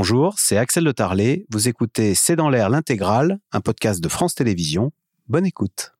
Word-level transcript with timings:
Bonjour, 0.00 0.34
c'est 0.38 0.56
Axel 0.56 0.84
de 0.84 0.92
Tarlet. 0.92 1.44
Vous 1.50 1.66
écoutez 1.66 2.14
C'est 2.14 2.36
dans 2.36 2.50
l'air 2.50 2.70
l'intégrale, 2.70 3.40
un 3.50 3.60
podcast 3.60 4.00
de 4.00 4.08
France 4.08 4.36
Télévisions. 4.36 4.92
Bonne 5.26 5.44
écoute. 5.44 5.92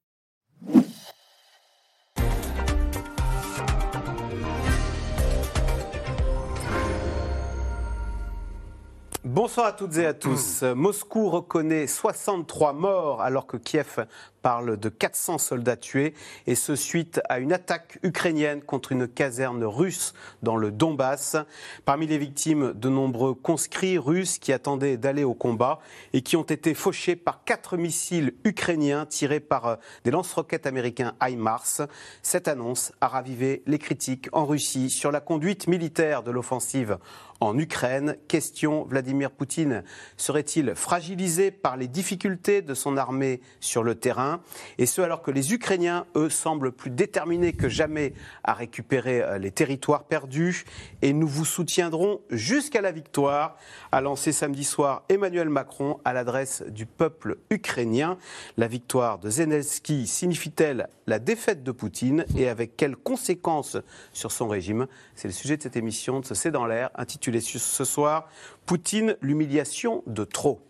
Bonsoir 9.24 9.66
à 9.66 9.72
toutes 9.72 9.96
et 9.96 10.06
à 10.06 10.14
tous. 10.14 10.62
Moscou 10.62 11.28
reconnaît 11.28 11.88
63 11.88 12.74
morts 12.74 13.20
alors 13.20 13.48
que 13.48 13.56
Kiev 13.56 14.06
parle 14.48 14.78
de 14.78 14.88
400 14.88 15.36
soldats 15.36 15.76
tués, 15.76 16.14
et 16.46 16.54
ce 16.54 16.74
suite 16.74 17.20
à 17.28 17.38
une 17.38 17.52
attaque 17.52 17.98
ukrainienne 18.02 18.62
contre 18.62 18.92
une 18.92 19.06
caserne 19.06 19.62
russe 19.62 20.14
dans 20.42 20.56
le 20.56 20.70
Donbass. 20.70 21.36
Parmi 21.84 22.06
les 22.06 22.16
victimes, 22.16 22.72
de 22.72 22.88
nombreux 22.88 23.34
conscrits 23.34 23.98
russes 23.98 24.38
qui 24.38 24.54
attendaient 24.54 24.96
d'aller 24.96 25.22
au 25.22 25.34
combat 25.34 25.80
et 26.14 26.22
qui 26.22 26.34
ont 26.34 26.44
été 26.44 26.72
fauchés 26.72 27.14
par 27.14 27.44
quatre 27.44 27.76
missiles 27.76 28.32
ukrainiens 28.42 29.04
tirés 29.04 29.40
par 29.40 29.66
euh, 29.66 29.76
des 30.04 30.10
lance-roquettes 30.10 30.66
américains 30.66 31.12
HIMARS. 31.20 31.82
Cette 32.22 32.48
annonce 32.48 32.92
a 33.02 33.08
ravivé 33.08 33.62
les 33.66 33.78
critiques 33.78 34.30
en 34.32 34.46
Russie 34.46 34.88
sur 34.88 35.12
la 35.12 35.20
conduite 35.20 35.66
militaire 35.66 36.22
de 36.22 36.30
l'offensive 36.30 36.96
en 37.40 37.58
Ukraine. 37.58 38.16
Question, 38.28 38.84
Vladimir 38.84 39.30
Poutine 39.30 39.84
serait-il 40.16 40.74
fragilisé 40.74 41.50
par 41.50 41.76
les 41.76 41.86
difficultés 41.86 42.62
de 42.62 42.74
son 42.74 42.96
armée 42.96 43.40
sur 43.60 43.82
le 43.82 43.94
terrain? 43.94 44.37
Et 44.78 44.86
ce 44.86 45.00
alors 45.00 45.22
que 45.22 45.30
les 45.30 45.52
Ukrainiens, 45.54 46.06
eux, 46.16 46.30
semblent 46.30 46.72
plus 46.72 46.90
déterminés 46.90 47.52
que 47.52 47.68
jamais 47.68 48.14
à 48.44 48.54
récupérer 48.54 49.22
euh, 49.22 49.38
les 49.38 49.50
territoires 49.50 50.04
perdus. 50.04 50.64
Et 51.02 51.12
nous 51.12 51.28
vous 51.28 51.44
soutiendrons 51.44 52.20
jusqu'à 52.30 52.80
la 52.80 52.92
victoire, 52.92 53.56
a 53.92 54.00
lancé 54.00 54.32
samedi 54.32 54.64
soir 54.64 55.04
Emmanuel 55.08 55.48
Macron 55.48 55.98
à 56.04 56.12
l'adresse 56.12 56.62
du 56.68 56.86
peuple 56.86 57.38
ukrainien. 57.50 58.18
La 58.56 58.68
victoire 58.68 59.18
de 59.18 59.30
Zelensky 59.30 60.06
signifie-t-elle 60.06 60.88
la 61.06 61.18
défaite 61.18 61.62
de 61.62 61.72
Poutine 61.72 62.24
et 62.36 62.48
avec 62.48 62.76
quelles 62.76 62.96
conséquences 62.96 63.76
sur 64.12 64.32
son 64.32 64.48
régime? 64.48 64.86
C'est 65.14 65.28
le 65.28 65.34
sujet 65.34 65.56
de 65.56 65.62
cette 65.62 65.76
émission 65.76 66.20
de 66.20 66.26
ce 66.26 66.34
C'est 66.34 66.50
dans 66.50 66.66
l'air, 66.66 66.90
intitulée 66.94 67.40
ce 67.40 67.84
soir 67.84 68.28
Poutine, 68.66 69.16
l'humiliation 69.22 70.02
de 70.06 70.24
trop. 70.24 70.67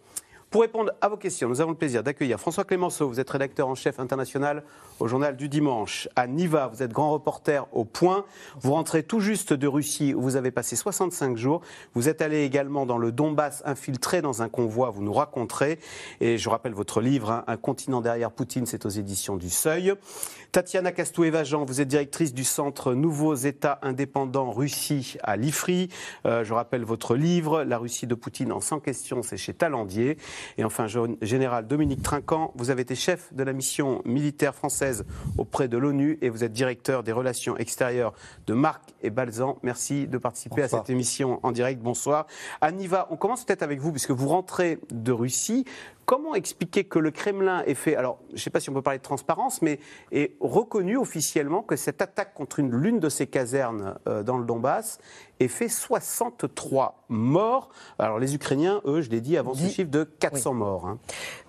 Pour 0.51 0.63
répondre 0.63 0.93
à 1.03 1.09
vos 1.09 1.19
questions, 1.19 1.47
nous 1.47 1.61
avons 1.61 1.73
le 1.73 1.77
plaisir 1.77 2.03
d'accueillir 2.03 2.41
François 2.41 2.65
Clémenceau. 2.65 3.07
Vous 3.07 3.21
êtes 3.21 3.29
rédacteur 3.29 3.69
en 3.69 3.75
chef 3.75 4.01
international 4.01 4.63
au 4.99 5.07
journal 5.07 5.37
du 5.37 5.51
dimanche. 5.51 6.09
À 6.17 6.27
Niva, 6.27 6.69
vous 6.69 6.83
êtes 6.83 6.91
grand 6.91 7.13
reporter 7.13 7.69
au 7.73 7.85
Point. 7.85 8.25
Vous 8.59 8.73
rentrez 8.73 9.03
tout 9.03 9.21
juste 9.21 9.53
de 9.53 9.67
Russie 9.67 10.15
où 10.15 10.23
vous 10.23 10.37
avez 10.37 10.51
passé 10.51 10.75
65 10.75 11.37
jours. 11.37 11.61
Vous 11.93 12.09
êtes 12.09 12.23
allé 12.23 12.45
également 12.45 12.87
dans 12.87 12.97
le 12.97 13.13
Donbass 13.13 13.63
infiltré 13.67 14.23
dans 14.23 14.41
un 14.41 14.49
convoi. 14.49 14.89
Vous 14.89 15.03
nous 15.03 15.13
raconterez. 15.13 15.81
Et 16.23 16.39
je 16.39 16.49
rappelle 16.49 16.73
votre 16.73 17.03
livre, 17.03 17.31
hein, 17.31 17.45
Un 17.47 17.59
continent 17.59 18.01
derrière 18.01 18.31
Poutine, 18.31 18.65
c'est 18.65 18.87
aux 18.87 18.89
éditions 18.89 19.37
du 19.37 19.51
Seuil. 19.51 19.93
Tatiana 20.51 20.93
Castoué-Vajan, 20.93 21.67
vous 21.67 21.83
êtes 21.83 21.89
directrice 21.89 22.33
du 22.33 22.45
centre 22.45 22.95
Nouveaux 22.95 23.35
États 23.35 23.79
indépendants 23.83 24.51
Russie 24.51 25.19
à 25.23 25.37
l'IFRI. 25.37 25.91
Euh, 26.25 26.43
je 26.43 26.55
rappelle 26.55 26.85
votre 26.85 27.17
livre, 27.17 27.65
La 27.65 27.77
Russie 27.77 28.07
de 28.07 28.15
Poutine 28.15 28.51
en 28.51 28.61
100 28.61 28.81
questions, 28.81 29.23
c'est 29.23 29.37
chez 29.37 29.53
Talandier. 29.53 30.17
Et 30.57 30.65
enfin, 30.65 30.87
général 31.23 31.67
Dominique 31.67 32.03
Trinquant, 32.03 32.53
vous 32.57 32.71
avez 32.71 32.83
été 32.83 32.95
chef 32.95 33.33
de 33.35 33.43
la 33.43 33.53
mission 33.53 34.03
militaire 34.05 34.55
française 34.55 35.05
auprès 35.37 35.69
de 35.69 35.79
l'ONU 35.79 36.19
et 36.23 36.31
vous 36.31 36.45
êtes 36.45 36.53
directeur 36.53 37.03
des 37.03 37.13
relations 37.13 37.57
extérieures 37.57 38.13
de 38.47 38.55
Marc 38.55 38.83
et 39.03 39.11
Balzan. 39.11 39.59
Merci 39.63 40.07
de 40.07 40.19
participer 40.19 40.63
à 40.63 40.69
cette 40.69 40.91
émission 40.91 41.41
en 41.43 41.53
direct. 41.53 41.81
Bonsoir. 41.83 42.27
Aniva, 42.61 43.07
on 43.11 43.17
commence 43.17 43.45
peut-être 43.45 43.63
avec 43.63 43.81
vous, 43.81 43.93
puisque 43.93 44.11
vous 44.11 44.29
rentrez 44.29 44.79
de 44.91 45.13
Russie. 45.13 45.65
Comment 46.09 46.35
expliquer 46.35 46.85
que 46.85 46.99
le 46.99 47.11
Kremlin 47.11 47.63
ait 47.67 47.75
fait, 47.75 47.95
alors 47.95 48.19
je 48.31 48.37
ne 48.37 48.39
sais 48.39 48.49
pas 48.49 48.61
si 48.61 48.71
on 48.71 48.73
peut 48.73 48.81
parler 48.81 48.97
de 48.97 49.03
transparence, 49.03 49.61
mais 49.61 49.79
est 50.11 50.37
reconnu 50.41 50.97
officiellement 50.97 51.61
que 51.61 51.77
cette 51.77 52.01
attaque 52.01 52.33
contre 52.33 52.63
l'une 52.63 52.99
de 52.99 53.11
ses 53.11 53.27
casernes 53.27 53.95
euh, 54.09 54.23
dans 54.23 54.39
le 54.39 54.47
Donbass 54.47 55.01
ait 55.39 55.49
fait 55.49 55.69
63 55.69 57.05
morts. 57.11 57.69
Alors 57.99 58.19
les 58.19 58.35
Ukrainiens, 58.35 58.81
eux, 58.87 59.03
je 59.03 59.11
l'ai 59.11 59.21
dit, 59.21 59.37
avancent 59.37 59.61
ce 59.61 59.69
chiffre 59.69 59.91
de 59.91 60.05
400 60.05 60.55
morts. 60.55 60.87
Hein. 60.87 60.99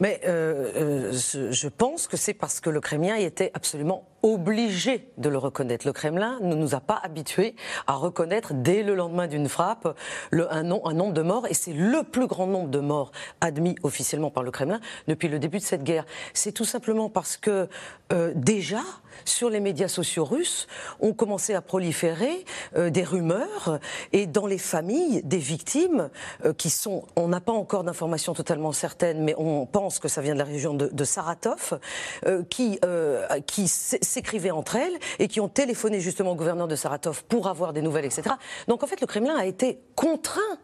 Mais 0.01 0.19
euh, 0.25 1.13
euh, 1.15 1.51
je 1.51 1.67
pense 1.69 2.09
que 2.09 2.17
c'est 2.17 2.33
parce 2.33 2.59
que 2.59 2.69
le 2.69 2.81
Kremlin 2.81 3.15
était 3.15 3.51
absolument 3.53 4.08
obligé 4.23 5.09
de 5.17 5.29
le 5.29 5.37
reconnaître. 5.37 5.85
Le 5.85 5.93
Kremlin 5.93 6.39
ne 6.41 6.55
nous 6.55 6.75
a 6.75 6.79
pas 6.79 6.99
habitués 7.01 7.55
à 7.87 7.93
reconnaître 7.93 8.53
dès 8.53 8.83
le 8.83 8.95
lendemain 8.95 9.27
d'une 9.27 9.47
frappe 9.47 9.97
le, 10.31 10.51
un, 10.53 10.69
un, 10.69 10.93
nombre 10.93 11.13
de 11.13 11.21
morts, 11.21 11.47
et 11.47 11.53
c'est 11.53 11.73
le 11.73 12.03
plus 12.03 12.27
grand 12.27 12.47
nombre 12.47 12.69
de 12.69 12.79
morts 12.79 13.11
admis 13.41 13.75
officiellement 13.83 14.31
par 14.31 14.43
le 14.43 14.51
Kremlin 14.51 14.79
depuis 15.07 15.27
le 15.27 15.39
début 15.39 15.59
de 15.59 15.63
cette 15.63 15.83
guerre. 15.83 16.05
C'est 16.33 16.51
tout 16.51 16.65
simplement 16.65 17.09
parce 17.09 17.37
que 17.37 17.67
euh, 18.11 18.33
déjà, 18.35 18.81
sur 19.25 19.49
les 19.49 19.59
médias 19.59 19.87
sociaux 19.87 20.25
russes, 20.25 20.67
ont 20.99 21.13
commencé 21.13 21.53
à 21.53 21.61
proliférer 21.61 22.45
euh, 22.75 22.89
des 22.89 23.03
rumeurs 23.03 23.79
et 24.13 24.27
dans 24.27 24.47
les 24.47 24.57
familles 24.57 25.21
des 25.23 25.37
victimes 25.37 26.09
euh, 26.45 26.53
qui 26.53 26.69
sont, 26.69 27.05
on 27.15 27.27
n'a 27.27 27.41
pas 27.41 27.51
encore 27.51 27.83
d'informations 27.83 28.33
totalement 28.33 28.71
certaines, 28.71 29.23
mais 29.23 29.35
on 29.37 29.65
pense 29.65 29.99
que 29.99 30.07
ça 30.07 30.21
vient 30.21 30.33
de 30.33 30.39
la 30.39 30.45
région 30.45 30.73
de, 30.73 31.03
Saratov, 31.03 31.79
qui, 32.49 32.79
qui 33.47 33.67
s'écrivaient 33.67 34.51
entre 34.51 34.75
elles 34.75 34.97
et 35.17 35.27
qui 35.27 35.39
ont 35.39 35.49
téléphoné 35.49 35.99
justement 35.99 36.31
au 36.31 36.35
gouverneur 36.35 36.67
de 36.67 36.75
Saratov 36.75 37.23
pour 37.25 37.47
avoir 37.47 37.73
des 37.73 37.81
nouvelles, 37.81 38.05
etc. 38.05 38.35
Donc 38.67 38.83
en 38.83 38.87
fait, 38.87 39.01
le 39.01 39.07
Kremlin 39.07 39.35
a 39.37 39.45
été 39.45 39.79
contraint 39.95 40.57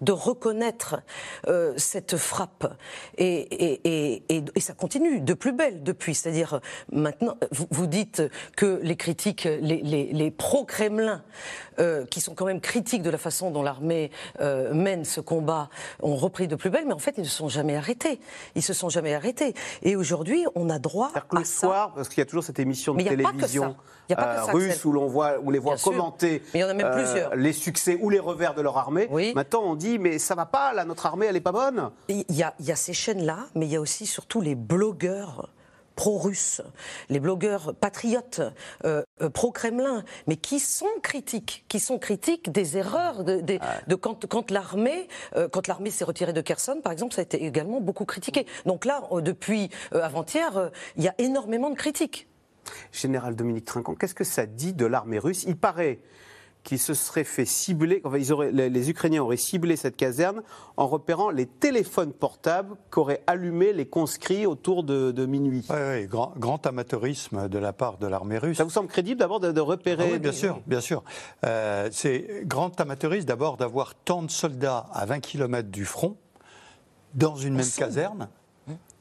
de 0.00 0.12
reconnaître 0.12 1.00
euh, 1.46 1.74
cette 1.76 2.16
frappe. 2.16 2.72
Et, 3.16 4.22
ça 4.58 4.74
continue 4.74 5.20
de 5.20 5.34
plus 5.34 5.52
belle 5.52 5.82
depuis. 5.82 6.14
C'est-à-dire, 6.14 6.60
maintenant, 6.92 7.36
vous, 7.50 7.86
dites 7.86 8.22
que 8.56 8.80
les 8.82 8.96
critiques, 8.96 9.48
les, 9.60 10.30
pro-Kremlin, 10.30 11.22
euh, 11.80 12.04
qui 12.06 12.20
sont 12.20 12.34
quand 12.34 12.46
même 12.46 12.60
critiques 12.60 13.02
de 13.02 13.10
la 13.10 13.18
façon 13.18 13.50
dont 13.50 13.62
l'armée 13.62 14.10
euh, 14.40 14.72
mène 14.74 15.04
ce 15.04 15.20
combat, 15.20 15.68
ont 16.00 16.16
repris 16.16 16.48
de 16.48 16.56
plus 16.56 16.70
belle, 16.70 16.86
mais 16.86 16.94
en 16.94 16.98
fait, 16.98 17.14
ils 17.16 17.22
ne 17.22 17.26
se 17.26 17.36
sont 17.36 17.48
jamais 17.48 17.76
arrêtés. 17.76 18.20
Ils 18.54 18.62
se 18.62 18.72
sont 18.72 18.88
jamais 18.88 19.14
arrêtés. 19.14 19.54
Et 19.82 19.96
aujourd'hui, 19.96 20.44
on 20.54 20.70
a 20.70 20.78
droit 20.78 21.10
à 21.14 21.38
le 21.38 21.44
soir, 21.44 21.92
parce 21.94 22.08
qu'il 22.08 22.18
y 22.18 22.22
a 22.22 22.26
toujours 22.26 22.44
cette 22.44 22.58
émission 22.58 22.94
de 22.94 23.02
télévision 23.02 23.76
russe 24.52 24.84
où 24.84 24.92
l'on 24.92 25.06
voit, 25.06 25.38
où 25.40 25.50
les 25.50 25.58
voit 25.58 25.76
commenter 25.76 26.42
les 27.34 27.52
succès 27.52 27.98
ou 28.00 28.10
les 28.10 28.18
revers 28.18 28.54
de 28.54 28.62
leur 28.62 28.76
armée. 28.76 29.08
Maintenant, 29.34 29.62
on 29.64 29.74
dit 29.74 29.98
mais 29.98 30.18
ça 30.18 30.34
va 30.34 30.46
pas, 30.46 30.72
là, 30.72 30.84
notre 30.84 31.06
armée, 31.06 31.26
elle 31.26 31.36
est 31.36 31.40
pas 31.40 31.52
bonne. 31.52 31.90
Il 32.08 32.24
y 32.30 32.42
a, 32.42 32.54
y 32.60 32.72
a 32.72 32.76
ces 32.76 32.92
chaînes-là, 32.92 33.46
mais 33.54 33.66
il 33.66 33.72
y 33.72 33.76
a 33.76 33.80
aussi 33.80 34.06
surtout 34.06 34.40
les 34.40 34.54
blogueurs 34.54 35.48
pro-russes, 35.98 36.62
les 37.08 37.18
blogueurs 37.18 37.74
patriotes, 37.74 38.40
euh, 38.84 39.02
euh, 39.20 39.30
pro-Kremlin, 39.30 40.04
mais 40.28 40.36
qui 40.36 40.60
sont 40.60 40.86
critiques, 41.02 41.64
qui 41.66 41.80
sont 41.80 41.98
critiques 41.98 42.52
des 42.52 42.76
erreurs 42.76 43.24
de, 43.24 43.40
de, 43.40 43.94
quand, 43.96 44.26
quand 44.26 44.52
l'armée, 44.52 45.08
euh, 45.34 45.48
quand 45.48 45.66
l'armée 45.66 45.90
s'est 45.90 46.04
retirée 46.04 46.32
de 46.32 46.40
Kherson, 46.40 46.80
par 46.84 46.92
exemple, 46.92 47.14
ça 47.14 47.22
a 47.22 47.24
été 47.24 47.44
également 47.44 47.80
beaucoup 47.80 48.04
critiqué. 48.04 48.46
Donc 48.64 48.84
là, 48.84 49.02
depuis 49.22 49.70
avant-hier, 49.90 50.70
il 50.96 51.02
y 51.02 51.08
a 51.08 51.16
énormément 51.18 51.68
de 51.68 51.74
critiques. 51.74 52.28
Général 52.92 53.34
Dominique 53.34 53.64
Trinquant, 53.64 53.96
qu'est-ce 53.96 54.14
que 54.14 54.22
ça 54.22 54.46
dit 54.46 54.74
de 54.74 54.86
l'armée 54.86 55.18
russe? 55.18 55.42
Il 55.48 55.56
paraît 55.56 55.98
qui 56.64 56.78
se 56.78 56.94
serait 56.94 57.24
fait 57.24 57.44
cibler, 57.44 58.02
enfin, 58.04 58.18
ils 58.18 58.32
auraient, 58.32 58.50
les, 58.52 58.90
Ukrainiens 58.90 59.22
auraient 59.22 59.36
ciblé 59.36 59.76
cette 59.76 59.96
caserne 59.96 60.42
en 60.76 60.86
repérant 60.86 61.30
les 61.30 61.46
téléphones 61.46 62.12
portables 62.12 62.76
qu'auraient 62.90 63.22
allumés 63.26 63.72
les 63.72 63.86
conscrits 63.86 64.44
autour 64.44 64.84
de, 64.84 65.26
minuit. 65.26 65.64
Oui, 65.70 65.76
oui 65.90 66.06
grand, 66.06 66.34
grand, 66.36 66.66
amateurisme 66.66 67.48
de 67.48 67.58
la 67.58 67.72
part 67.72 67.98
de 67.98 68.06
l'armée 68.06 68.38
russe. 68.38 68.58
Ça 68.58 68.64
vous 68.64 68.70
semble 68.70 68.88
crédible 68.88 69.18
d'abord 69.18 69.40
de, 69.40 69.60
repérer 69.60 70.04
ah 70.08 70.12
oui, 70.12 70.18
Bien 70.18 70.32
sûr, 70.32 70.60
bien 70.66 70.80
sûr. 70.80 71.02
Euh, 71.44 71.88
c'est 71.92 72.42
grand 72.44 72.78
amateurisme 72.80 73.26
d'abord 73.26 73.56
d'avoir 73.56 73.94
tant 73.94 74.22
de 74.22 74.30
soldats 74.30 74.86
à 74.92 75.06
20 75.06 75.20
km 75.20 75.68
du 75.70 75.84
front 75.84 76.16
dans 77.14 77.36
une 77.36 77.54
même 77.54 77.70
caserne 77.76 78.28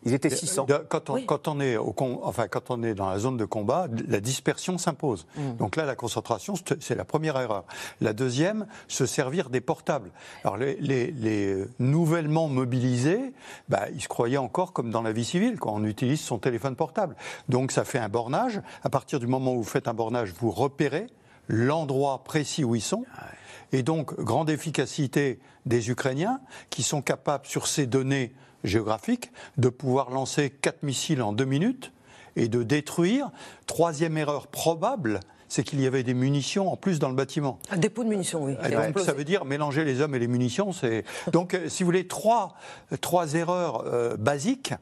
ils 0.06 0.14
étaient 0.14 0.30
600. 0.30 0.68
Quand 0.90 1.10
on, 1.10 1.22
quand 1.24 1.48
on, 1.48 1.60
est, 1.60 1.76
au, 1.76 1.94
enfin, 2.24 2.48
quand 2.48 2.70
on 2.70 2.84
est 2.84 2.94
dans 2.94 3.10
la 3.10 3.20
zone 3.20 3.36
de 3.36 3.46
combat, 3.46 3.88
la 4.08 4.20
dispersion 4.20 4.78
s'impose. 4.78 5.26
Mm. 5.36 5.56
Donc 5.58 5.76
là, 5.76 5.86
la 5.86 5.96
concentration, 5.96 6.54
c'est 6.80 6.96
la 6.96 7.06
première 7.06 7.38
erreur. 7.38 7.66
La 8.00 8.14
deuxième, 8.14 8.68
se 8.88 9.06
servir 9.06 9.50
des 9.50 9.62
portables. 9.62 10.12
Alors 10.44 10.58
les, 10.58 10.76
les, 10.80 11.66
nouvellement 11.80 12.48
mobilisés, 12.48 13.34
bah, 13.70 13.88
ils 13.94 14.02
se 14.02 14.08
croyaient 14.08 14.38
encore 14.38 14.72
comme 14.72 14.92
dans 14.92 15.02
la 15.02 15.12
vie 15.12 15.26
civile, 15.26 15.60
quand 15.60 15.74
on 15.74 15.84
utilise 15.84 16.22
son 16.22 16.38
téléphone 16.38 16.76
portable. 16.76 17.16
Donc 17.50 17.72
ça 17.72 17.84
fait 17.84 18.00
un 18.00 18.10
bornage. 18.10 18.62
À 18.84 18.90
partir 18.90 19.20
du 19.20 19.28
moment 19.28 19.54
où 19.54 19.58
vous 19.58 19.70
faites 19.70 19.88
un 19.88 19.94
bornage, 19.94 20.34
vous 20.40 20.52
repérez 20.52 21.08
l'endroit 21.48 22.24
précis 22.24 22.64
où 22.64 22.76
ils 22.76 22.82
sont. 22.82 23.04
Ah 23.18 23.26
Et 23.72 23.84
donc, 23.84 24.18
grande 24.20 24.50
efficacité 24.50 25.40
des 25.66 25.90
Ukrainiens 25.90 26.40
qui 26.70 26.84
sont 26.84 27.02
capables, 27.02 27.46
sur 27.46 27.68
ces 27.68 27.88
données 27.88 28.34
géographique, 28.68 29.32
de 29.58 29.70
pouvoir 29.70 30.10
lancer 30.10 30.50
quatre 30.50 30.84
missiles 30.84 31.22
en 31.22 31.34
deux 31.34 31.46
minutes 31.46 31.92
et 32.36 32.48
de 32.48 32.64
détruire. 32.64 33.32
Troisième 33.66 34.18
erreur 34.18 34.48
probable, 34.48 35.20
c'est 35.48 35.64
qu'il 35.64 35.82
y 35.82 35.88
avait 35.88 36.04
des 36.04 36.14
munitions 36.14 36.72
en 36.72 36.76
plus 36.76 37.00
dans 37.00 37.10
le 37.10 37.16
bâtiment. 37.16 37.60
Un 37.70 37.78
dépôt 37.78 38.04
de 38.04 38.10
munitions, 38.10 38.44
oui. 38.44 38.56
Donc, 38.56 39.00
ça 39.00 39.14
veut 39.14 39.24
dire 39.24 39.46
mélanger 39.46 39.84
les 39.84 40.02
hommes 40.02 40.16
et 40.16 40.20
les 40.20 40.28
munitions. 40.28 40.72
C'est 40.72 41.04
donc, 41.32 41.54
euh, 41.54 41.70
si 41.70 41.84
vous 41.84 41.88
voulez, 41.88 42.08
trois, 42.08 42.56
trois 43.02 43.34
erreurs 43.36 43.86
euh, 43.86 44.18
basiques 44.18 44.74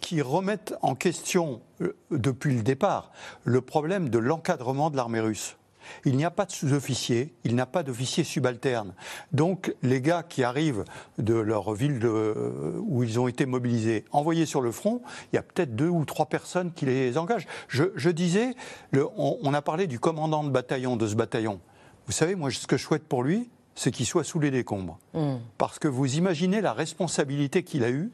qui 0.00 0.20
remettent 0.22 0.74
en 0.82 0.94
question 0.94 1.60
euh, 1.80 1.96
depuis 2.10 2.54
le 2.54 2.62
départ 2.62 3.12
le 3.44 3.60
problème 3.60 4.08
de 4.08 4.18
l'encadrement 4.18 4.90
de 4.90 4.96
l'armée 4.96 5.20
russe. 5.20 5.56
Il 6.04 6.16
n'y 6.16 6.24
a 6.24 6.30
pas 6.30 6.44
de 6.44 6.52
sous-officier, 6.52 7.34
il 7.44 7.54
n'y 7.54 7.60
a 7.60 7.66
pas 7.66 7.82
d'officier 7.82 8.24
subalterne. 8.24 8.94
Donc 9.32 9.74
les 9.82 10.00
gars 10.00 10.22
qui 10.22 10.42
arrivent 10.42 10.84
de 11.18 11.34
leur 11.34 11.72
ville 11.74 12.04
où 12.06 13.02
ils 13.02 13.18
ont 13.20 13.28
été 13.28 13.46
mobilisés, 13.46 14.04
envoyés 14.12 14.46
sur 14.46 14.60
le 14.60 14.72
front, 14.72 15.02
il 15.32 15.36
y 15.36 15.38
a 15.38 15.42
peut-être 15.42 15.74
deux 15.74 15.88
ou 15.88 16.04
trois 16.04 16.26
personnes 16.26 16.72
qui 16.72 16.86
les 16.86 17.18
engagent. 17.18 17.46
Je, 17.68 18.10
disais, 18.10 18.54
on, 19.16 19.54
a 19.54 19.62
parlé 19.62 19.86
du 19.86 19.98
commandant 19.98 20.44
de 20.44 20.50
bataillon 20.50 20.96
de 20.96 21.06
ce 21.06 21.14
bataillon. 21.14 21.60
Vous 22.06 22.12
savez, 22.12 22.34
moi, 22.34 22.50
ce 22.50 22.66
que 22.66 22.76
je 22.76 22.82
souhaite 22.82 23.04
pour 23.04 23.22
lui, 23.22 23.50
c'est 23.74 23.90
qu'il 23.90 24.06
soit 24.06 24.24
sous 24.24 24.40
les 24.40 24.50
décombres. 24.50 24.98
Hmm. 25.14 25.36
Parce 25.56 25.78
que 25.78 25.88
vous 25.88 26.16
imaginez 26.16 26.60
la 26.60 26.72
responsabilité 26.72 27.62
qu'il 27.62 27.84
a 27.84 27.90
eue 27.90 28.10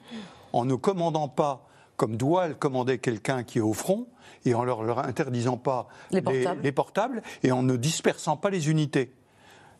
en 0.53 0.65
ne 0.65 0.75
commandant 0.75 1.29
pas 1.29 1.67
comme 1.97 2.17
doit 2.17 2.49
le 2.49 2.55
commander 2.55 2.99
quelqu'un 2.99 3.43
qui 3.43 3.59
est 3.59 3.63
au 3.63 3.73
front, 3.73 4.07
et 4.45 4.55
en 4.55 4.65
leur, 4.65 4.83
leur 4.83 4.99
interdisant 4.99 5.57
pas 5.57 5.89
les 6.11 6.73
portables. 6.73 7.23
et 7.43 7.53
en 7.53 7.63
ne 7.63 7.77
dispersant 7.77 8.37
pas 8.37 8.51
les 8.51 8.71
unités. 8.71 9.13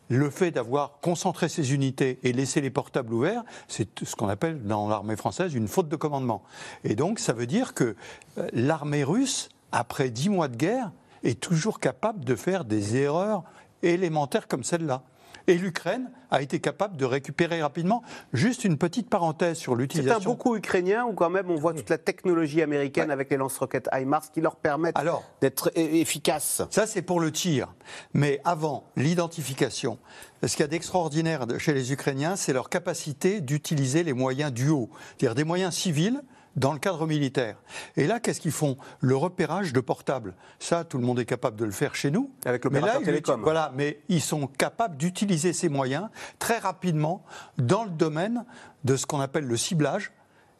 Le 0.07 0.29
fait 0.29 0.51
d'avoir 0.51 0.99
concentré 1.01 1.49
ces 1.49 1.73
unités 1.73 2.19
et 2.21 2.31
laissé 2.31 2.61
les 2.61 2.69
portables 2.69 3.11
ouverts, 3.11 3.43
c'est 3.67 4.03
ce 4.03 4.15
qu'on 4.15 4.29
appelle 4.29 4.61
dans 4.63 4.87
l'armée 4.87 5.15
française 5.15 5.55
une 5.55 5.67
faute 5.67 5.89
de 5.89 5.95
commandement. 5.95 6.43
Et 6.83 6.95
donc 6.95 7.17
ça 7.17 7.33
veut 7.33 7.47
dire 7.47 7.73
que 7.73 7.95
euh, 8.37 8.47
l'armée 8.53 9.03
russe, 9.03 9.49
après 9.71 10.11
dix 10.11 10.29
mois 10.29 10.47
de 10.47 10.55
guerre, 10.55 10.91
est 11.23 11.39
toujours 11.39 11.79
capable 11.79 12.23
de 12.23 12.35
faire 12.35 12.65
des 12.65 12.97
erreurs 12.97 13.43
élémentaires 13.81 14.47
comme 14.47 14.63
celle-là. 14.63 15.01
Et 15.47 15.55
l'Ukraine 15.55 16.09
a 16.31 16.41
été 16.41 16.59
capable 16.59 16.97
de 16.97 17.05
récupérer 17.05 17.61
rapidement. 17.61 18.03
Juste 18.33 18.63
une 18.63 18.77
petite 18.77 19.09
parenthèse 19.09 19.57
sur 19.57 19.75
l'utilisation. 19.75 20.19
C'est 20.19 20.25
un 20.25 20.29
beaucoup 20.29 20.55
ukrainien 20.55 21.05
ou 21.05 21.13
quand 21.13 21.29
même 21.29 21.49
on 21.49 21.55
voit 21.55 21.73
toute 21.73 21.89
la 21.89 21.97
technologie 21.97 22.61
américaine 22.61 23.11
avec 23.11 23.29
les 23.29 23.37
lance-roquettes 23.37 23.89
HIMARS 23.93 24.31
qui 24.31 24.41
leur 24.41 24.55
permettent 24.55 24.97
d'être 25.41 25.71
efficaces 25.75 26.63
Ça, 26.69 26.87
c'est 26.87 27.01
pour 27.01 27.19
le 27.19 27.31
tir. 27.31 27.73
Mais 28.13 28.41
avant, 28.43 28.85
l'identification. 28.95 29.97
Ce 30.43 30.51
qu'il 30.55 30.61
y 30.61 30.63
a 30.63 30.67
d'extraordinaire 30.67 31.45
chez 31.57 31.73
les 31.73 31.91
Ukrainiens, 31.91 32.35
c'est 32.35 32.53
leur 32.53 32.69
capacité 32.69 33.41
d'utiliser 33.41 34.03
les 34.03 34.13
moyens 34.13 34.51
du 34.51 34.69
haut, 34.69 34.89
c'est-à-dire 35.17 35.35
des 35.35 35.43
moyens 35.43 35.73
civils 35.73 36.21
dans 36.55 36.73
le 36.73 36.79
cadre 36.79 37.05
militaire. 37.05 37.57
Et 37.97 38.07
là, 38.07 38.19
qu'est-ce 38.19 38.39
qu'ils 38.39 38.51
font? 38.51 38.77
Le 38.99 39.15
repérage 39.15 39.73
de 39.73 39.79
portables. 39.79 40.33
Ça, 40.59 40.83
tout 40.83 40.97
le 40.97 41.05
monde 41.05 41.19
est 41.19 41.25
capable 41.25 41.57
de 41.57 41.65
le 41.65 41.71
faire 41.71 41.95
chez 41.95 42.11
nous. 42.11 42.31
Avec 42.45 42.63
l'opérateur 42.63 43.01
télécom. 43.01 43.41
Voilà, 43.41 43.71
mais 43.75 43.99
ils 44.09 44.21
sont 44.21 44.47
capables 44.47 44.97
d'utiliser 44.97 45.53
ces 45.53 45.69
moyens 45.69 46.09
très 46.39 46.57
rapidement 46.57 47.23
dans 47.57 47.83
le 47.83 47.91
domaine 47.91 48.45
de 48.83 48.95
ce 48.95 49.05
qu'on 49.05 49.19
appelle 49.19 49.45
le 49.45 49.57
ciblage, 49.57 50.11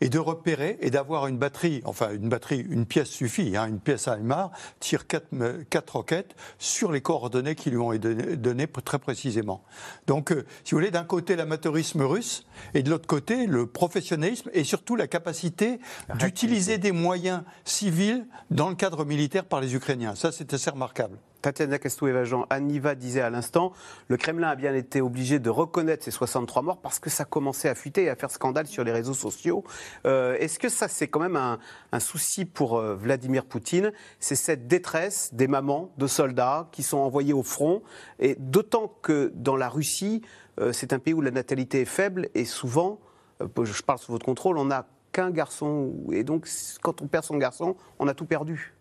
et 0.02 0.10
de 0.10 0.20
repérer 0.20 0.78
et 0.82 0.90
d'avoir 0.90 1.28
une 1.28 1.38
batterie, 1.38 1.82
enfin 1.86 2.12
une 2.12 2.30
batterie, 2.30 2.66
une 2.70 2.86
pièce 2.86 3.10
suffit, 3.10 3.56
hein, 3.56 3.68
une 3.68 3.80
pièce 3.80 4.08
à 4.08 4.18
Aymar 4.18 4.52
tire 4.80 5.08
quatre, 5.08 5.28
quatre, 5.70 5.96
roquettes 5.96 6.36
sur 6.60 6.92
les 6.92 7.02
coordonnées 7.02 7.56
qui 7.56 7.70
lui 7.70 7.78
ont 7.78 7.94
été 7.94 8.36
données 8.38 8.68
très 8.68 9.00
précisément. 9.00 9.64
Donc, 10.08 10.32
euh, 10.32 10.46
si 10.64 10.72
vous 10.72 10.80
voulez, 10.80 10.92
d'un 10.92 11.04
côté 11.04 11.36
l'amateurisme 11.36 12.02
russe 12.02 12.46
et 12.74 12.84
de 12.84 12.90
l'autre 12.90 13.08
côté 13.08 13.48
le 13.48 13.68
professionnalisme 13.68 14.50
et 14.54 14.64
surtout 14.64 14.96
la 14.96 15.08
capacité 15.08 15.80
d'utiliser 16.20 16.78
des 16.78 16.92
moyens 16.92 17.44
civils 17.64 18.26
dans 18.52 18.70
le 18.70 18.76
cadre 18.76 19.06
militaire 19.06 19.46
par 19.46 19.62
les 19.62 19.76
Ukrainiens. 19.76 20.16
Ça, 20.16 20.32
c'est 20.32 20.54
assez 20.54 20.70
remarquable. 20.70 21.18
Tatiana 21.46 21.78
Castoueva-Jean, 21.78 22.48
Aniva 22.50 22.96
disait 22.96 23.22
à 23.22 23.30
l'instant, 23.30 23.72
le 24.08 24.18
Kremlin 24.18 24.48
a 24.48 24.56
bien 24.56 24.74
été 24.74 25.00
obligé 25.00 25.38
de 25.38 25.52
reconnaître 25.52 26.04
ces 26.04 26.10
63 26.10 26.64
morts 26.64 26.82
parce 26.82 26.98
que 26.98 27.12
ça 27.12 27.24
commençait 27.24 27.70
à 27.70 27.76
fuiter 27.76 28.06
et 28.06 28.10
à 28.10 28.16
faire 28.16 28.32
scandale 28.32 28.66
sur 28.66 28.84
les 28.84 28.92
réseaux 28.92 29.14
sociaux. 29.14 29.64
Euh, 30.08 30.36
est-ce 30.40 30.58
que 30.58 30.70
ça, 30.70 30.88
c'est 30.88 31.08
quand 31.08 31.20
même 31.20 31.36
un, 31.36 31.60
souci 32.00 32.46
pour 32.46 32.80
euh, 32.80 32.96
Vladimir 32.96 33.46
Poutine? 33.46 33.94
C'est 34.20 34.36
cette 34.36 34.68
détresse 34.68 35.36
des 35.36 35.48
mamans 35.48 35.92
de 36.00 36.08
soldats 36.08 36.68
qui 36.72 36.82
sont 36.82 36.98
envoyés 36.98 37.34
au 37.34 37.44
front, 37.44 37.84
et 38.18 38.36
d'autant 38.40 38.92
que 39.04 39.32
dans 39.36 39.56
la 39.56 39.70
Russie, 39.70 40.24
euh, 40.60 40.74
c'est 40.74 40.94
un 40.94 41.00
pays 41.00 41.14
où 41.14 41.22
la 41.22 41.30
natalité 41.30 41.82
est 41.82 41.86
faible 41.86 42.30
et 42.34 42.46
souvent, 42.46 43.00
je 43.40 43.84
parle 43.84 44.00
sous 44.00 44.12
votre 44.12 44.26
contrôle, 44.26 44.58
on 44.58 44.66
n'a 44.66 44.88
qu'un 45.12 45.30
garçon. 45.30 45.94
Et 46.12 46.24
donc, 46.24 46.50
quand 46.82 47.04
on 47.04 47.08
perd 47.08 47.24
son 47.24 47.38
garçon, 47.38 47.76
on 48.00 48.08
a 48.08 48.16
tout 48.16 48.26
perdu. 48.26 48.75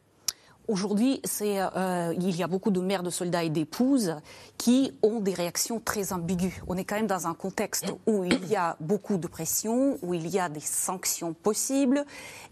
Aujourd'hui, 0.66 1.20
euh, 1.42 2.14
il 2.16 2.36
y 2.36 2.42
a 2.42 2.46
beaucoup 2.46 2.70
de 2.70 2.80
mères 2.80 3.02
de 3.02 3.10
soldats 3.10 3.44
et 3.44 3.50
d'épouses 3.50 4.14
qui 4.56 4.92
ont 5.02 5.20
des 5.20 5.34
réactions 5.34 5.78
très 5.78 6.14
ambiguës. 6.14 6.54
On 6.66 6.78
est 6.78 6.84
quand 6.84 6.96
même 6.96 7.06
dans 7.06 7.26
un 7.26 7.34
contexte 7.34 7.92
où 8.06 8.24
il 8.24 8.46
y 8.48 8.56
a 8.56 8.76
beaucoup 8.80 9.18
de 9.18 9.26
pression, 9.26 9.98
où 10.00 10.14
il 10.14 10.26
y 10.28 10.38
a 10.38 10.48
des 10.48 10.60
sanctions 10.60 11.34
possibles. 11.34 12.06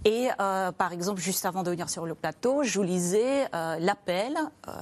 Et 0.04 0.28
euh, 0.40 0.72
par 0.72 0.92
exemple, 0.92 1.22
juste 1.22 1.46
avant 1.46 1.62
de 1.62 1.70
venir 1.70 1.88
sur 1.88 2.04
le 2.04 2.14
plateau, 2.14 2.62
je 2.64 2.82
lisais 2.82 3.46
euh, 3.54 3.78
l'appel 3.78 4.36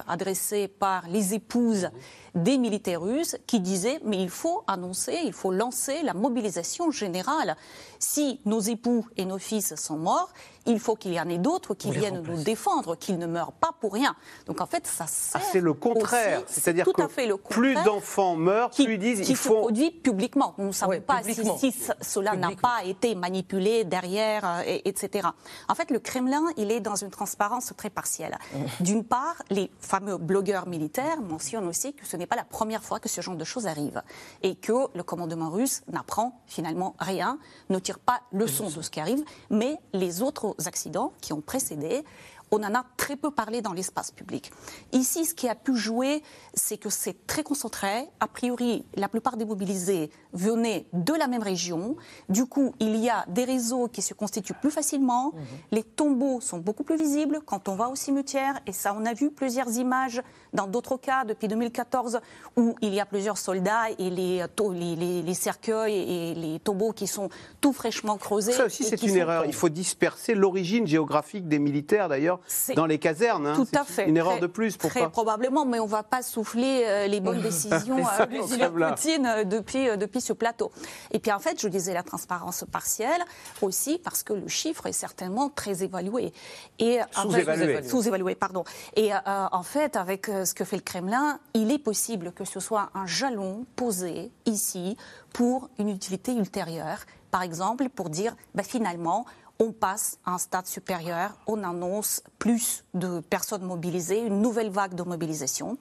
adressé 0.07 0.67
par 0.67 1.07
les 1.07 1.33
épouses 1.33 1.89
des 2.35 2.57
militaires 2.57 3.01
russes 3.01 3.35
qui 3.47 3.59
disaient 3.59 3.99
mais 4.05 4.21
il 4.21 4.29
faut 4.29 4.63
annoncer, 4.67 5.19
il 5.23 5.33
faut 5.33 5.51
lancer 5.51 6.01
la 6.03 6.13
mobilisation 6.13 6.91
générale. 6.91 7.55
Si 7.99 8.39
nos 8.45 8.59
époux 8.59 9.05
et 9.17 9.25
nos 9.25 9.37
fils 9.37 9.75
sont 9.75 9.97
morts, 9.97 10.31
il 10.65 10.79
faut 10.79 10.95
qu'il 10.95 11.13
y 11.13 11.19
en 11.19 11.27
ait 11.27 11.37
d'autres 11.37 11.73
qui 11.73 11.91
viennent 11.91 12.21
nous 12.21 12.43
défendre, 12.43 12.95
qu'ils 12.95 13.17
ne 13.17 13.25
meurent 13.25 13.51
pas 13.51 13.71
pour 13.79 13.93
rien. 13.93 14.15
Donc 14.45 14.61
en 14.61 14.65
fait, 14.65 14.85
ça 14.85 15.07
sert. 15.07 15.41
Ah, 15.41 15.47
c'est 15.51 15.59
le 15.59 15.73
contraire. 15.73 16.43
C'est-à-dire 16.47 16.85
que 16.85 17.35
plus 17.35 17.75
d'enfants 17.83 18.35
meurent, 18.35 18.69
plus 18.69 18.93
ils 18.93 18.99
disent 18.99 19.27
il 19.27 19.35
faut. 19.35 19.55
se 19.55 19.59
produit 19.59 19.91
publiquement. 19.91 20.53
Nous 20.57 20.67
ne 20.67 20.71
savons 20.71 20.99
pas 21.01 21.21
si, 21.23 21.73
cela 22.01 22.35
n'a 22.35 22.51
pas 22.51 22.83
été 22.85 23.15
manipulé 23.15 23.83
derrière, 23.83 24.45
euh, 24.45 24.77
etc. 24.85 25.27
En 25.67 25.75
fait, 25.75 25.89
le 25.89 25.99
Kremlin, 25.99 26.43
il 26.57 26.71
est 26.71 26.79
dans 26.79 26.95
une 26.95 27.09
transparence 27.09 27.73
très 27.75 27.89
partielle. 27.89 28.37
D'une 28.79 29.03
part, 29.03 29.35
les 29.49 29.71
fameux 29.79 30.17
blogueurs 30.17 30.67
militaires 30.67 31.21
mentionnent 31.21 31.67
aussi 31.67 31.93
que 31.93 32.05
ce 32.05 32.17
n'est 32.21 32.27
pas 32.27 32.35
la 32.35 32.43
première 32.43 32.83
fois 32.83 32.99
que 32.99 33.09
ce 33.09 33.21
genre 33.21 33.35
de 33.35 33.43
choses 33.43 33.67
arrive 33.67 34.01
et 34.41 34.55
que 34.55 34.87
le 34.95 35.03
commandement 35.03 35.49
russe 35.49 35.81
n'apprend 35.87 36.41
finalement 36.45 36.95
rien, 36.99 37.37
ne 37.69 37.79
tire 37.79 37.99
pas 37.99 38.21
leçon 38.31 38.69
de 38.69 38.81
ce 38.81 38.89
qui 38.89 38.99
arrive, 38.99 39.23
mais 39.49 39.77
les 39.93 40.21
autres 40.21 40.55
accidents 40.65 41.13
qui 41.21 41.33
ont 41.33 41.41
précédé 41.41 42.03
on 42.51 42.63
en 42.63 42.75
a 42.75 42.83
très 42.97 43.15
peu 43.15 43.31
parlé 43.31 43.61
dans 43.61 43.71
l'espace 43.71 44.11
public. 44.11 44.51
Ici, 44.91 45.25
ce 45.25 45.33
qui 45.33 45.47
a 45.47 45.55
pu 45.55 45.75
jouer, 45.75 46.21
c'est 46.53 46.77
que 46.77 46.89
c'est 46.89 47.25
très 47.25 47.43
concentré. 47.43 48.09
A 48.19 48.27
priori, 48.27 48.85
la 48.95 49.07
plupart 49.07 49.37
des 49.37 49.45
mobilisés 49.45 50.11
venaient 50.33 50.85
de 50.91 51.13
la 51.13 51.27
même 51.27 51.43
région. 51.43 51.95
Du 52.27 52.45
coup, 52.45 52.75
il 52.79 52.97
y 52.97 53.09
a 53.09 53.25
des 53.29 53.45
réseaux 53.45 53.87
qui 53.87 54.01
se 54.01 54.13
constituent 54.13 54.53
plus 54.53 54.69
facilement. 54.69 55.31
Mhm. 55.33 55.41
Les 55.71 55.83
tombeaux 55.83 56.41
sont 56.41 56.57
beaucoup 56.57 56.83
plus 56.83 56.97
visibles 56.97 57.39
quand 57.45 57.69
on 57.69 57.75
va 57.75 57.87
au 57.87 57.95
cimetière. 57.95 58.59
Et 58.67 58.73
ça, 58.73 58.93
on 58.99 59.05
a 59.05 59.13
vu 59.13 59.31
plusieurs 59.31 59.69
images 59.77 60.21
dans 60.53 60.67
d'autres 60.67 60.97
cas 60.97 61.23
depuis 61.23 61.47
2014 61.47 62.19
où 62.57 62.75
il 62.81 62.93
y 62.93 62.99
a 62.99 63.05
plusieurs 63.05 63.37
soldats 63.37 63.89
et 63.97 64.09
les, 64.09 64.43
les, 64.73 65.21
les, 65.21 65.33
cercueils 65.33 65.95
et 65.95 66.35
les 66.35 66.59
tombeaux 66.59 66.91
qui 66.91 67.07
sont 67.07 67.29
tout 67.61 67.71
fraîchement 67.71 68.17
creusés. 68.17 68.51
Ça 68.51 68.65
aussi, 68.65 68.83
c'est 68.83 69.01
une 69.03 69.15
erreur. 69.15 69.45
Il 69.45 69.53
faut 69.53 69.69
disperser 69.69 70.35
l'origine 70.35 70.85
géographique 70.85 71.47
des 71.47 71.59
militaires, 71.59 72.09
d'ailleurs, 72.09 72.40
dans 72.75 72.85
les 72.85 72.99
casernes. 72.99 73.47
Hein. 73.47 73.55
Tout 73.55 73.67
à 73.77 73.83
fait. 73.83 74.07
Une 74.07 74.17
erreur 74.17 74.39
de 74.39 74.47
plus. 74.47 74.77
Très 74.77 75.09
probablement, 75.09 75.65
mais 75.65 75.79
on 75.79 75.85
ne 75.85 75.91
va 75.91 76.03
pas 76.03 76.21
souffler 76.21 76.83
euh, 76.85 77.07
les 77.07 77.19
bonnes 77.19 77.41
décisions 77.41 78.05
à 78.07 78.25
Vladimir 78.25 78.71
Poutine 78.73 79.25
euh, 79.25 79.43
depuis, 79.43 79.89
euh, 79.89 79.97
depuis 79.97 80.21
ce 80.21 80.33
plateau. 80.33 80.71
Et 81.11 81.19
puis 81.19 81.31
en 81.31 81.39
fait, 81.39 81.61
je 81.61 81.67
disais 81.67 81.93
la 81.93 82.03
transparence 82.03 82.65
partielle 82.71 83.21
aussi 83.61 83.99
parce 84.03 84.23
que 84.23 84.33
le 84.33 84.47
chiffre 84.47 84.87
est 84.87 84.93
certainement 84.93 85.49
très 85.49 85.83
évalué. 85.83 86.33
Et 86.79 86.99
sous-évalué. 87.11 87.83
Sous-évalué, 87.83 88.35
pardon. 88.35 88.63
Et 88.95 89.11
en 89.25 89.63
fait, 89.63 89.95
avec 89.95 90.25
ce 90.27 90.53
que 90.53 90.63
fait 90.63 90.75
le 90.75 90.81
Kremlin, 90.81 91.39
il 91.53 91.71
est 91.71 91.79
possible 91.79 92.31
que 92.31 92.45
ce 92.45 92.59
soit 92.59 92.89
un 92.93 93.05
jalon 93.05 93.65
posé 93.75 94.31
ici 94.45 94.97
pour 95.33 95.69
une 95.79 95.89
utilité 95.89 96.33
ultérieure. 96.33 96.99
Par 97.31 97.43
exemple, 97.43 97.87
pour 97.89 98.09
dire, 98.09 98.35
bah, 98.53 98.63
finalement, 98.63 99.25
on 99.61 99.71
passe 99.71 100.17
à 100.25 100.31
un 100.31 100.37
stade 100.39 100.65
supérieur, 100.65 101.31
on 101.45 101.63
annonce 101.63 102.23
plus 102.39 102.83
de 102.95 103.19
personnes 103.19 103.63
mobilisées, 103.63 104.19
une 104.19 104.41
nouvelle 104.41 104.71
vague 104.71 104.95
de 104.95 105.03
mobilisation. 105.03 105.77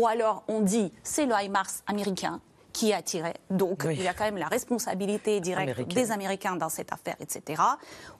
Ou 0.00 0.08
alors 0.08 0.42
on 0.48 0.60
dit 0.60 0.92
c'est 1.04 1.26
le 1.26 1.34
HIMARS 1.40 1.70
américain 1.86 2.40
qui 2.72 2.92
a 2.92 3.02
tiré. 3.02 3.34
Donc 3.48 3.86
il 3.88 4.02
y 4.02 4.08
a 4.08 4.14
quand 4.14 4.24
même 4.24 4.36
la 4.36 4.48
responsabilité 4.48 5.40
directe 5.40 5.92
des 5.92 6.10
Américains 6.10 6.56
dans 6.56 6.68
cette 6.68 6.92
affaire, 6.92 7.16
etc. 7.20 7.62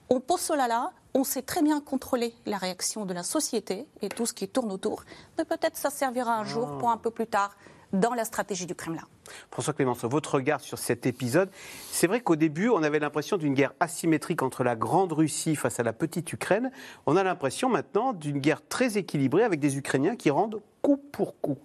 On 0.09 0.21
pose 0.21 0.39
cela 0.39 0.67
là, 0.69 0.91
on 1.13 1.25
sait 1.25 1.41
très 1.41 1.61
bien 1.61 1.81
contrôler 1.81 2.33
la 2.45 2.57
réaction 2.57 3.05
de 3.05 3.13
la 3.13 3.23
société 3.23 3.87
et 4.01 4.07
tout 4.07 4.25
ce 4.25 4.33
qui 4.33 4.47
tourne 4.47 4.71
autour. 4.71 5.03
Mais 5.37 5.43
peut-être 5.43 5.75
ça 5.75 5.89
servira 5.89 6.37
un 6.37 6.45
jour 6.45 6.69
ah. 6.71 6.79
pour 6.79 6.89
un 6.89 6.97
peu 6.97 7.11
plus 7.11 7.27
tard 7.27 7.55
dans 7.93 8.13
la 8.13 8.25
stratégie 8.25 8.65
du 8.65 8.75
Kremlin. 8.75 9.03
François 9.51 9.73
Clémenceau, 9.73 10.09
votre 10.09 10.35
regard 10.35 10.61
sur 10.61 10.77
cet 10.77 11.05
épisode, 11.05 11.49
c'est 11.91 12.07
vrai 12.07 12.21
qu'au 12.21 12.35
début, 12.35 12.69
on 12.69 12.83
avait 12.83 12.99
l'impression 12.99 13.37
d'une 13.37 13.53
guerre 13.53 13.73
asymétrique 13.79 14.41
entre 14.41 14.63
la 14.63 14.75
grande 14.75 15.13
Russie 15.13 15.55
face 15.55 15.79
à 15.79 15.83
la 15.83 15.93
petite 15.93 16.31
Ukraine. 16.33 16.71
On 17.05 17.15
a 17.15 17.23
l'impression 17.23 17.69
maintenant 17.69 18.13
d'une 18.13 18.39
guerre 18.39 18.65
très 18.67 18.97
équilibrée 18.97 19.43
avec 19.43 19.59
des 19.59 19.77
Ukrainiens 19.77 20.15
qui 20.15 20.29
rendent 20.29 20.61
coup 20.81 20.97
pour 20.97 21.39
coup. 21.39 21.57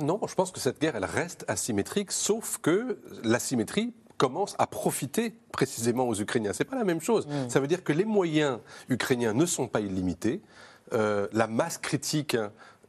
Non, 0.00 0.20
je 0.26 0.34
pense 0.34 0.50
que 0.50 0.60
cette 0.60 0.80
guerre, 0.80 0.96
elle 0.96 1.04
reste 1.04 1.44
asymétrique, 1.48 2.10
sauf 2.12 2.58
que 2.58 2.98
l'asymétrie 3.22 3.94
commence 4.16 4.54
à 4.58 4.66
profiter 4.66 5.34
précisément 5.52 6.08
aux 6.08 6.14
Ukrainiens. 6.14 6.52
C'est 6.52 6.64
pas 6.64 6.76
la 6.76 6.84
même 6.84 7.00
chose. 7.00 7.26
Mm. 7.26 7.48
Ça 7.48 7.60
veut 7.60 7.66
dire 7.66 7.84
que 7.84 7.92
les 7.92 8.04
moyens 8.04 8.58
ukrainiens 8.88 9.34
ne 9.34 9.46
sont 9.46 9.68
pas 9.68 9.80
illimités. 9.80 10.40
Euh, 10.92 11.26
la 11.32 11.46
masse 11.48 11.78
critique 11.78 12.36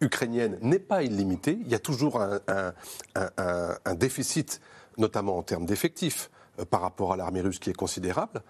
ukrainienne 0.01 0.57
n'est 0.61 0.79
pas 0.79 1.03
illimitée. 1.03 1.57
Il 1.61 1.67
y 1.67 1.75
a 1.75 1.79
toujours 1.79 2.21
un, 2.21 3.95
déficit, 3.95 4.61
notamment 4.97 5.37
en 5.37 5.43
termes 5.43 5.65
d'effectifs, 5.65 6.29
par 6.65 6.81
rapport 6.81 7.13
à 7.13 7.17
l'armée 7.17 7.41
russe 7.41 7.59
qui 7.59 7.69
est 7.69 7.73
considérable. 7.73 8.41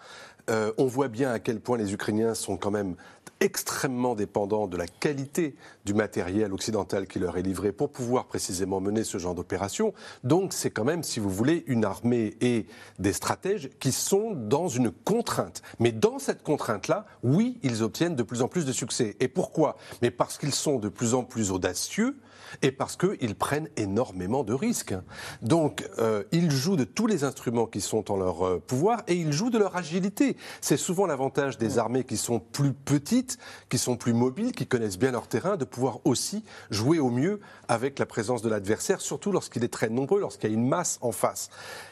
Euh, 0.49 0.71
on 0.77 0.85
voit 0.85 1.09
bien 1.09 1.31
à 1.31 1.39
quel 1.39 1.59
point 1.59 1.77
les 1.77 1.93
Ukrainiens 1.93 2.33
sont 2.33 2.55
quand 2.55 2.71
même 2.71 2.95
extrêmement 3.41 4.15
dépendants 4.15 4.67
de 4.67 4.77
la 4.77 4.87
qualité 4.87 5.55
du 5.85 5.93
matériel 5.93 6.53
occidental 6.53 7.05
qui 7.05 7.19
leur 7.19 7.37
est 7.37 7.41
livré 7.41 7.71
pour 7.71 7.91
pouvoir 7.91 8.25
précisément 8.25 8.79
mener 8.79 9.03
ce 9.03 9.17
genre 9.17 9.35
d'opération. 9.35 9.93
Donc 10.23 10.53
c'est 10.53 10.71
quand 10.71 10.85
même, 10.85 11.03
si 11.03 11.19
vous 11.19 11.29
voulez, 11.29 11.63
une 11.67 11.85
armée 11.85 12.35
et 12.41 12.65
des 12.97 13.13
stratèges 13.13 13.69
qui 13.79 13.91
sont 13.91 14.31
dans 14.31 14.69
une 14.69 14.91
contrainte. 14.91 15.61
Mais 15.79 15.91
dans 15.91 16.17
cette 16.17 16.43
contrainte-là, 16.43 17.05
oui, 17.23 17.59
ils 17.61 17.83
obtiennent 17.83 18.15
de 18.15 18.23
plus 18.23 18.41
en 18.41 18.47
plus 18.47 18.65
de 18.65 18.71
succès. 18.71 19.15
Et 19.19 19.27
pourquoi? 19.27 19.77
Mais 20.01 20.11
parce 20.11 20.37
qu'ils 20.37 20.53
sont 20.53 20.79
de 20.79 20.89
plus 20.89 21.13
en 21.13 21.23
plus 21.23 21.51
audacieux 21.51 22.17
et 22.61 22.71
parce 22.71 22.95
qu'ils 22.95 23.35
prennent 23.35 23.69
énormément 23.75 24.43
de 24.43 24.53
risques. 24.53 24.95
Donc, 25.41 25.87
euh, 25.99 26.23
ils 26.31 26.51
jouent 26.51 26.75
de 26.75 26.83
tous 26.83 27.07
les 27.07 27.23
instruments 27.23 27.65
qui 27.65 27.81
sont 27.81 28.11
en 28.11 28.17
leur 28.17 28.45
euh, 28.45 28.59
pouvoir 28.65 29.03
et 29.07 29.15
ils 29.15 29.31
jouent 29.31 29.49
de 29.49 29.57
leur 29.57 29.75
agilité. 29.75 30.37
C'est 30.61 30.77
souvent 30.77 31.05
l'avantage 31.05 31.57
des 31.57 31.77
armées 31.77 32.03
qui 32.03 32.17
sont 32.17 32.39
plus 32.39 32.73
petites, 32.73 33.37
qui 33.69 33.77
sont 33.77 33.97
plus 33.97 34.13
mobiles, 34.13 34.51
qui 34.51 34.67
connaissent 34.67 34.99
bien 34.99 35.11
leur 35.11 35.27
terrain, 35.27 35.57
de 35.57 35.65
pouvoir 35.65 35.99
aussi 36.05 36.43
jouer 36.69 36.99
au 36.99 37.09
mieux 37.09 37.39
avec 37.67 37.99
la 37.99 38.05
présence 38.05 38.41
de 38.41 38.49
l'adversaire, 38.49 39.01
surtout 39.01 39.31
lorsqu'il 39.31 39.63
est 39.63 39.73
très 39.73 39.89
nombreux, 39.89 40.19
lorsqu'il 40.19 40.49
y 40.49 40.53
a 40.53 40.55
une 40.55 40.67
masse 40.67 40.97
en 41.01 41.11
face. 41.11 41.49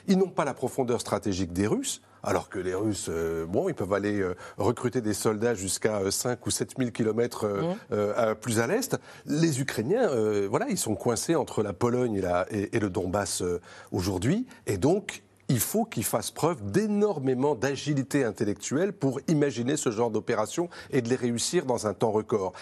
Ils 0.08 0.18
n'ont 0.18 0.30
pas 0.30 0.46
la 0.46 0.54
profondeur 0.54 1.02
stratégique 1.02 1.54
des 1.54 1.68
Russes 1.68 2.02
alors 2.26 2.50
que 2.50 2.60
les 2.60 2.74
Russes, 2.74 3.08
euh, 3.10 3.46
bon, 3.46 3.70
ils 3.70 3.76
peuvent 3.76 3.94
aller 3.94 4.20
euh, 4.20 4.36
recruter 4.58 5.02
des 5.02 5.14
soldats 5.14 5.54
jusqu'à 5.54 6.02
5 6.10 6.32
euh, 6.32 6.36
ou 6.46 6.50
7 6.50 6.74
000 6.78 6.92
kilomètres 6.92 7.46
mmh. 7.46 8.36
plus 8.42 8.60
à 8.60 8.68
l'est. 8.68 8.98
Les 9.26 9.62
Ukrainiens, 9.62 10.10
voilà, 10.50 10.68
ils 10.70 10.78
sont 10.78 10.96
coincés 10.96 11.36
entre 11.36 11.64
la 11.64 11.74
Pologne 11.74 12.22
et, 12.50 12.76
et 12.76 12.80
le 12.80 12.90
Donbass 12.90 13.44
aujourd'hui, 13.92 14.46
et 14.66 14.78
donc 14.78 15.24
il 15.48 15.60
faut 15.60 15.86
qu'ils 15.86 16.04
fassent 16.04 16.32
preuve 16.32 16.72
d'énormément 16.72 17.56
d'agilité 17.56 18.24
intellectuelle 18.24 18.94
pour 18.94 19.20
imaginer 19.28 19.78
ce 19.78 19.92
genre 19.92 20.10
d'opération 20.10 20.70
et 20.90 21.02
de 21.02 21.10
les 21.10 21.16
réussir 21.16 21.66
dans 21.66 21.88
un 21.88 21.94
temps 21.94 22.12
record 22.12 22.54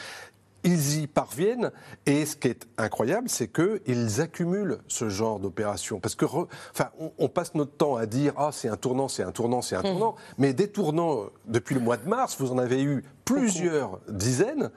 ils 0.63 1.01
y 1.01 1.07
parviennent. 1.07 1.71
Et 2.05 2.25
ce 2.25 2.35
qui 2.35 2.47
est 2.47 2.67
incroyable, 2.77 3.29
c'est 3.29 3.47
qu'ils 3.47 4.21
accumulent 4.21 4.79
ce 4.87 5.09
genre 5.09 5.39
d'opérations. 5.39 5.99
Parce 5.99 6.15
que, 6.15 6.25
enfin, 6.25 6.89
on, 7.17 7.29
passe 7.29 7.55
notre 7.55 7.73
temps 7.73 7.95
à 7.95 8.05
dire 8.05 8.33
ah 8.37 8.49
c'est 8.51 8.69
un 8.69 8.77
tournant, 8.77 9.07
c'est 9.07 9.23
un 9.23 9.31
tournant, 9.31 9.61
c'est 9.61 9.75
un 9.75 9.79
mmh. 9.79 9.83
tournant. 9.83 10.15
Mais 10.37 10.53
des 10.53 10.69
tournants 10.69 11.25
depuis 11.45 11.75
le 11.75 11.81
mois 11.81 11.97
de 11.97 12.07
mars, 12.07 12.37
vous 12.39 12.51
en 12.51 12.57
avez 12.57 12.81
eu 12.81 13.03
plusieurs 13.25 13.99
dizaines. 14.07 14.71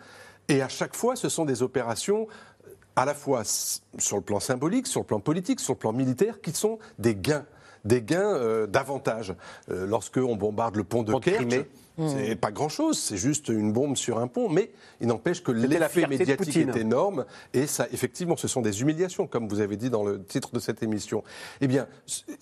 Et 0.49 0.63
à 0.63 0.69
chaque 0.69 0.95
fois, 0.95 1.17
ce 1.17 1.29
sont 1.29 1.45
des 1.45 1.63
opérations 1.63 2.29
à 2.97 3.05
la 3.05 3.15
fois 3.15 3.43
sur 3.45 4.17
le 4.17 4.23
plan 4.23 4.41
symbolique, 4.41 4.87
sur 4.87 5.01
le 5.01 5.07
plan 5.07 5.21
politique, 5.21 5.61
sur 5.61 5.75
le 5.75 5.79
plan 5.79 5.93
militaire, 5.93 6.41
qui 6.41 6.53
sont 6.53 6.79
des 6.99 7.15
gains, 7.15 7.45
des 7.85 8.03
gains 8.03 8.35
euh, 8.35 8.67
d'avantage. 8.67 9.35
Euh, 9.71 9.87
lorsque 9.87 10.17
on 10.17 10.35
bombarde 10.35 10.77
le 10.77 10.85
pont 10.85 11.03
de 11.03 11.13
Kerch, 11.19 11.67
c'est 11.99 12.35
hmm. 12.35 12.37
pas 12.37 12.51
grand-chose, 12.51 12.99
c'est 12.99 13.17
juste 13.17 13.49
une 13.49 13.73
bombe 13.73 13.97
sur 13.97 14.19
un 14.19 14.27
pont, 14.27 14.51
mais 14.51 14.71
il 15.01 15.07
n'empêche 15.07 15.43
que 15.43 15.51
l'effet 15.51 16.07
médiatique 16.07 16.57
est 16.57 16.77
énorme 16.77 17.25
et 17.55 17.67
ça, 17.67 17.87
effectivement, 17.91 18.37
ce 18.37 18.49
sont 18.49 18.61
des 18.61 18.83
humiliations, 18.83 19.27
comme 19.27 19.49
vous 19.49 19.61
avez 19.61 19.77
dit 19.77 19.89
dans 19.89 20.05
le 20.05 20.23
titre 20.23 20.53
de 20.53 20.59
cette 20.59 20.83
émission. 20.83 21.25
Eh 21.61 21.69
bien, 21.69 21.87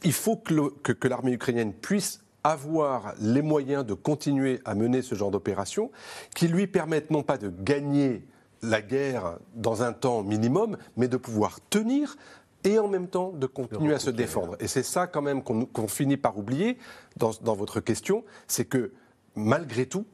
il 0.03 0.13
faut 0.13 0.37
que, 0.37 1.09
l'armée 1.09 1.33
ukrainienne 1.33 1.73
puisse 1.73 2.21
avoir 2.43 3.15
les 3.21 3.43
moyens 3.43 3.87
de 3.87 3.95
continuer 3.95 4.61
à 4.65 4.75
mener 4.75 5.03
ce 5.03 5.15
genre 5.15 5.31
d'opération, 5.31 5.91
qui 6.35 6.49
lui 6.49 6.67
permettent 6.67 7.11
non 7.11 7.23
pas 7.23 7.39
de 7.39 7.49
gagner 7.49 8.27
la 8.61 8.83
guerre 8.83 9.39
dans 9.55 9.83
un 9.83 9.93
temps 9.93 10.23
minimum, 10.23 10.77
mais 10.97 11.07
de 11.07 11.17
pouvoir 11.17 11.61
tenir 11.71 12.17
et 12.65 12.79
en 12.79 12.89
même 12.89 13.09
temps 13.09 13.31
de 13.31 13.47
continuer 13.47 13.95
à 13.95 13.99
se 13.99 14.11
défendre. 14.11 14.57
Et 14.59 14.67
c'est 14.67 14.83
ça 14.83 15.07
quand 15.07 15.23
même 15.23 15.43
qu'on 15.43 15.89
finit 15.89 16.17
par 16.17 16.39
oublier 16.39 16.79
dans, 17.17 17.31
dans 17.43 17.55
votre 17.55 17.81
question, 17.81 18.25
c'est 18.49 18.65
que 18.65 18.93
malgré 19.37 19.87
tout, 19.87 20.07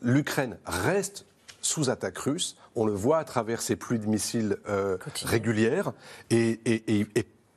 l'Ukraine 0.00 0.58
reste 0.64 1.26
sous 1.60 1.90
attaque 1.90 2.18
russe. 2.18 2.56
On 2.76 2.86
le 2.86 2.92
voit 2.92 3.18
à 3.18 3.24
travers 3.24 3.60
ces 3.60 3.76
pluies 3.76 3.98
de 3.98 4.06
missiles 4.06 4.56
euh, 4.68 4.98
régulières. 5.24 5.92
Et, 6.30 6.60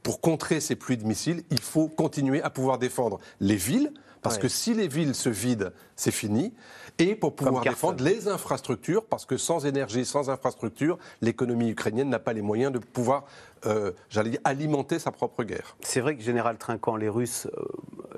pour 0.03 0.19
contrer 0.19 0.59
ces 0.59 0.75
pluies 0.75 0.97
de 0.97 1.05
missiles, 1.05 1.43
il 1.51 1.61
faut 1.61 1.87
continuer 1.87 2.41
à 2.41 2.49
pouvoir 2.49 2.79
défendre 2.79 3.19
les 3.39 3.55
villes, 3.55 3.93
parce 4.23 4.39
que 4.39 4.47
si 4.47 4.73
les 4.73 4.87
villes 4.87 5.13
se 5.13 5.29
vident, 5.29 5.69
c'est 5.95 6.11
fini. 6.11 6.53
Et 6.97 7.15
pour 7.15 7.35
pouvoir 7.35 7.63
défendre 7.63 8.03
les 8.03 8.27
infrastructures, 8.27 9.05
parce 9.05 9.25
que 9.25 9.37
sans 9.37 9.65
énergie, 9.65 10.05
sans 10.05 10.29
infrastructure, 10.29 10.97
l'économie 11.21 11.69
ukrainienne 11.69 12.09
n'a 12.09 12.19
pas 12.19 12.33
les 12.33 12.41
moyens 12.41 12.71
de 12.71 12.79
pouvoir, 12.79 13.25
euh, 13.65 13.91
j'allais 14.09 14.31
dire, 14.31 14.39
alimenter 14.43 14.99
sa 14.99 15.11
propre 15.11 15.43
guerre. 15.43 15.75
C'est 15.81 16.01
vrai 16.01 16.15
que, 16.15 16.23
général 16.23 16.57
Trinquant, 16.57 16.95
les 16.95 17.09
Russes 17.09 17.47
euh, 17.57 17.65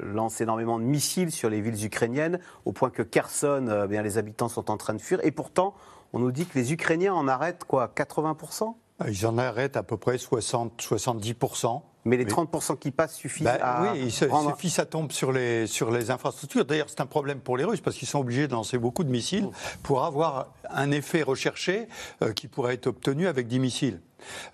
lancent 0.01 0.41
énormément 0.41 0.79
de 0.79 0.85
missiles 0.85 1.31
sur 1.31 1.49
les 1.49 1.61
villes 1.61 1.85
ukrainiennes, 1.85 2.39
au 2.65 2.71
point 2.71 2.89
que 2.89 3.01
Kherson, 3.01 3.67
euh, 3.67 3.87
bien, 3.87 4.01
les 4.01 4.17
habitants 4.17 4.49
sont 4.49 4.71
en 4.71 4.77
train 4.77 4.93
de 4.93 5.01
fuir. 5.01 5.19
Et 5.23 5.31
pourtant, 5.31 5.73
on 6.13 6.19
nous 6.19 6.31
dit 6.31 6.45
que 6.45 6.57
les 6.57 6.71
Ukrainiens 6.71 7.13
en 7.13 7.27
arrêtent 7.27 7.65
quoi 7.65 7.91
80% 7.95 8.75
Ils 9.07 9.27
en 9.27 9.37
arrêtent 9.37 9.77
à 9.77 9.83
peu 9.83 9.97
près 9.97 10.17
60, 10.17 10.81
70%. 10.81 11.81
Mais 12.05 12.17
les 12.17 12.25
30% 12.25 12.77
qui 12.77 12.91
passent 12.91 13.15
suffisent 13.15 13.45
bah, 13.45 13.57
à. 13.61 13.93
Oui, 13.93 14.01
il 14.03 14.11
suffit, 14.11 14.69
ça 14.69 14.85
tombe 14.85 15.11
sur 15.11 15.31
les, 15.31 15.67
sur 15.67 15.89
les 15.89 16.11
infrastructures. 16.11 16.65
D'ailleurs, 16.65 16.89
c'est 16.89 16.99
un 16.99 17.05
problème 17.05 17.39
pour 17.39 17.55
les 17.55 17.63
Russes 17.63 17.79
parce 17.79 17.95
qu'ils 17.95 18.09
sont 18.09 18.19
obligés 18.19 18.47
de 18.47 18.51
lancer 18.51 18.77
beaucoup 18.77 19.05
de 19.05 19.09
missiles 19.09 19.47
pour 19.83 20.03
avoir 20.03 20.53
un 20.69 20.91
effet 20.91 21.21
recherché 21.21 21.87
euh, 22.21 22.33
qui 22.33 22.47
pourrait 22.49 22.73
être 22.73 22.87
obtenu 22.87 23.27
avec 23.27 23.47
10 23.47 23.59
missiles. 23.59 24.01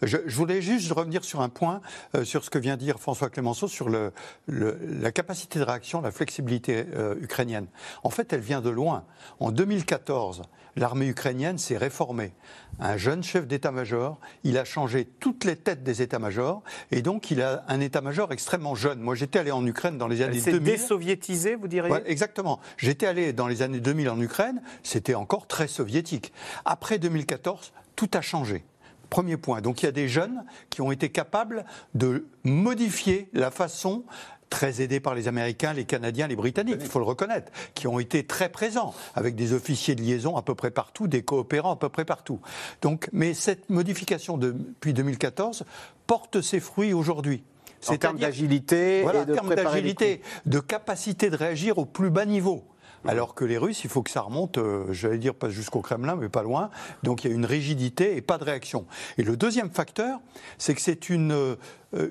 Je, 0.01 0.17
voulais 0.27 0.61
juste 0.61 0.91
revenir 0.91 1.23
sur 1.23 1.41
un 1.41 1.49
point, 1.49 1.81
euh, 2.15 2.23
sur 2.23 2.43
ce 2.43 2.49
que 2.49 2.59
vient 2.59 2.75
de 2.75 2.81
dire 2.81 2.99
François 2.99 3.29
Clémenceau, 3.29 3.67
sur 3.67 3.89
le, 3.89 4.11
la 4.47 5.11
capacité 5.11 5.59
de 5.59 5.63
réaction, 5.63 6.01
la 6.01 6.11
flexibilité 6.11 6.85
euh, 6.93 7.15
ukrainienne. 7.21 7.67
En 8.03 8.09
fait, 8.09 8.33
elle 8.33 8.41
vient 8.41 8.61
de 8.61 8.69
loin. 8.69 9.05
En 9.39 9.51
2014, 9.51 10.43
l'armée 10.75 11.07
ukrainienne 11.07 11.57
s'est 11.57 11.77
réformée. 11.77 12.31
Un 12.79 12.97
jeune 12.97 13.23
chef 13.23 13.47
d'état-major, 13.47 14.19
il 14.43 14.57
a 14.57 14.63
changé 14.63 15.05
toutes 15.19 15.43
les 15.43 15.55
têtes 15.55 15.83
des 15.83 16.01
états-majors, 16.01 16.63
et 16.91 17.01
donc 17.01 17.31
il 17.31 17.41
a 17.41 17.63
un 17.67 17.79
état-major 17.81 18.31
extrêmement 18.31 18.75
jeune. 18.75 18.99
Moi, 18.99 19.15
j'étais 19.15 19.39
allé 19.39 19.51
en 19.51 19.65
Ukraine 19.65 19.97
dans 19.97 20.07
les 20.07 20.21
années 20.21 20.39
2000. 20.39 20.43
C'est 20.43 20.59
désoviétisé, 20.59 21.55
vous 21.55 21.67
diriez? 21.67 21.93
Exactement. 22.05 22.59
J'étais 22.77 23.05
allé 23.05 23.33
dans 23.33 23.47
les 23.47 23.61
années 23.61 23.81
2000 23.81 24.09
en 24.09 24.21
Ukraine, 24.21 24.61
c'était 24.83 25.15
encore 25.15 25.47
très 25.47 25.67
soviétique. 25.67 26.31
Après 26.65 26.99
2014, 26.99 27.73
tout 27.95 28.09
a 28.13 28.21
changé. 28.21 28.63
Premier 29.09 29.37
point. 29.37 29.61
Donc 29.61 29.81
il 29.81 29.85
y 29.85 29.89
a 29.89 29.93
des 29.93 30.07
jeunes 30.07 30.43
qui 30.69 30.81
ont 30.81 30.91
été 30.91 31.09
capables 31.09 31.65
de 31.95 32.27
modifier 32.43 33.29
la 33.33 33.51
façon 33.51 34.03
très 34.49 34.81
aidés 34.81 34.99
par 34.99 35.15
les 35.15 35.27
Américains, 35.27 35.73
les 35.73 35.85
Canadiens, 35.85 36.27
les 36.27 36.35
Britanniques, 36.35 36.77
il 36.79 36.87
faut 36.87 36.99
le 36.99 37.05
reconnaître, 37.05 37.51
qui 37.75 37.87
ont 37.87 37.99
été 37.99 38.23
très 38.23 38.49
présents, 38.49 38.93
avec 39.15 39.35
des 39.35 39.53
officiers 39.53 39.95
de 39.95 40.01
liaison 40.01 40.35
à 40.35 40.41
peu 40.41 40.55
près 40.55 40.71
partout, 40.71 41.07
des 41.07 41.21
coopérants 41.21 41.73
à 41.73 41.75
peu 41.75 41.89
près 41.89 42.05
partout. 42.05 42.39
Donc, 42.81 43.09
mais 43.13 43.33
cette 43.33 43.69
modification 43.69 44.37
depuis 44.37 44.93
2014 44.93 45.65
porte 46.07 46.41
ses 46.41 46.59
fruits 46.59 46.93
aujourd'hui. 46.93 47.43
En 47.87 47.95
termes 47.95 48.17
d'agilité, 48.17 49.03
voilà, 49.03 49.25
termes 49.25 49.55
d'agilité, 49.55 50.21
de 50.45 50.59
capacité 50.59 51.29
de 51.29 51.37
réagir 51.37 51.77
au 51.77 51.85
plus 51.85 52.09
bas 52.09 52.25
niveau. 52.25 52.65
Alors 53.07 53.33
que 53.33 53.45
les 53.45 53.57
Russes, 53.57 53.83
il 53.83 53.89
faut 53.89 54.03
que 54.03 54.09
ça 54.09 54.21
remonte, 54.21 54.57
euh, 54.57 54.91
j'allais 54.91 55.17
dire 55.17 55.33
pas 55.33 55.49
jusqu'au 55.49 55.81
Kremlin, 55.81 56.15
mais 56.15 56.29
pas 56.29 56.43
loin. 56.43 56.69
Donc 57.03 57.23
il 57.23 57.29
y 57.29 57.33
a 57.33 57.35
une 57.35 57.45
rigidité 57.45 58.17
et 58.17 58.21
pas 58.21 58.37
de 58.37 58.43
réaction. 58.43 58.85
Et 59.17 59.23
le 59.23 59.37
deuxième 59.37 59.69
facteur, 59.69 60.19
c'est 60.57 60.75
que 60.75 60.81
c'est 60.81 61.09
une, 61.09 61.31
euh, 61.31 61.55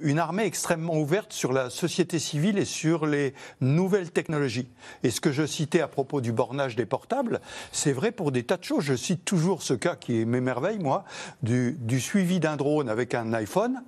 une 0.02 0.18
armée 0.18 0.44
extrêmement 0.44 0.96
ouverte 0.96 1.32
sur 1.32 1.52
la 1.52 1.68
société 1.68 2.18
civile 2.18 2.58
et 2.58 2.64
sur 2.64 3.06
les 3.06 3.34
nouvelles 3.60 4.10
technologies. 4.10 4.68
Et 5.02 5.10
ce 5.10 5.20
que 5.20 5.30
je 5.30 5.46
citais 5.46 5.80
à 5.80 5.88
propos 5.88 6.20
du 6.20 6.32
bornage 6.32 6.74
des 6.74 6.86
portables, 6.86 7.40
c'est 7.70 7.92
vrai 7.92 8.10
pour 8.10 8.32
des 8.32 8.44
tas 8.44 8.56
de 8.56 8.64
choses. 8.64 8.84
Je 8.84 8.94
cite 8.94 9.24
toujours 9.24 9.62
ce 9.62 9.74
cas 9.74 9.94
qui 9.94 10.24
m'émerveille, 10.24 10.78
moi, 10.78 11.04
du, 11.42 11.76
du 11.80 12.00
suivi 12.00 12.40
d'un 12.40 12.56
drone 12.56 12.88
avec 12.88 13.14
un 13.14 13.34
iPhone. 13.34 13.82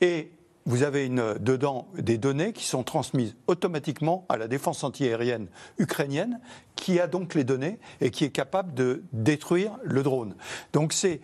Et 0.00 0.30
vous 0.66 0.82
avez 0.82 1.08
dedans 1.08 1.88
des 1.98 2.18
données 2.18 2.52
qui 2.52 2.64
sont 2.64 2.82
transmises 2.82 3.36
automatiquement 3.46 4.24
à 4.28 4.36
la 4.36 4.48
défense 4.48 4.82
antiaérienne 4.82 5.48
ukrainienne, 5.78 6.40
qui 6.76 7.00
a 7.00 7.06
donc 7.06 7.34
les 7.34 7.44
données 7.44 7.78
et 8.00 8.10
qui 8.10 8.24
est 8.24 8.30
capable 8.30 8.74
de 8.74 9.02
détruire 9.12 9.78
le 9.82 10.02
drone. 10.02 10.34
Donc 10.72 10.92
c'est 10.92 11.20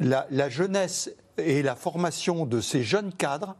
la, 0.00 0.48
jeunesse 0.48 1.10
et 1.38 1.62
la 1.62 1.76
formation 1.76 2.46
de 2.46 2.60
ces 2.60 2.82
jeunes 2.82 3.12
cadres 3.12 3.56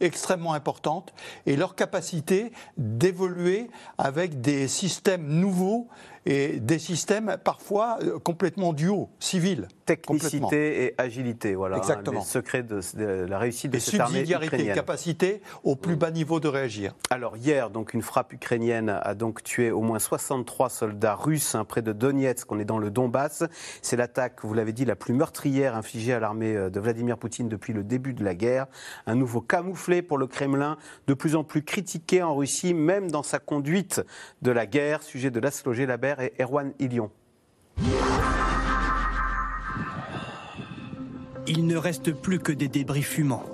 extrêmement 0.00 0.54
importante 0.54 1.12
et 1.46 1.56
leur 1.56 1.74
capacité 1.74 2.52
d'évoluer 2.76 3.68
avec 3.96 4.40
des 4.40 4.68
systèmes 4.68 5.26
nouveaux 5.26 5.88
et 6.26 6.60
des 6.60 6.78
systèmes 6.78 7.36
parfois 7.42 7.98
euh, 8.02 8.18
complètement 8.18 8.72
duaux, 8.72 9.08
civils. 9.18 9.68
Technicité 9.86 10.84
et 10.84 10.94
agilité, 10.98 11.54
voilà. 11.54 11.76
Hein, 11.76 11.80
Exactement. 11.80 12.20
le 12.20 12.26
secret 12.26 12.62
de, 12.62 12.80
la 13.26 13.38
réussite 13.38 13.70
de 13.70 13.78
et 13.78 13.80
cette 13.80 14.00
armée 14.00 14.20
ukrainienne. 14.30 14.74
capacité 14.74 15.40
au 15.64 15.76
plus 15.76 15.96
bas 15.96 16.10
niveau 16.10 16.40
de 16.40 16.48
réagir. 16.48 16.94
Alors 17.10 17.36
hier, 17.36 17.70
donc 17.70 17.94
une 17.94 18.02
frappe 18.02 18.32
ukrainienne 18.34 18.90
a 19.02 19.14
donc 19.14 19.42
tué 19.42 19.70
au 19.70 19.80
moins 19.80 19.98
63 19.98 20.68
soldats 20.68 21.14
russes 21.14 21.54
hein, 21.54 21.64
près 21.64 21.80
de 21.80 21.92
Donetsk. 21.92 22.50
On 22.52 22.58
est 22.58 22.66
dans 22.66 22.78
le 22.78 22.90
Donbass. 22.90 23.44
C'est 23.80 23.96
l'attaque, 23.96 24.40
vous 24.42 24.52
l'avez 24.52 24.72
dit, 24.72 24.84
la 24.84 24.96
plus 24.96 25.14
meurtrière 25.14 25.74
infligée 25.74 26.12
à 26.12 26.20
l'armée 26.20 26.54
euh, 26.54 26.70
de 26.70 26.80
Vladimir 26.80 27.16
Poutine 27.16 27.48
depuis 27.48 27.72
le 27.72 27.82
début 27.82 28.12
de 28.12 28.24
la 28.24 28.34
guerre. 28.34 28.66
Un 29.06 29.14
nouveau 29.14 29.40
camouflet 29.40 30.02
pour 30.02 30.18
le 30.18 30.26
Kremlin, 30.26 30.76
de 31.06 31.14
plus 31.14 31.34
en 31.34 31.44
plus 31.44 31.62
critiqué 31.62 32.22
en 32.22 32.36
Russie, 32.36 32.74
même 32.74 33.10
dans 33.10 33.22
sa 33.22 33.38
conduite 33.38 34.02
de 34.42 34.50
la 34.50 34.66
guerre. 34.66 35.02
Sujet 35.02 35.30
de 35.30 35.40
Laszlo 35.40 35.72
Et 36.18 36.32
Erwan 36.40 36.72
Ilion. 36.78 37.10
Il 41.46 41.66
ne 41.66 41.76
reste 41.76 42.12
plus 42.12 42.38
que 42.38 42.52
des 42.52 42.68
débris 42.68 43.02
fumants. 43.02 43.44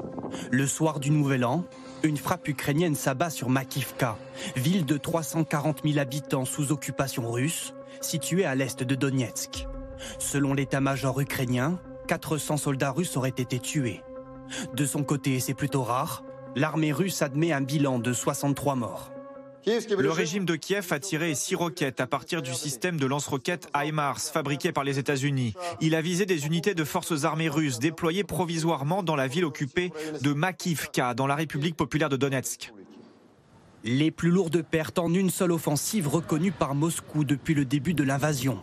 Le 0.50 0.66
soir 0.66 1.00
du 1.00 1.10
Nouvel 1.10 1.44
An, 1.44 1.64
une 2.04 2.16
frappe 2.16 2.46
ukrainienne 2.46 2.94
s'abat 2.94 3.30
sur 3.30 3.48
Makivka, 3.48 4.16
ville 4.56 4.84
de 4.84 4.96
340 4.96 5.82
000 5.84 5.98
habitants 5.98 6.44
sous 6.44 6.70
occupation 6.70 7.30
russe, 7.30 7.74
située 8.00 8.44
à 8.44 8.54
l'est 8.54 8.82
de 8.82 8.94
Donetsk. 8.94 9.66
Selon 10.18 10.54
l'état-major 10.54 11.20
ukrainien, 11.20 11.80
400 12.06 12.56
soldats 12.56 12.92
russes 12.92 13.16
auraient 13.16 13.30
été 13.30 13.58
tués. 13.58 14.02
De 14.74 14.86
son 14.86 15.02
côté, 15.02 15.40
c'est 15.40 15.54
plutôt 15.54 15.82
rare, 15.82 16.22
l'armée 16.54 16.92
russe 16.92 17.22
admet 17.22 17.52
un 17.52 17.62
bilan 17.62 17.98
de 17.98 18.12
63 18.12 18.76
morts. 18.76 19.13
Le 19.66 20.10
régime 20.10 20.44
de 20.44 20.56
Kiev 20.56 20.92
a 20.92 20.98
tiré 20.98 21.34
six 21.34 21.54
roquettes 21.54 22.00
à 22.00 22.06
partir 22.06 22.42
du 22.42 22.52
système 22.52 22.98
de 22.98 23.06
lance-roquettes 23.06 23.68
HIMARS 23.74 24.20
fabriqué 24.20 24.72
par 24.72 24.84
les 24.84 24.98
États-Unis. 24.98 25.54
Il 25.80 25.94
a 25.94 26.02
visé 26.02 26.26
des 26.26 26.44
unités 26.44 26.74
de 26.74 26.84
forces 26.84 27.24
armées 27.24 27.48
russes 27.48 27.78
déployées 27.78 28.24
provisoirement 28.24 29.02
dans 29.02 29.16
la 29.16 29.26
ville 29.26 29.44
occupée 29.44 29.90
de 30.20 30.32
Makivka, 30.34 31.14
dans 31.14 31.26
la 31.26 31.34
République 31.34 31.76
populaire 31.76 32.10
de 32.10 32.16
Donetsk. 32.16 32.72
Les 33.84 34.10
plus 34.10 34.30
lourdes 34.30 34.62
pertes 34.62 34.98
en 34.98 35.12
une 35.12 35.30
seule 35.30 35.52
offensive 35.52 36.08
reconnue 36.08 36.52
par 36.52 36.74
Moscou 36.74 37.24
depuis 37.24 37.54
le 37.54 37.64
début 37.64 37.94
de 37.94 38.02
l'invasion. 38.02 38.62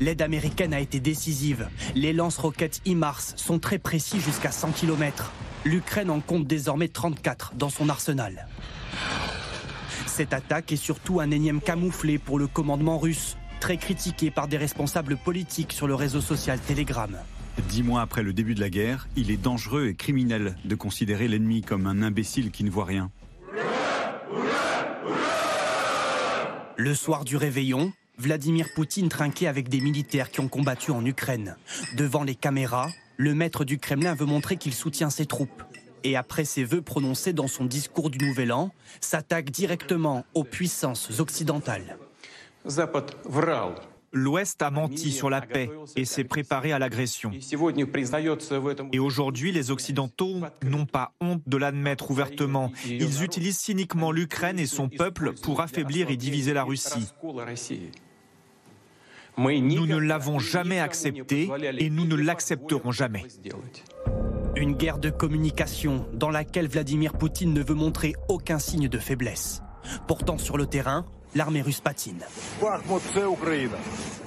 L'aide 0.00 0.22
américaine 0.22 0.74
a 0.74 0.80
été 0.80 1.00
décisive. 1.00 1.68
Les 1.94 2.12
lance-roquettes 2.12 2.82
HIMARS 2.84 3.22
sont 3.36 3.58
très 3.58 3.78
précis 3.78 4.20
jusqu'à 4.20 4.50
100 4.50 4.72
km. 4.72 5.32
L'Ukraine 5.64 6.10
en 6.10 6.20
compte 6.20 6.46
désormais 6.46 6.88
34 6.88 7.54
dans 7.56 7.70
son 7.70 7.88
arsenal. 7.88 8.46
Cette 10.16 10.32
attaque 10.32 10.72
est 10.72 10.76
surtout 10.76 11.20
un 11.20 11.30
énième 11.30 11.60
camouflé 11.60 12.16
pour 12.16 12.38
le 12.38 12.46
commandement 12.46 12.98
russe, 12.98 13.36
très 13.60 13.76
critiqué 13.76 14.30
par 14.30 14.48
des 14.48 14.56
responsables 14.56 15.18
politiques 15.18 15.74
sur 15.74 15.86
le 15.86 15.94
réseau 15.94 16.22
social 16.22 16.58
Telegram. 16.58 17.14
Dix 17.68 17.82
mois 17.82 18.00
après 18.00 18.22
le 18.22 18.32
début 18.32 18.54
de 18.54 18.60
la 18.60 18.70
guerre, 18.70 19.08
il 19.14 19.30
est 19.30 19.36
dangereux 19.36 19.88
et 19.88 19.94
criminel 19.94 20.56
de 20.64 20.74
considérer 20.74 21.28
l'ennemi 21.28 21.60
comme 21.60 21.86
un 21.86 22.00
imbécile 22.00 22.50
qui 22.50 22.64
ne 22.64 22.70
voit 22.70 22.86
rien. 22.86 23.10
Le 26.78 26.94
soir 26.94 27.26
du 27.26 27.36
réveillon, 27.36 27.92
Vladimir 28.16 28.68
Poutine 28.74 29.10
trinquait 29.10 29.48
avec 29.48 29.68
des 29.68 29.82
militaires 29.82 30.30
qui 30.30 30.40
ont 30.40 30.48
combattu 30.48 30.92
en 30.92 31.04
Ukraine. 31.04 31.56
Devant 31.94 32.24
les 32.24 32.36
caméras, 32.36 32.88
le 33.18 33.34
maître 33.34 33.66
du 33.66 33.76
Kremlin 33.76 34.14
veut 34.14 34.24
montrer 34.24 34.56
qu'il 34.56 34.72
soutient 34.72 35.10
ses 35.10 35.26
troupes 35.26 35.62
et 36.06 36.16
après 36.16 36.44
ses 36.44 36.64
vœux 36.64 36.82
prononcés 36.82 37.32
dans 37.32 37.48
son 37.48 37.64
discours 37.64 38.10
du 38.10 38.24
Nouvel 38.24 38.52
An, 38.52 38.70
s'attaque 39.00 39.50
directement 39.50 40.24
aux 40.34 40.44
puissances 40.44 41.18
occidentales. 41.18 41.98
L'Ouest 44.12 44.62
a 44.62 44.70
menti 44.70 45.10
sur 45.10 45.28
la 45.28 45.40
paix 45.40 45.68
et 45.96 46.04
s'est 46.04 46.24
préparé 46.24 46.72
à 46.72 46.78
l'agression. 46.78 47.32
Et 48.92 48.98
aujourd'hui, 48.98 49.52
les 49.52 49.70
Occidentaux 49.70 50.40
n'ont 50.64 50.86
pas 50.86 51.12
honte 51.20 51.42
de 51.46 51.56
l'admettre 51.56 52.10
ouvertement. 52.10 52.72
Ils 52.86 53.24
utilisent 53.24 53.58
cyniquement 53.58 54.12
l'Ukraine 54.12 54.58
et 54.58 54.66
son 54.66 54.88
peuple 54.88 55.34
pour 55.34 55.60
affaiblir 55.60 56.10
et 56.10 56.16
diviser 56.16 56.54
la 56.54 56.64
Russie. 56.64 57.12
Nous 59.36 59.86
ne 59.86 59.96
l'avons 59.98 60.38
jamais 60.38 60.78
accepté 60.78 61.50
et 61.78 61.90
nous 61.90 62.06
ne 62.06 62.14
l'accepterons 62.14 62.92
jamais. 62.92 63.24
Une 64.56 64.72
guerre 64.72 64.96
de 64.96 65.10
communication 65.10 66.06
dans 66.14 66.30
laquelle 66.30 66.66
Vladimir 66.66 67.12
Poutine 67.12 67.52
ne 67.52 67.62
veut 67.62 67.74
montrer 67.74 68.14
aucun 68.28 68.58
signe 68.58 68.88
de 68.88 68.98
faiblesse. 68.98 69.60
Pourtant, 70.08 70.38
sur 70.38 70.56
le 70.56 70.64
terrain, 70.64 71.04
l'armée 71.34 71.60
russe 71.60 71.80
patine. 71.80 72.20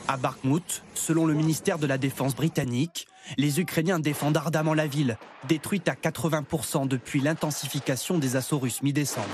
À 0.08 0.18
Bakhmut, 0.18 0.84
selon 0.94 1.26
le 1.26 1.34
ministère 1.34 1.80
de 1.80 1.88
la 1.88 1.98
Défense 1.98 2.36
britannique, 2.36 3.08
les 3.38 3.60
Ukrainiens 3.60 3.98
défendent 3.98 4.38
ardemment 4.38 4.76
la 4.76 4.86
ville, 4.86 5.18
détruite 5.48 5.90
à 5.90 5.94
80% 5.94 6.88
depuis 6.88 7.22
l'intensification 7.22 8.20
des 8.20 8.36
assauts 8.36 8.60
russes 8.60 8.84
mi-décembre. 8.84 9.28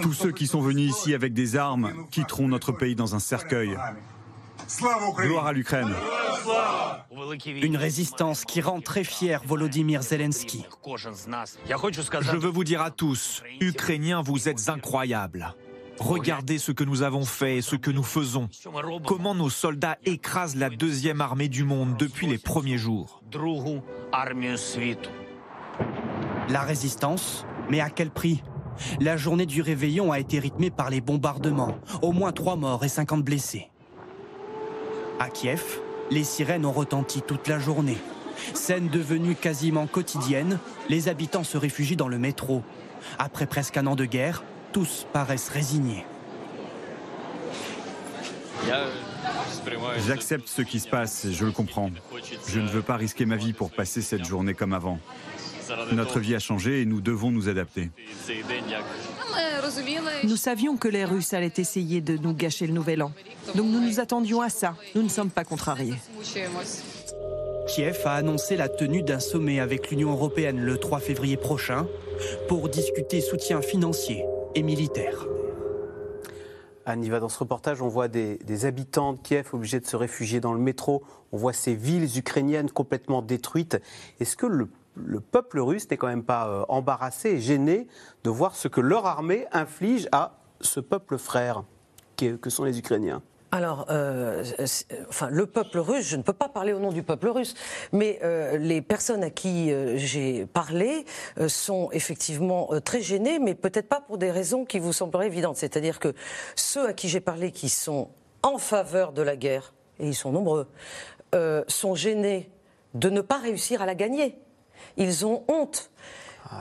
Tous 0.00 0.14
ceux 0.14 0.32
qui 0.32 0.46
sont 0.46 0.62
venus 0.62 0.90
ici 0.90 1.12
avec 1.14 1.34
des 1.34 1.56
armes 1.56 1.92
quitteront 2.10 2.48
notre 2.48 2.72
pays 2.72 2.94
dans 2.94 3.14
un 3.14 3.20
cercueil. 3.20 3.76
Gloire 5.18 5.46
à 5.46 5.52
l'Ukraine. 5.52 5.94
Une 7.62 7.76
résistance 7.76 8.44
qui 8.44 8.60
rend 8.60 8.80
très 8.80 9.04
fier 9.04 9.42
Volodymyr 9.44 10.02
Zelensky. 10.02 10.64
Je 10.86 12.36
veux 12.36 12.48
vous 12.48 12.64
dire 12.64 12.82
à 12.82 12.90
tous, 12.90 13.42
Ukrainiens, 13.60 14.22
vous 14.22 14.48
êtes 14.48 14.68
incroyables. 14.68 15.54
Regardez 15.98 16.58
ce 16.58 16.72
que 16.72 16.84
nous 16.84 17.02
avons 17.02 17.24
fait 17.24 17.56
et 17.56 17.62
ce 17.62 17.76
que 17.76 17.90
nous 17.90 18.02
faisons. 18.02 18.48
Comment 19.06 19.34
nos 19.34 19.50
soldats 19.50 19.96
écrasent 20.04 20.56
la 20.56 20.70
deuxième 20.70 21.20
armée 21.20 21.48
du 21.48 21.64
monde 21.64 21.96
depuis 21.96 22.26
les 22.26 22.38
premiers 22.38 22.78
jours. 22.78 23.22
La 26.48 26.60
résistance, 26.60 27.46
mais 27.70 27.80
à 27.80 27.90
quel 27.90 28.10
prix? 28.10 28.42
La 29.00 29.16
journée 29.16 29.46
du 29.46 29.62
réveillon 29.62 30.12
a 30.12 30.20
été 30.20 30.38
rythmée 30.38 30.70
par 30.70 30.90
les 30.90 31.00
bombardements. 31.00 31.78
Au 32.02 32.12
moins 32.12 32.32
trois 32.32 32.56
morts 32.56 32.84
et 32.84 32.88
50 32.88 33.22
blessés. 33.24 33.70
À 35.18 35.30
Kiev, 35.30 35.80
les 36.10 36.24
sirènes 36.24 36.66
ont 36.66 36.72
retenti 36.72 37.22
toute 37.22 37.48
la 37.48 37.58
journée. 37.58 37.98
Scène 38.54 38.88
devenue 38.88 39.34
quasiment 39.34 39.86
quotidienne, 39.86 40.58
les 40.88 41.08
habitants 41.08 41.44
se 41.44 41.58
réfugient 41.58 41.96
dans 41.96 42.08
le 42.08 42.18
métro. 42.18 42.62
Après 43.18 43.46
presque 43.46 43.76
un 43.76 43.86
an 43.86 43.96
de 43.96 44.04
guerre, 44.04 44.44
tous 44.72 45.06
paraissent 45.12 45.48
résignés. 45.48 46.04
J'accepte 50.06 50.48
ce 50.48 50.62
qui 50.62 50.80
se 50.80 50.88
passe, 50.88 51.26
je 51.30 51.44
le 51.44 51.52
comprends. 51.52 51.90
Je 52.46 52.60
ne 52.60 52.68
veux 52.68 52.82
pas 52.82 52.96
risquer 52.96 53.26
ma 53.26 53.36
vie 53.36 53.52
pour 53.52 53.70
passer 53.70 54.02
cette 54.02 54.24
journée 54.24 54.54
comme 54.54 54.72
avant. 54.72 54.98
Notre 55.92 56.20
vie 56.20 56.34
a 56.34 56.38
changé 56.38 56.82
et 56.82 56.84
nous 56.84 57.00
devons 57.00 57.30
nous 57.30 57.48
adapter. 57.48 57.90
Nous 60.24 60.36
savions 60.36 60.76
que 60.76 60.88
les 60.88 61.04
Russes 61.04 61.34
allaient 61.34 61.52
essayer 61.56 62.00
de 62.00 62.16
nous 62.16 62.32
gâcher 62.32 62.66
le 62.66 62.72
nouvel 62.72 63.02
an. 63.02 63.12
Donc 63.54 63.66
nous 63.66 63.80
nous 63.80 64.00
attendions 64.00 64.40
à 64.40 64.48
ça. 64.48 64.76
Nous 64.94 65.02
ne 65.02 65.08
sommes 65.08 65.30
pas 65.30 65.44
contrariés. 65.44 65.94
Kiev 67.66 68.02
a 68.04 68.14
annoncé 68.14 68.56
la 68.56 68.68
tenue 68.68 69.02
d'un 69.02 69.18
sommet 69.18 69.58
avec 69.58 69.90
l'Union 69.90 70.12
européenne 70.12 70.60
le 70.60 70.78
3 70.78 71.00
février 71.00 71.36
prochain 71.36 71.88
pour 72.48 72.68
discuter 72.68 73.20
soutien 73.20 73.60
financier 73.60 74.24
et 74.54 74.62
militaire. 74.62 75.26
Anne, 76.88 77.04
va 77.08 77.18
dans 77.18 77.28
ce 77.28 77.40
reportage, 77.40 77.82
on 77.82 77.88
voit 77.88 78.06
des, 78.06 78.64
habitants 78.64 79.14
de 79.14 79.18
Kiev 79.18 79.48
obligés 79.52 79.80
de 79.80 79.86
se 79.86 79.96
réfugier 79.96 80.38
dans 80.38 80.52
le 80.52 80.60
métro. 80.60 81.02
On 81.32 81.36
voit 81.36 81.52
ces 81.52 81.74
villes 81.74 82.16
ukrainiennes 82.16 82.70
complètement 82.70 83.22
détruites. 83.22 83.78
Est-ce 84.20 84.36
que 84.36 84.46
le 84.46 84.68
le 84.96 85.20
peuple 85.20 85.60
russe 85.60 85.88
n'est 85.90 85.96
quand 85.96 86.06
même 86.06 86.24
pas 86.24 86.48
euh, 86.48 86.64
embarrassé 86.68 87.30
et 87.30 87.40
gêné 87.40 87.86
de 88.24 88.30
voir 88.30 88.56
ce 88.56 88.68
que 88.68 88.80
leur 88.80 89.06
armée 89.06 89.46
inflige 89.52 90.08
à 90.12 90.38
ce 90.60 90.80
peuple 90.80 91.18
frère 91.18 91.64
que 92.16 92.48
sont 92.48 92.64
les 92.64 92.78
Ukrainiens? 92.78 93.22
Alors, 93.52 93.86
euh, 93.90 94.42
enfin, 95.08 95.28
le 95.30 95.46
peuple 95.46 95.78
russe, 95.78 96.06
je 96.06 96.16
ne 96.16 96.22
peux 96.22 96.32
pas 96.32 96.48
parler 96.48 96.72
au 96.72 96.78
nom 96.78 96.90
du 96.90 97.02
peuple 97.02 97.28
russe, 97.28 97.54
mais 97.92 98.18
euh, 98.22 98.56
les 98.56 98.80
personnes 98.80 99.22
à 99.22 99.30
qui 99.30 99.70
j'ai 99.96 100.46
parlé 100.46 101.04
sont 101.46 101.90
effectivement 101.92 102.70
très 102.84 103.02
gênées, 103.02 103.38
mais 103.38 103.54
peut-être 103.54 103.88
pas 103.88 104.00
pour 104.00 104.18
des 104.18 104.30
raisons 104.30 104.64
qui 104.64 104.78
vous 104.78 104.92
sembleraient 104.92 105.26
évidentes. 105.26 105.56
C'est-à-dire 105.56 106.00
que 106.00 106.14
ceux 106.54 106.88
à 106.88 106.92
qui 106.92 107.08
j'ai 107.08 107.20
parlé 107.20 107.52
qui 107.52 107.68
sont 107.68 108.08
en 108.42 108.58
faveur 108.58 109.12
de 109.12 109.22
la 109.22 109.36
guerre, 109.36 109.74
et 110.00 110.08
ils 110.08 110.14
sont 110.14 110.32
nombreux, 110.32 110.66
sont 111.68 111.94
gênés 111.94 112.50
de 112.94 113.10
ne 113.10 113.20
pas 113.20 113.38
réussir 113.38 113.82
à 113.82 113.86
la 113.86 113.94
gagner. 113.94 114.38
Ils 114.96 115.26
ont 115.26 115.44
honte. 115.48 115.90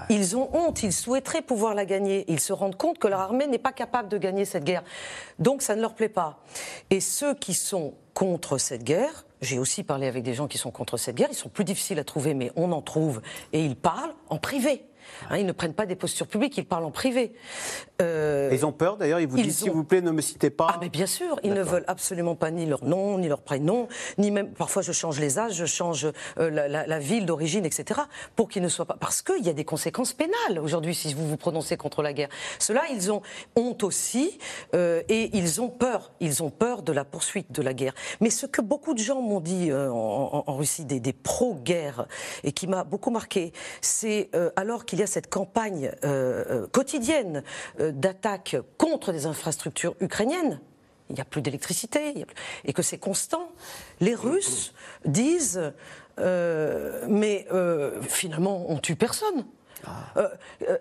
Ils 0.10 0.36
ont 0.36 0.50
honte, 0.54 0.82
ils 0.82 0.92
souhaiteraient 0.92 1.44
pouvoir 1.44 1.76
la 1.76 1.86
gagner. 1.86 2.26
Ils 2.28 2.40
se 2.40 2.54
rendent 2.54 2.76
compte 2.76 2.98
que 2.98 3.08
leur 3.08 3.20
armée 3.20 3.46
n'est 3.46 3.60
pas 3.60 3.72
capable 3.72 4.10
de 4.10 4.18
gagner 4.18 4.44
cette 4.44 4.64
guerre. 4.64 4.84
Donc 5.38 5.62
ça 5.62 5.76
ne 5.76 5.82
leur 5.82 5.94
plaît 5.94 6.10
pas. 6.10 6.40
Et 6.90 7.00
ceux 7.00 7.36
qui 7.36 7.54
sont 7.54 7.94
contre 8.14 8.58
cette 8.58 8.84
guerre 8.84 9.26
j'ai 9.42 9.60
aussi 9.60 9.84
parlé 9.84 10.08
avec 10.08 10.24
des 10.24 10.34
gens 10.34 10.48
qui 10.48 10.58
sont 10.58 10.72
contre 10.72 10.98
cette 10.98 11.16
guerre. 11.16 11.28
Ils 11.32 11.36
sont 11.36 11.50
plus 11.50 11.66
difficiles 11.66 12.00
à 12.00 12.04
trouver, 12.04 12.34
mais 12.34 12.52
on 12.56 12.72
en 12.72 12.82
trouve. 12.82 13.22
Et 13.54 13.64
ils 13.64 13.76
parlent 13.76 14.14
en 14.30 14.38
privé. 14.38 14.84
Hein, 15.30 15.38
ils 15.38 15.46
ne 15.46 15.52
prennent 15.52 15.74
pas 15.74 15.86
des 15.86 15.96
postures 15.96 16.28
publiques, 16.28 16.58
ils 16.58 16.66
parlent 16.66 16.86
en 16.86 16.92
privé. 16.92 17.34
Euh, 18.02 18.50
ils 18.52 18.66
ont 18.66 18.72
peur 18.72 18.98
d'ailleurs, 18.98 19.20
ils 19.20 19.28
vous 19.28 19.38
disent 19.38 19.60
s'il 19.60 19.72
vous 19.72 19.84
plaît 19.84 20.02
ne 20.02 20.12
me 20.12 20.22
citez 20.22 20.50
pas. 20.50 20.68
Ah 20.70 20.78
mais 20.82 20.90
bien 20.90 21.06
sûr, 21.06 21.40
ils 21.44 21.54
ne 21.54 21.64
veulent 21.64 21.86
absolument 21.88 22.36
pas 22.36 22.52
ni 22.52 22.66
leur 22.66 22.84
nom, 22.84 23.18
ni 23.18 23.28
leur 23.28 23.42
prénom, 23.42 23.88
ni 24.18 24.32
même 24.32 24.52
parfois 24.52 24.82
je 24.82 24.92
change 24.92 25.20
les 25.20 25.40
âges, 25.40 25.54
je 25.54 25.66
change 25.66 26.08
euh, 26.38 26.50
la, 26.50 27.00
ville 27.00 27.26
d'origine, 27.26 27.66
etc. 27.66 28.02
pour 28.36 28.50
qu'ils 28.50 28.62
ne 28.62 28.68
soient 28.68 28.86
pas 28.86 28.98
parce 29.00 29.22
qu'il 29.22 29.46
y 29.46 29.50
a 29.50 29.54
des 29.54 29.66
conséquences 29.66 30.14
pénales 30.14 30.60
aujourd'hui 30.62 30.96
si 30.96 31.14
vous 31.14 31.28
vous 31.28 31.38
prononcez 31.38 31.78
contre 31.78 32.02
la 32.02 32.14
guerre. 32.14 32.30
Cela 32.60 32.84
ils 32.92 33.12
ont 33.12 33.22
honte 33.56 33.84
aussi 33.84 34.38
euh, 34.74 35.02
et 35.10 35.36
ils 35.38 35.62
ont 35.62 35.70
peur, 35.70 36.12
ils 36.20 36.44
ont 36.44 36.50
peur 36.50 36.82
de 36.82 36.92
la 36.92 37.06
poursuite 37.06 37.52
de 37.52 37.62
la 37.62 37.74
guerre. 37.74 37.94
Mais 38.20 38.30
ce 38.30 38.46
que 38.46 38.62
beaucoup 38.62 38.94
de 38.94 39.00
gens 39.00 39.22
m'ont 39.22 39.40
dit 39.40 39.72
en, 39.74 40.44
Russie, 40.56 40.86
des, 40.86 41.00
des 41.00 41.14
pro-guerre 41.14 42.08
et 42.44 42.52
qui 42.52 42.68
m'a 42.68 42.84
beaucoup 42.84 43.12
marqué, 43.12 43.54
c'est 43.82 44.30
alors 44.56 44.86
qu'il 44.96 45.02
y 45.02 45.04
a 45.04 45.08
cette 45.08 45.30
campagne 45.30 45.92
quotidienne 46.72 47.44
d'attaques 47.80 48.56
contre 48.78 49.12
des 49.12 49.26
infrastructures 49.26 49.96
ukrainiennes, 50.00 50.62
il 51.10 51.16
n'y 51.16 51.22
a 51.22 51.26
plus 51.26 51.42
d'électricité, 51.42 52.26
et 52.64 52.74
que 52.74 52.82
c'est 52.82 52.98
constant, 52.98 53.52
les 54.00 54.16
Russes 54.16 54.74
disent 55.06 55.74
euh, 56.20 57.06
mais 57.10 57.46
euh, 57.52 58.02
finalement 58.02 58.66
on 58.70 58.78
tue 58.78 58.96
personne. 58.96 59.46
Euh, 60.18 60.30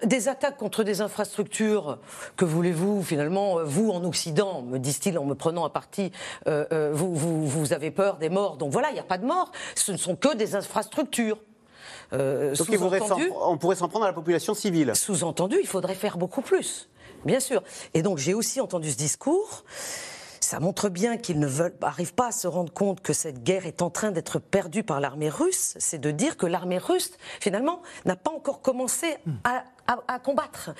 des 0.04 0.28
attaques 0.28 0.56
contre 0.56 0.82
des 0.82 1.02
infrastructures, 1.02 1.98
que 2.36 2.46
voulez-vous 2.46 3.02
finalement, 3.02 3.62
vous 3.62 3.90
en 3.90 4.02
Occident, 4.04 4.62
me 4.62 4.78
disent-ils 4.78 5.18
en 5.18 5.26
me 5.26 5.34
prenant 5.34 5.66
à 5.66 5.70
partie, 5.70 6.10
vous, 6.46 7.14
vous, 7.14 7.72
avez 7.74 7.90
peur 7.90 8.16
des 8.16 8.30
morts, 8.30 8.56
donc 8.56 8.72
voilà, 8.72 8.88
il 8.90 8.94
n'y 8.94 9.00
a 9.00 9.04
pas 9.04 9.18
de 9.18 9.26
morts, 9.26 9.52
ce 9.74 9.92
ne 9.92 9.98
sont 9.98 10.16
que 10.16 10.34
des 10.34 10.54
infrastructures. 10.54 11.38
Donc 12.12 12.68
on 13.40 13.58
pourrait 13.58 13.76
s'en 13.76 13.88
prendre 13.88 14.04
à 14.04 14.08
la 14.08 14.14
population 14.14 14.54
civile. 14.54 14.92
Sous-entendu, 14.94 15.56
il 15.60 15.66
faudrait 15.66 15.94
faire 15.94 16.16
beaucoup 16.16 16.42
plus. 16.42 16.88
Bien 17.24 17.40
sûr. 17.40 17.62
Et 17.94 18.02
donc 18.02 18.18
j'ai 18.18 18.34
aussi 18.34 18.60
entendu 18.60 18.90
ce 18.90 18.96
discours. 18.96 19.64
Ça 20.44 20.60
montre 20.60 20.90
bien 20.90 21.16
qu'ils 21.16 21.38
ne 21.38 21.46
veulent, 21.46 21.74
arrivent 21.80 22.12
pas 22.12 22.26
à 22.26 22.32
se 22.32 22.46
rendre 22.46 22.70
compte 22.70 23.00
que 23.00 23.14
cette 23.14 23.42
guerre 23.42 23.64
est 23.64 23.80
en 23.80 23.88
train 23.88 24.10
d'être 24.10 24.38
perdue 24.38 24.82
par 24.82 25.00
l'armée 25.00 25.30
russe. 25.30 25.74
C'est 25.78 25.98
de 25.98 26.10
dire 26.10 26.36
que 26.36 26.44
l'armée 26.44 26.76
russe, 26.76 27.12
finalement, 27.40 27.80
n'a 28.04 28.14
pas 28.14 28.30
encore 28.30 28.60
commencé 28.60 29.16
à, 29.44 29.64
combattre. 30.18 30.70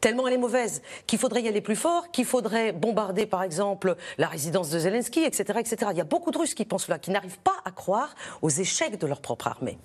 Tellement 0.00 0.28
elle 0.28 0.34
est 0.34 0.38
mauvaise 0.38 0.82
qu'il 1.08 1.18
faudrait 1.18 1.42
y 1.42 1.48
aller 1.48 1.60
plus 1.60 1.74
fort, 1.74 2.12
qu'il 2.12 2.26
faudrait 2.26 2.72
bombarder, 2.72 3.26
par 3.26 3.42
exemple, 3.42 3.96
la 4.18 4.28
résidence 4.28 4.70
de 4.70 4.78
Zelensky, 4.78 5.24
etc., 5.24 5.58
etc. 5.58 5.90
Il 5.90 5.96
y 5.96 6.00
a 6.00 6.04
beaucoup 6.04 6.30
de 6.30 6.38
Russes 6.38 6.54
qui 6.54 6.64
pensent 6.64 6.88
là, 6.88 7.00
qui 7.00 7.10
n'arrivent 7.10 7.40
pas 7.40 7.56
à 7.64 7.72
croire 7.72 8.14
aux 8.40 8.50
échecs 8.50 8.98
de 8.98 9.06
leur 9.08 9.20
propre 9.20 9.48
armée. 9.48 9.78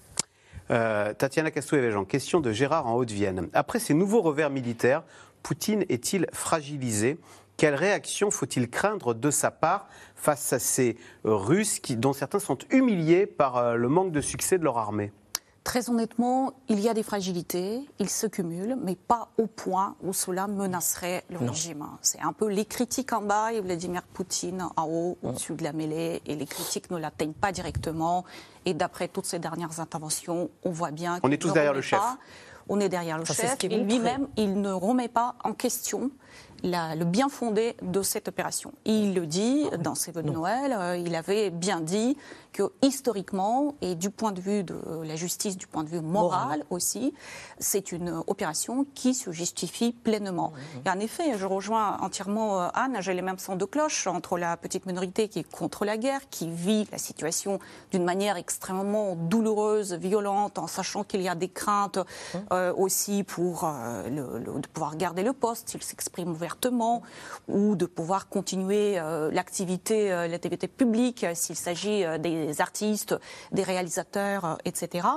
Euh, 0.72 1.14
Tatiana 1.14 1.52
Castou-Evejan, 1.52 2.06
question 2.06 2.40
de 2.40 2.52
Gérard 2.52 2.88
en 2.88 2.96
Haute-Vienne. 2.96 3.50
Après 3.54 3.80
ces 3.80 3.94
nouveaux 3.94 4.22
revers 4.22 4.50
militaires, 4.50 5.04
Poutine 5.42 5.84
est-il 5.90 6.28
fragilisé? 6.32 7.18
Quelle 7.58 7.76
réaction 7.76 8.32
faut-il 8.32 8.70
craindre 8.70 9.14
de 9.14 9.30
sa 9.30 9.52
part 9.52 9.88
face 10.16 10.54
à 10.54 10.60
ces 10.60 10.98
Russes 11.24 11.82
dont 11.98 12.14
certains 12.14 12.40
sont 12.40 12.58
humiliés 12.72 13.26
par 13.26 13.58
euh, 13.58 13.76
le 13.76 13.90
manque 13.90 14.12
de 14.12 14.22
succès 14.22 14.58
de 14.58 14.64
leur 14.64 14.78
armée? 14.78 15.12
Très 15.64 15.90
honnêtement, 15.90 16.54
il 16.68 16.82
y 16.82 16.90
a 16.90 16.94
des 16.94 17.04
fragilités, 17.04 17.88
ils 17.98 18.10
se 18.10 18.28
cumulent, 18.28 18.78
mais 18.84 18.96
pas 18.96 19.30
au 19.38 19.48
point 19.48 19.96
où 20.04 20.12
cela 20.12 20.48
menacerait 20.48 21.24
le 21.30 21.38
régime. 21.38 21.86
C'est 22.02 22.22
un 22.22 22.34
peu 22.34 22.50
les 22.50 22.66
critiques 22.66 23.14
en 23.14 23.22
bas 23.22 23.54
et 23.54 23.62
Vladimir 23.62 24.04
Poutine 24.04 24.68
en 24.76 24.86
haut, 24.86 25.18
au-dessus 25.24 25.54
de 25.54 25.64
la 25.64 25.72
mêlée, 25.72 26.22
et 26.26 26.36
les 26.36 26.46
critiques 26.46 26.92
ne 26.92 26.98
l'atteignent 26.98 27.34
pas 27.34 27.54
directement. 27.54 28.26
Et 28.66 28.74
d'après 28.74 29.08
toutes 29.08 29.26
ces 29.26 29.40
dernières 29.40 29.80
interventions, 29.80 30.50
on 30.64 30.72
voit 30.72 30.92
bien. 30.92 31.20
On 31.24 31.32
est 31.32 31.38
tous 31.38 31.54
derrière 31.54 31.74
le 31.74 31.82
chef 31.82 32.02
on 32.70 32.80
est 32.80 32.90
derrière 32.90 33.18
le 33.18 33.26
chef. 33.26 33.58
Et 33.64 33.78
lui-même, 33.78 34.28
il 34.38 34.62
ne 34.62 34.72
remet 34.72 35.08
pas 35.08 35.36
en 35.44 35.54
question 35.54 36.12
le 36.64 37.04
bien 37.04 37.28
fondé 37.28 37.76
de 37.82 38.02
cette 38.02 38.30
opération. 38.30 38.72
Il 38.86 39.14
le 39.14 39.26
dit 39.26 39.66
dans 39.80 39.96
ses 39.96 40.12
vœux 40.12 40.24
de 40.24 40.30
Noël, 40.30 40.74
euh, 40.74 40.98
il 40.98 41.14
avait 41.14 41.50
bien 41.50 41.82
dit 41.82 42.16
que 42.54 42.72
historiquement 42.82 43.76
et 43.82 43.96
du 43.96 44.10
point 44.10 44.32
de 44.32 44.40
vue 44.40 44.64
de 44.64 44.76
la 45.04 45.16
justice, 45.16 45.58
du 45.58 45.68
point 45.68 45.84
de 45.84 45.90
vue 45.90 46.02
moral 46.02 46.64
aussi, 46.70 47.14
c'est 47.60 47.92
une 47.92 48.24
opération 48.28 48.86
qui 48.96 49.14
se 49.14 49.32
justifie 49.32 49.92
pleinement. 49.92 50.54
Et 50.86 50.90
en 50.90 51.00
effet, 51.00 51.38
je 51.38 51.46
rejoins 51.46 51.98
entièrement 52.02 52.62
euh, 52.62 52.68
Anne, 52.74 52.98
j'ai 53.02 53.14
les 53.14 53.22
mêmes 53.22 53.40
sons 53.40 53.56
de 53.56 53.66
cloche 53.66 54.08
entre 54.08 54.38
la 54.38 54.56
petite 54.56 54.86
minorité 54.86 55.28
qui 55.28 55.40
est 55.40 55.52
contre 55.52 55.84
la 55.84 55.98
guerre, 55.98 56.22
qui 56.30 56.50
vit 56.50 56.88
la 56.92 56.98
situation 56.98 57.60
d'une 57.92 58.04
manière 58.04 58.38
extrêmement 58.38 59.16
douloureuse, 59.16 59.94
violente, 59.94 60.60
en 60.60 60.68
sachant 60.68 61.04
qu'il 61.04 61.22
y 61.22 61.28
a 61.28 61.36
des 61.36 61.50
craintes 61.50 62.00
euh, 62.52 62.74
aussi 62.76 63.24
pour 63.24 63.66
de 64.10 64.68
pouvoir 64.68 64.96
garder 64.96 65.24
le 65.24 65.34
poste 65.34 65.70
s'il 65.70 65.84
s'exprime 65.84 66.30
ouvertement 66.30 67.02
ou 67.48 67.76
de 67.76 67.86
pouvoir 67.86 68.30
continuer 68.30 69.00
euh, 69.00 69.32
l'activité, 69.32 70.12
euh, 70.12 70.28
l'activité 70.28 70.68
publique 70.68 71.24
euh, 71.24 71.32
s'il 71.34 71.56
s'agit 71.56 72.04
des 72.20 72.43
artistes, 72.60 73.16
des 73.52 73.64
réalisateurs, 73.64 74.58
etc. 74.66 75.08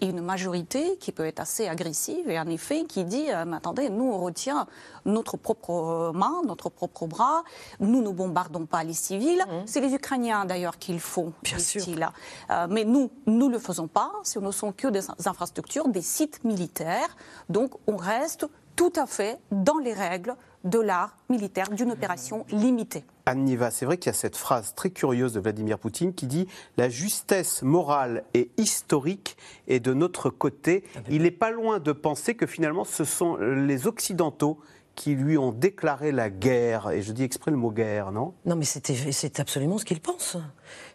Et 0.00 0.06
une 0.06 0.20
majorité 0.20 0.96
qui 0.98 1.12
peut 1.12 1.26
être 1.26 1.40
assez 1.40 1.68
agressive 1.68 2.28
et 2.28 2.38
en 2.38 2.46
effet 2.46 2.84
qui 2.84 3.04
dit 3.04 3.26
mais 3.46 3.56
attendez, 3.56 3.90
nous 3.90 4.04
on 4.04 4.18
retient 4.18 4.66
notre 5.04 5.36
propre 5.36 6.12
main, 6.14 6.42
notre 6.46 6.68
propre 6.68 7.06
bras, 7.06 7.42
nous 7.80 8.02
ne 8.02 8.10
bombardons 8.10 8.66
pas 8.66 8.84
les 8.84 8.92
civils. 8.94 9.44
Mmh. 9.46 9.62
C'est 9.66 9.80
les 9.80 9.94
Ukrainiens 9.94 10.44
d'ailleurs 10.44 10.78
qui 10.78 10.92
le 10.92 10.98
font, 10.98 11.32
bien 11.42 11.58
sûr. 11.58 11.84
mais 12.68 12.84
nous, 12.84 13.10
nous 13.26 13.48
ne 13.48 13.52
le 13.52 13.58
faisons 13.58 13.88
pas. 13.88 14.12
Ce 14.24 14.38
ne 14.38 14.50
sont 14.50 14.72
que 14.72 14.88
des 14.88 15.06
infrastructures, 15.26 15.88
des 15.88 16.02
sites 16.02 16.42
militaires. 16.44 17.16
Donc 17.48 17.72
on 17.86 17.96
reste 17.96 18.46
tout 18.76 18.92
à 18.96 19.06
fait 19.06 19.38
dans 19.50 19.78
les 19.78 19.92
règles 19.92 20.34
de 20.64 20.78
l'art 20.78 21.16
militaire 21.28 21.70
d'une 21.70 21.92
opération 21.92 22.44
limitée. 22.50 23.04
Anne 23.26 23.44
Niva, 23.44 23.70
c'est 23.70 23.86
vrai 23.86 23.96
qu'il 23.96 24.10
y 24.10 24.14
a 24.14 24.18
cette 24.18 24.36
phrase 24.36 24.74
très 24.74 24.90
curieuse 24.90 25.32
de 25.32 25.40
Vladimir 25.40 25.78
Poutine 25.78 26.12
qui 26.14 26.26
dit 26.26 26.48
La 26.76 26.88
justesse 26.88 27.62
morale 27.62 28.24
et 28.34 28.50
historique 28.56 29.36
est 29.68 29.80
de 29.80 29.94
notre 29.94 30.30
côté. 30.30 30.84
Il 31.08 31.22
n'est 31.22 31.30
pas 31.30 31.50
loin 31.50 31.78
de 31.78 31.92
penser 31.92 32.34
que 32.34 32.46
finalement 32.46 32.84
ce 32.84 33.04
sont 33.04 33.36
les 33.36 33.86
Occidentaux 33.86 34.58
qui 34.96 35.14
lui 35.14 35.38
ont 35.38 35.52
déclaré 35.52 36.12
la 36.12 36.28
guerre. 36.28 36.90
Et 36.90 37.02
je 37.02 37.12
dis 37.12 37.22
exprès 37.22 37.50
le 37.50 37.56
mot 37.56 37.70
guerre, 37.70 38.12
non? 38.12 38.34
Non, 38.44 38.56
mais 38.56 38.64
c'est 38.64 39.40
absolument 39.40 39.78
ce 39.78 39.84
qu'il 39.84 40.00
pense. 40.00 40.36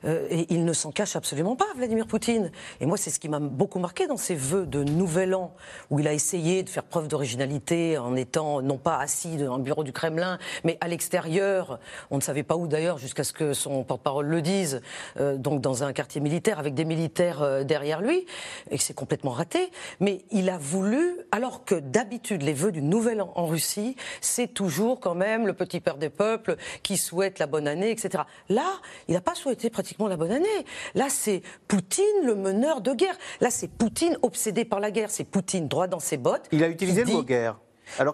Euh, 0.06 0.28
et 0.30 0.46
il 0.54 0.66
ne 0.66 0.74
s'en 0.74 0.92
cache 0.92 1.16
absolument 1.16 1.56
pas, 1.56 1.66
Vladimir 1.76 2.08
Poutine. 2.08 2.52
Et 2.80 2.86
moi, 2.86 2.98
c'est 2.98 3.10
ce 3.10 3.20
qui 3.20 3.30
m'a 3.30 3.40
beaucoup 3.40 3.80
marqué 3.80 4.08
dans 4.08 4.18
ses 4.18 4.36
vœux 4.36 4.66
de 4.66 4.84
Nouvel 4.84 5.36
An, 5.36 5.54
où 5.90 6.00
il 6.00 6.08
a 6.08 6.14
essayé 6.14 6.64
de 6.64 6.70
faire 6.70 6.84
preuve 6.84 7.08
d'originalité 7.08 7.98
en 7.98 8.16
étant 8.16 8.62
non 8.62 8.78
pas 8.78 8.98
assis 8.98 9.38
dans 9.38 9.56
un 9.56 9.60
bureau 9.60 9.84
du 9.84 9.92
Kremlin, 9.92 10.38
mais 10.64 10.78
à 10.82 10.88
l'extérieur. 10.88 11.80
On 12.12 12.18
ne 12.18 12.22
savait 12.22 12.44
pas 12.44 12.56
où 12.56 12.68
d'ailleurs, 12.68 12.98
jusqu'à 12.98 13.24
ce 13.24 13.34
que 13.34 13.54
son 13.54 13.84
porte-parole 13.84 14.28
le 14.28 14.42
dise, 14.42 14.82
euh, 15.20 15.38
donc 15.38 15.62
dans 15.62 15.84
un 15.84 15.94
quartier 15.94 16.22
militaire 16.22 16.60
avec 16.60 16.74
des 16.74 16.86
militaires 16.86 17.42
euh, 17.42 17.64
derrière 17.64 18.02
lui, 18.02 18.26
et 18.72 18.78
c'est 18.78 18.94
complètement 18.94 19.32
raté. 19.32 19.72
Mais 20.00 20.24
il 20.32 20.50
a 20.50 20.58
voulu, 20.58 21.18
alors 21.32 21.66
que 21.66 21.76
d'habitude, 21.76 22.42
les 22.42 22.54
vœux 22.54 22.72
du 22.72 22.82
Nouvel 22.82 23.22
An 23.22 23.32
en 23.36 23.46
Russie, 23.46 23.96
c'est 24.22 24.48
toujours 24.48 25.00
quand 25.00 25.16
même 25.16 25.48
le 25.48 25.54
petit 25.54 25.80
père 25.80 25.98
des 25.98 26.10
peuples 26.10 26.56
qui 26.84 26.98
souhaite 26.98 27.40
la 27.40 27.48
bonne 27.48 27.68
année, 27.68 27.92
etc. 27.92 28.24
Là, 28.50 28.80
il 29.08 29.14
n'a 29.14 29.22
pas 29.22 29.36
souhaité 29.36 29.65
pratiquement 29.70 30.08
la 30.08 30.18
bonne 30.18 30.32
année. 30.32 30.66
Là, 30.94 31.08
c'est 31.10 31.42
Poutine, 31.68 32.06
le 32.24 32.36
meneur 32.36 32.82
de 32.82 32.94
guerre. 32.94 33.18
Là, 33.42 33.50
c'est 33.50 33.68
Poutine 33.68 34.18
obsédé 34.22 34.66
par 34.66 34.80
la 34.80 34.92
guerre. 34.92 35.10
C'est 35.10 35.24
Poutine 35.24 35.68
droit 35.68 35.88
dans 35.88 36.00
ses 36.00 36.18
bottes. 36.18 36.48
Il 36.52 36.64
a 36.64 36.68
utilisé 36.68 37.04
le 37.04 37.12
mot 37.12 37.24
guerre. 37.24 37.58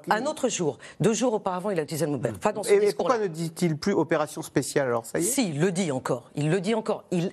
Un 0.10 0.25
autre 0.25 0.49
jour. 0.49 0.77
Deux 0.99 1.13
jours 1.13 1.34
auparavant, 1.34 1.69
il 1.69 1.79
a 1.79 1.84
utilisé 1.84 2.05
le 2.05 2.12
mot 2.12 2.17
guerre. 2.17 2.38
Pas 2.39 2.51
dans 2.51 2.63
ce 2.63 2.71
et, 2.71 2.93
pourquoi 2.93 3.17
ne 3.17 3.27
dit-il 3.27 3.77
plus 3.77 3.93
opération 3.93 4.41
spéciale 4.41 4.88
alors 4.88 5.05
ça 5.05 5.19
y 5.19 5.23
est 5.23 5.25
Si, 5.25 5.49
il 5.49 5.60
le 5.60 5.71
dit 5.71 5.91
encore. 5.91 6.31
Il 6.36 6.49
le 6.49 6.60
dit 6.62 6.75
encore. 6.75 7.03
Il, 7.12 7.31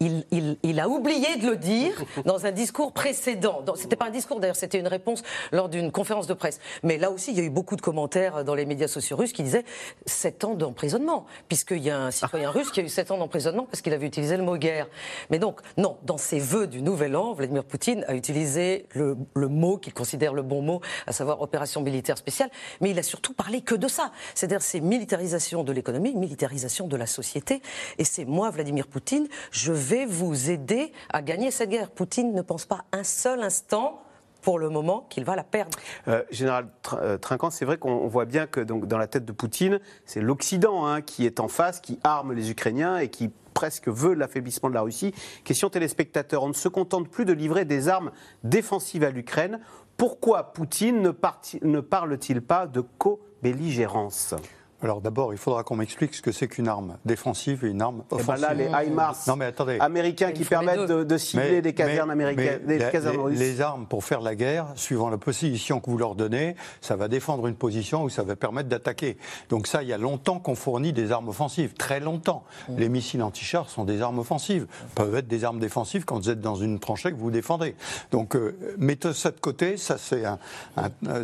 il, 0.00 0.24
il, 0.30 0.58
il 0.62 0.80
a 0.80 0.88
oublié 0.88 1.36
de 1.36 1.48
le 1.48 1.56
dire 1.56 1.92
dans 2.24 2.46
un 2.46 2.52
discours 2.52 2.92
précédent. 2.92 3.64
C'était 3.76 3.96
pas 3.96 4.06
un 4.06 4.10
discours 4.10 4.40
d'ailleurs, 4.40 4.56
c'était 4.56 4.78
une 4.78 4.88
réponse 4.88 5.22
lors 5.52 5.68
d'une 5.68 5.92
conférence 5.92 6.26
de 6.26 6.34
presse. 6.34 6.60
Mais 6.82 6.98
là 6.98 7.10
aussi, 7.10 7.32
il 7.32 7.38
y 7.38 7.40
a 7.40 7.44
eu 7.44 7.50
beaucoup 7.50 7.76
de 7.76 7.80
commentaires 7.80 8.44
dans 8.44 8.54
les 8.54 8.66
médias 8.66 8.88
sociaux 8.88 9.16
russes 9.16 9.32
qui 9.32 9.42
disaient 9.42 9.64
7 10.06 10.44
ans 10.44 10.54
d'emprisonnement, 10.54 11.26
puisqu'il 11.48 11.82
y 11.82 11.90
a 11.90 11.98
un 11.98 12.10
citoyen 12.10 12.50
russe 12.52 12.70
qui 12.70 12.80
a 12.80 12.82
eu 12.82 12.88
7 12.88 13.10
ans 13.10 13.18
d'emprisonnement 13.18 13.66
parce 13.70 13.80
qu'il 13.82 13.92
avait 13.92 14.06
utilisé 14.06 14.36
le 14.36 14.42
mot 14.42 14.56
guerre. 14.56 14.88
Mais 15.30 15.38
donc, 15.38 15.60
non, 15.76 15.96
dans 16.02 16.18
ses 16.18 16.38
vœux 16.38 16.66
du 16.66 16.82
Nouvel 16.82 17.16
An, 17.16 17.32
Vladimir 17.32 17.64
Poutine 17.64 18.04
a 18.08 18.14
utilisé 18.14 18.86
le, 18.94 19.16
le 19.34 19.48
mot 19.48 19.78
qu'il 19.78 19.94
considère 19.94 20.34
le 20.34 20.42
bon 20.42 20.62
mot, 20.62 20.80
à 21.06 21.12
savoir 21.12 21.40
opération 21.40 21.71
militaire 21.80 22.18
spéciale, 22.18 22.50
mais 22.80 22.90
il 22.90 22.98
a 22.98 23.02
surtout 23.02 23.32
parlé 23.32 23.62
que 23.62 23.74
de 23.74 23.88
ça. 23.88 24.12
C'est-à-dire 24.34 24.62
c'est 24.62 24.80
militarisation 24.80 25.64
de 25.64 25.72
l'économie, 25.72 26.14
militarisation 26.14 26.86
de 26.86 26.96
la 26.96 27.06
société. 27.06 27.62
Et 27.98 28.04
c'est 28.04 28.24
moi, 28.24 28.50
Vladimir 28.50 28.86
Poutine, 28.86 29.28
je 29.50 29.72
vais 29.72 30.06
vous 30.06 30.50
aider 30.50 30.92
à 31.12 31.22
gagner 31.22 31.50
cette 31.50 31.70
guerre. 31.70 31.90
Poutine 31.90 32.34
ne 32.34 32.42
pense 32.42 32.66
pas 32.66 32.84
un 32.92 33.04
seul 33.04 33.42
instant 33.42 34.02
pour 34.42 34.58
le 34.58 34.68
moment 34.68 35.06
qu'il 35.08 35.24
va 35.24 35.36
la 35.36 35.44
perdre. 35.44 35.78
Euh, 36.08 36.22
Général 36.30 36.66
euh, 36.94 37.16
Trinquant, 37.16 37.50
c'est 37.50 37.64
vrai 37.64 37.78
qu'on 37.78 38.08
voit 38.08 38.24
bien 38.24 38.46
que 38.46 38.60
dans 38.60 38.98
la 38.98 39.06
tête 39.06 39.24
de 39.24 39.32
Poutine, 39.32 39.80
c'est 40.04 40.20
l'Occident 40.20 40.84
hein, 40.84 41.00
qui 41.00 41.24
est 41.24 41.40
en 41.40 41.48
face, 41.48 41.80
qui 41.80 41.98
arme 42.02 42.32
les 42.32 42.50
Ukrainiens 42.50 42.98
et 42.98 43.08
qui 43.08 43.30
presque 43.54 43.88
veut 43.88 44.14
l'affaiblissement 44.14 44.68
de 44.68 44.74
la 44.74 44.82
Russie. 44.82 45.14
Question 45.44 45.70
téléspectateur, 45.70 46.42
on 46.42 46.48
ne 46.48 46.54
se 46.54 46.68
contente 46.68 47.08
plus 47.08 47.24
de 47.24 47.32
livrer 47.32 47.64
des 47.64 47.88
armes 47.88 48.10
défensives 48.42 49.04
à 49.04 49.10
l'Ukraine. 49.10 49.60
Pourquoi 49.96 50.52
Poutine 50.52 51.00
ne, 51.02 51.80
parle-t-il 51.80 52.42
pas 52.42 52.66
de 52.66 52.80
co-belligérance? 52.80 54.34
Alors 54.82 55.00
d'abord, 55.00 55.32
il 55.32 55.38
faudra 55.38 55.62
qu'on 55.62 55.76
m'explique 55.76 56.14
ce 56.14 56.22
que 56.22 56.32
c'est 56.32 56.48
qu'une 56.48 56.68
arme 56.68 56.96
défensive 57.04 57.64
et 57.64 57.68
une 57.68 57.82
arme 57.82 58.02
offensive. 58.10 58.46
Eh 58.50 58.54
ben 58.54 58.68
là, 58.68 58.80
les 58.82 58.88
HIMARS 58.88 59.16
non, 59.28 59.36
mais 59.36 59.46
attendez. 59.46 59.78
américains 59.80 60.32
qui 60.32 60.44
permettent 60.44 60.88
de, 60.88 61.16
cibler 61.18 61.62
des 61.62 61.72
casernes 61.72 62.10
américaines, 62.10 62.66
des 62.66 62.78
casernes 62.78 63.20
russes. 63.20 63.38
Les 63.38 63.60
armes 63.60 63.86
pour 63.86 64.04
faire 64.04 64.20
la 64.20 64.34
guerre, 64.34 64.66
suivant 64.74 65.08
la 65.08 65.18
position 65.18 65.80
que 65.80 65.90
vous 65.90 65.98
leur 65.98 66.14
donnez, 66.14 66.56
ça 66.80 66.96
va 66.96 67.08
défendre 67.08 67.46
une 67.46 67.54
position 67.54 68.02
ou 68.02 68.10
ça 68.10 68.22
va 68.22 68.34
permettre 68.34 68.68
d'attaquer. 68.68 69.18
Donc 69.50 69.66
ça, 69.66 69.82
il 69.82 69.88
y 69.88 69.92
a 69.92 69.98
longtemps 69.98 70.38
qu'on 70.38 70.54
fournit 70.54 70.92
des 70.92 71.12
armes 71.12 71.28
offensives, 71.28 71.74
très 71.74 72.00
longtemps. 72.00 72.44
Mm. 72.68 72.76
Les 72.78 72.88
missiles 72.88 73.22
anti-chars 73.22 73.70
sont 73.70 73.84
des 73.84 74.02
armes 74.02 74.18
offensives, 74.18 74.66
peuvent 74.94 75.14
être 75.14 75.28
des 75.28 75.44
armes 75.44 75.60
défensives 75.60 76.04
quand 76.04 76.16
vous 76.16 76.30
êtes 76.30 76.40
dans 76.40 76.56
une 76.56 76.80
tranchée 76.80 77.12
que 77.12 77.18
vous 77.18 77.30
défendez. 77.30 77.76
Donc 78.10 78.34
euh, 78.34 78.56
mettez 78.78 79.12
ça 79.12 79.30
de 79.30 79.38
côté, 79.38 79.76
ça 79.76 79.98
c'est 79.98 80.24
un, 80.24 80.38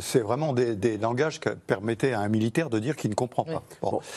c'est 0.00 0.20
vraiment 0.20 0.52
des, 0.52 0.76
des 0.76 0.96
langages 0.98 1.40
qui 1.40 1.48
permettaient 1.66 2.12
à 2.12 2.20
un 2.20 2.28
militaire 2.28 2.70
de 2.70 2.78
dire 2.78 2.94
qu'il 2.94 3.10
ne 3.10 3.14
comprend 3.14 3.47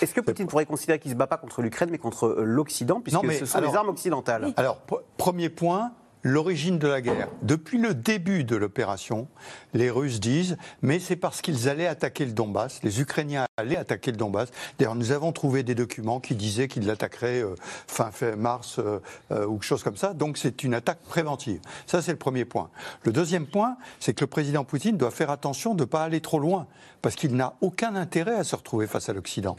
Est-ce 0.02 0.14
que 0.14 0.22
Poutine 0.22 0.48
pourrait 0.48 0.66
considérer 0.66 1.00
qu'il 1.00 1.10
ne 1.10 1.16
se 1.16 1.18
bat 1.18 1.28
pas 1.28 1.38
contre 1.38 1.62
l'Ukraine, 1.62 1.90
mais 1.92 1.98
contre 1.98 2.28
euh, 2.28 2.44
l'Occident, 2.44 3.02
puisque 3.02 3.32
ce 3.34 3.46
sont 3.46 3.62
les 3.62 3.76
armes 3.76 3.90
occidentales? 3.90 4.54
Alors, 4.58 4.80
premier 5.18 5.50
point, 5.50 5.92
l'origine 6.24 6.78
de 6.78 6.88
la 6.88 7.02
guerre. 7.02 7.28
Depuis 7.42 7.80
le 7.80 7.94
début 7.94 8.44
de 8.44 8.56
l'opération, 8.56 9.28
les 9.74 9.90
Russes 9.90 10.20
disent, 10.20 10.58
mais 10.82 11.00
c'est 11.00 11.16
parce 11.16 11.42
qu'ils 11.42 11.70
allaient 11.70 11.88
attaquer 11.88 12.26
le 12.26 12.32
Donbass, 12.32 12.82
les 12.84 13.02
Ukrainiens 13.02 13.46
allaient 13.58 13.78
attaquer 13.78 14.12
le 14.12 14.18
Donbass. 14.18 14.50
D'ailleurs, 14.78 14.96
nous 14.96 15.12
avons 15.12 15.32
trouvé 15.32 15.64
des 15.64 15.76
documents 15.76 16.20
qui 16.20 16.36
disaient 16.36 16.68
qu'ils 16.68 16.86
l'attaqueraient 16.86 17.44
euh, 17.44 17.56
fin, 17.88 18.12
mars 18.38 18.80
euh, 18.80 19.00
euh, 19.32 19.46
ou 19.46 19.54
quelque 19.54 19.64
chose 19.64 19.84
comme 19.84 19.98
ça. 19.98 20.14
Donc 20.14 20.38
c'est 20.38 20.64
une 20.64 20.74
attaque 20.74 21.00
préventive. 21.00 21.60
Ça, 21.86 22.02
c'est 22.02 22.12
le 22.12 22.18
premier 22.18 22.46
point. 22.46 22.70
Le 23.04 23.12
deuxième 23.12 23.48
point, 23.48 23.78
c'est 24.00 24.14
que 24.14 24.22
le 24.22 24.28
président 24.28 24.64
Poutine 24.64 24.98
doit 24.98 25.12
faire 25.12 25.32
attention 25.32 25.74
de 25.74 25.82
ne 25.82 25.86
pas 25.86 26.04
aller 26.04 26.22
trop 26.22 26.40
loin, 26.40 26.68
parce 27.02 27.16
qu'il 27.16 27.36
n'a 27.36 27.56
aucun 27.62 27.96
intérêt 27.96 28.36
à 28.36 28.44
se 28.44 28.56
retrouver 28.56 28.88
face 28.88 29.10
à 29.10 29.14
l'Occident. 29.14 29.56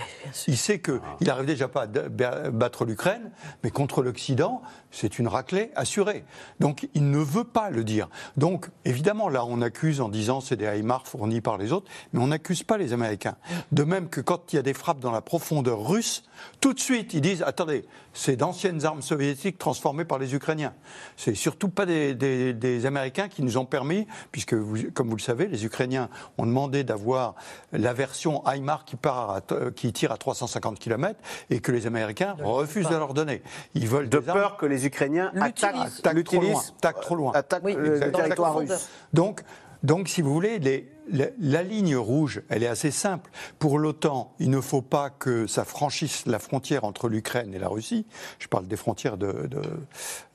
Il 0.47 0.57
sait 0.57 0.81
qu'il 0.81 1.01
n'arrive 1.23 1.47
déjà 1.47 1.69
pas 1.69 1.83
à 1.83 2.51
battre 2.51 2.85
l'Ukraine, 2.85 3.31
mais 3.65 3.71
contre 3.71 4.03
l'Occident, 4.03 4.63
c'est 4.91 5.19
une 5.19 5.29
raclée 5.29 5.71
assurée. 5.75 6.25
Donc 6.63 6.89
il 6.95 7.11
ne 7.11 7.19
veut 7.19 7.43
pas 7.43 7.71
le 7.71 7.83
dire. 7.83 8.09
Donc 8.37 8.69
évidemment, 8.85 9.29
là, 9.29 9.45
on 9.45 9.61
accuse 9.63 10.01
en 10.01 10.09
disant 10.09 10.41
c'est 10.41 10.55
des 10.55 10.79
HIMARS 10.79 11.09
fournis 11.09 11.41
par 11.41 11.59
les 11.59 11.73
autres, 11.73 11.91
mais 12.13 12.21
on 12.21 12.29
n'accuse 12.29 12.63
pas 12.63 12.79
les 12.79 12.93
Américains. 12.93 13.35
De 13.73 13.83
même 13.83 14.09
que 14.09 14.21
quand 14.21 14.53
il 14.53 14.57
y 14.57 14.59
a 14.61 14.63
des 14.63 14.73
frappes 14.73 15.01
dans 15.01 15.11
la 15.11 15.23
profondeur 15.23 15.85
russe, 15.85 16.23
tout 16.61 16.73
de 16.73 16.79
suite 16.79 17.15
ils 17.15 17.21
disent 17.21 17.43
attendez, 17.43 17.85
c'est 18.13 18.37
d'anciennes 18.37 18.85
armes 18.85 19.03
soviétiques 19.03 19.59
transformées 19.59 20.05
par 20.05 20.21
les 20.21 20.37
Ukrainiens. 20.37 20.73
C'est 21.17 21.35
surtout 21.35 21.69
pas 21.69 21.85
des, 21.85 22.87
Américains 22.87 23.29
qui 23.29 23.43
nous 23.43 23.59
ont 23.59 23.65
permis, 23.65 24.07
puisque 24.31 24.55
comme 24.93 25.09
vous 25.09 25.17
le 25.17 25.23
savez, 25.23 25.49
les 25.49 25.65
Ukrainiens 25.65 26.09
ont 26.39 26.47
demandé 26.47 26.85
d'avoir 26.85 27.35
la 27.73 27.93
version 27.93 28.43
HIMARS 28.47 28.85
qui, 28.85 28.95
part 28.95 29.41
qui 29.75 29.93
tire 29.93 30.13
à 30.13 30.17
350 30.17 30.79
km 30.79 31.19
et 31.51 31.59
que 31.61 31.73
les 31.73 31.89
Américains 31.89 32.37
refusent 32.41 32.89
de 32.89 32.97
leur 32.97 33.15
donner. 33.15 33.43
Ils 33.75 33.89
veulent 33.89 34.09
de 34.09 34.19
peur 34.19 34.57
que 34.57 34.67
les 34.67 34.87
Ukrainiens 34.87 35.33
attaquent, 35.41 35.75
attaquent 35.99 36.25
trop 36.53 36.61
loin. 36.61 36.63
Attaquent 36.79 37.01
trop 37.01 37.15
loin. 37.15 37.33
Attaquent 37.35 37.65
le 37.65 38.13
territoire 38.13 38.57
russe. 38.57 38.89
Donc 39.13 39.43
donc, 39.83 40.09
si 40.09 40.23
vous 40.23 40.33
voulez, 40.33 40.87
la, 41.11 41.63
ligne 41.63 41.97
rouge, 41.97 42.43
elle 42.49 42.63
est 42.63 42.69
assez 42.69 42.91
simple. 42.91 43.31
Pour 43.59 43.79
l'OTAN, 43.79 44.33
il 44.39 44.51
ne 44.51 44.61
faut 44.61 44.83
pas 44.83 45.11
que 45.11 45.47
ça 45.47 45.65
franchisse 45.65 46.27
la 46.27 46.39
frontière 46.39 46.85
entre 46.85 47.09
l'Ukraine 47.09 47.53
et 47.55 47.59
la 47.59 47.69
Russie. 47.69 48.07
Je 48.39 48.47
parle 48.47 48.67
des 48.67 48.77
frontières 48.77 49.17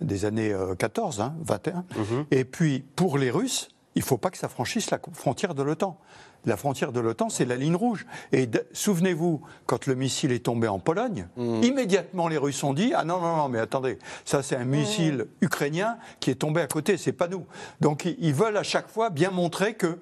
des 0.01 0.25
années 0.25 0.55
14, 0.77 1.31
21. 1.39 1.85
Mhm. 1.95 2.25
Et 2.31 2.43
puis, 2.43 2.83
pour 2.95 3.17
les 3.17 3.31
Russes, 3.31 3.69
il 3.95 4.01
ne 4.01 4.05
faut 4.05 4.17
pas 4.17 4.29
que 4.29 4.37
ça 4.37 4.49
franchisse 4.49 4.91
la 4.91 4.99
frontière 5.13 5.55
de 5.55 5.63
l'OTAN 5.63 5.97
la 6.47 6.57
frontière 6.57 6.91
de 6.91 6.99
l'OTAN, 6.99 7.29
c'est 7.29 7.45
la 7.45 7.55
ligne 7.55 7.75
rouge. 7.75 8.05
Et 8.31 8.49
souvenez-vous, 8.71 9.41
quand 9.65 9.85
le 9.85 9.95
missile 9.95 10.31
est 10.31 10.45
tombé 10.45 10.67
en 10.67 10.79
Pologne, 10.79 11.27
mmh. 11.35 11.63
immédiatement 11.63 12.27
les 12.27 12.37
Russes 12.37 12.63
ont 12.63 12.73
dit 12.73 12.93
Ah 12.95 13.03
non, 13.03 13.19
non, 13.19 13.35
non, 13.35 13.49
mais 13.49 13.59
attendez, 13.59 13.99
ça 14.25 14.41
c'est 14.41 14.55
un 14.55 14.65
mmh. 14.65 14.69
missile 14.69 15.25
ukrainien 15.41 15.97
qui 16.19 16.31
est 16.31 16.35
tombé 16.35 16.61
à 16.61 16.67
côté, 16.67 16.97
c'est 16.97 17.11
pas 17.11 17.27
nous. 17.27 17.45
Donc 17.81 18.05
ils 18.05 18.33
veulent 18.33 18.57
à 18.57 18.63
chaque 18.63 18.89
fois 18.89 19.09
bien 19.09 19.29
montrer 19.29 19.75
que 19.75 19.99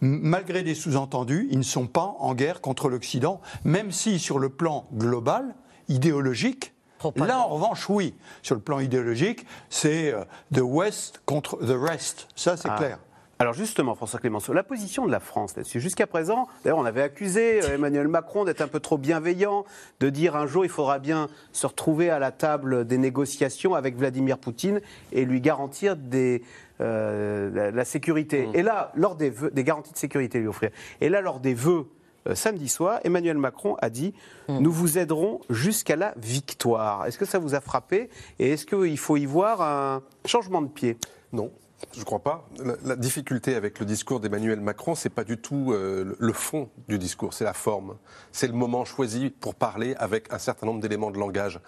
malgré 0.00 0.62
des 0.62 0.74
sous-entendus, 0.74 1.48
ils 1.50 1.58
ne 1.58 1.64
sont 1.64 1.86
pas 1.86 2.14
en 2.20 2.34
guerre 2.34 2.60
contre 2.60 2.88
l'Occident, 2.88 3.40
même 3.64 3.92
si 3.92 4.18
sur 4.18 4.38
le 4.38 4.48
plan 4.48 4.86
global, 4.94 5.54
idéologique, 5.88 6.72
Là, 7.16 7.40
en 7.40 7.48
revanche, 7.48 7.88
oui. 7.88 8.14
Sur 8.42 8.54
le 8.54 8.60
plan 8.60 8.78
idéologique, 8.78 9.46
c'est 9.70 10.12
euh, 10.12 10.22
the 10.52 10.60
West 10.60 11.22
contre 11.24 11.56
the 11.56 11.74
rest. 11.74 12.28
Ça, 12.36 12.58
c'est 12.58 12.68
ah. 12.68 12.76
clair. 12.76 12.98
Alors 13.40 13.54
justement, 13.54 13.94
François 13.94 14.20
Clémenceau, 14.20 14.52
la 14.52 14.62
position 14.62 15.06
de 15.06 15.10
la 15.10 15.18
France 15.18 15.56
là-dessus, 15.56 15.80
jusqu'à 15.80 16.06
présent, 16.06 16.46
d'ailleurs 16.62 16.76
on 16.76 16.84
avait 16.84 17.00
accusé 17.00 17.64
euh, 17.64 17.74
Emmanuel 17.76 18.06
Macron 18.06 18.44
d'être 18.44 18.60
un 18.60 18.68
peu 18.68 18.80
trop 18.80 18.98
bienveillant, 18.98 19.64
de 20.00 20.10
dire 20.10 20.36
un 20.36 20.46
jour 20.46 20.66
il 20.66 20.70
faudra 20.70 20.98
bien 20.98 21.28
se 21.50 21.66
retrouver 21.66 22.10
à 22.10 22.18
la 22.18 22.32
table 22.32 22.86
des 22.86 22.98
négociations 22.98 23.74
avec 23.74 23.96
Vladimir 23.96 24.36
Poutine 24.36 24.82
et 25.12 25.24
lui 25.24 25.40
garantir 25.40 25.96
des, 25.96 26.42
euh, 26.82 27.70
la, 27.72 27.84
sécurité. 27.86 28.46
Mmh. 28.46 28.56
Et 28.56 28.62
là, 28.62 28.92
lors 28.94 29.16
des, 29.16 29.30
des 29.30 29.64
garanties 29.64 29.94
de 29.94 29.98
sécurité 29.98 30.38
lui 30.38 30.46
offrir. 30.48 30.68
Et 31.00 31.08
là, 31.08 31.22
lors 31.22 31.40
des 31.40 31.54
vœux 31.54 31.86
euh, 32.28 32.34
samedi 32.34 32.68
soir, 32.68 33.00
Emmanuel 33.04 33.38
Macron 33.38 33.74
a 33.80 33.88
dit 33.88 34.12
mmh. 34.50 34.58
Nous 34.58 34.70
vous 34.70 34.98
aiderons 34.98 35.40
jusqu'à 35.48 35.96
la 35.96 36.12
victoire. 36.18 37.06
Est-ce 37.06 37.16
que 37.16 37.24
ça 37.24 37.38
vous 37.38 37.54
a 37.54 37.62
frappé 37.62 38.10
Et 38.38 38.50
est-ce 38.50 38.66
qu'il 38.66 38.98
faut 38.98 39.16
y 39.16 39.24
voir 39.24 39.62
un 39.62 40.02
changement 40.26 40.60
de 40.60 40.68
pied? 40.68 40.98
Non. 41.32 41.50
Je 41.92 42.00
ne 42.00 42.04
crois 42.04 42.20
pas. 42.20 42.48
La, 42.84 42.96
difficulté 42.96 43.54
avec 43.54 43.80
le 43.80 43.86
discours 43.86 44.20
d'Emmanuel 44.20 44.60
Macron, 44.60 44.94
c'est 44.94 45.10
pas 45.10 45.24
du 45.24 45.38
tout 45.38 45.72
euh, 45.72 46.14
le 46.18 46.32
fond 46.32 46.68
du 46.88 46.98
discours, 46.98 47.34
c'est 47.34 47.44
la 47.44 47.54
forme. 47.54 47.96
C'est 48.32 48.46
le 48.46 48.52
moment 48.52 48.84
choisi 48.84 49.30
pour 49.30 49.54
parler 49.54 49.94
avec 49.96 50.32
un 50.32 50.38
certain 50.38 50.66
nombre 50.66 50.80
d'éléments 50.80 51.10
de 51.10 51.18
langage. 51.18 51.60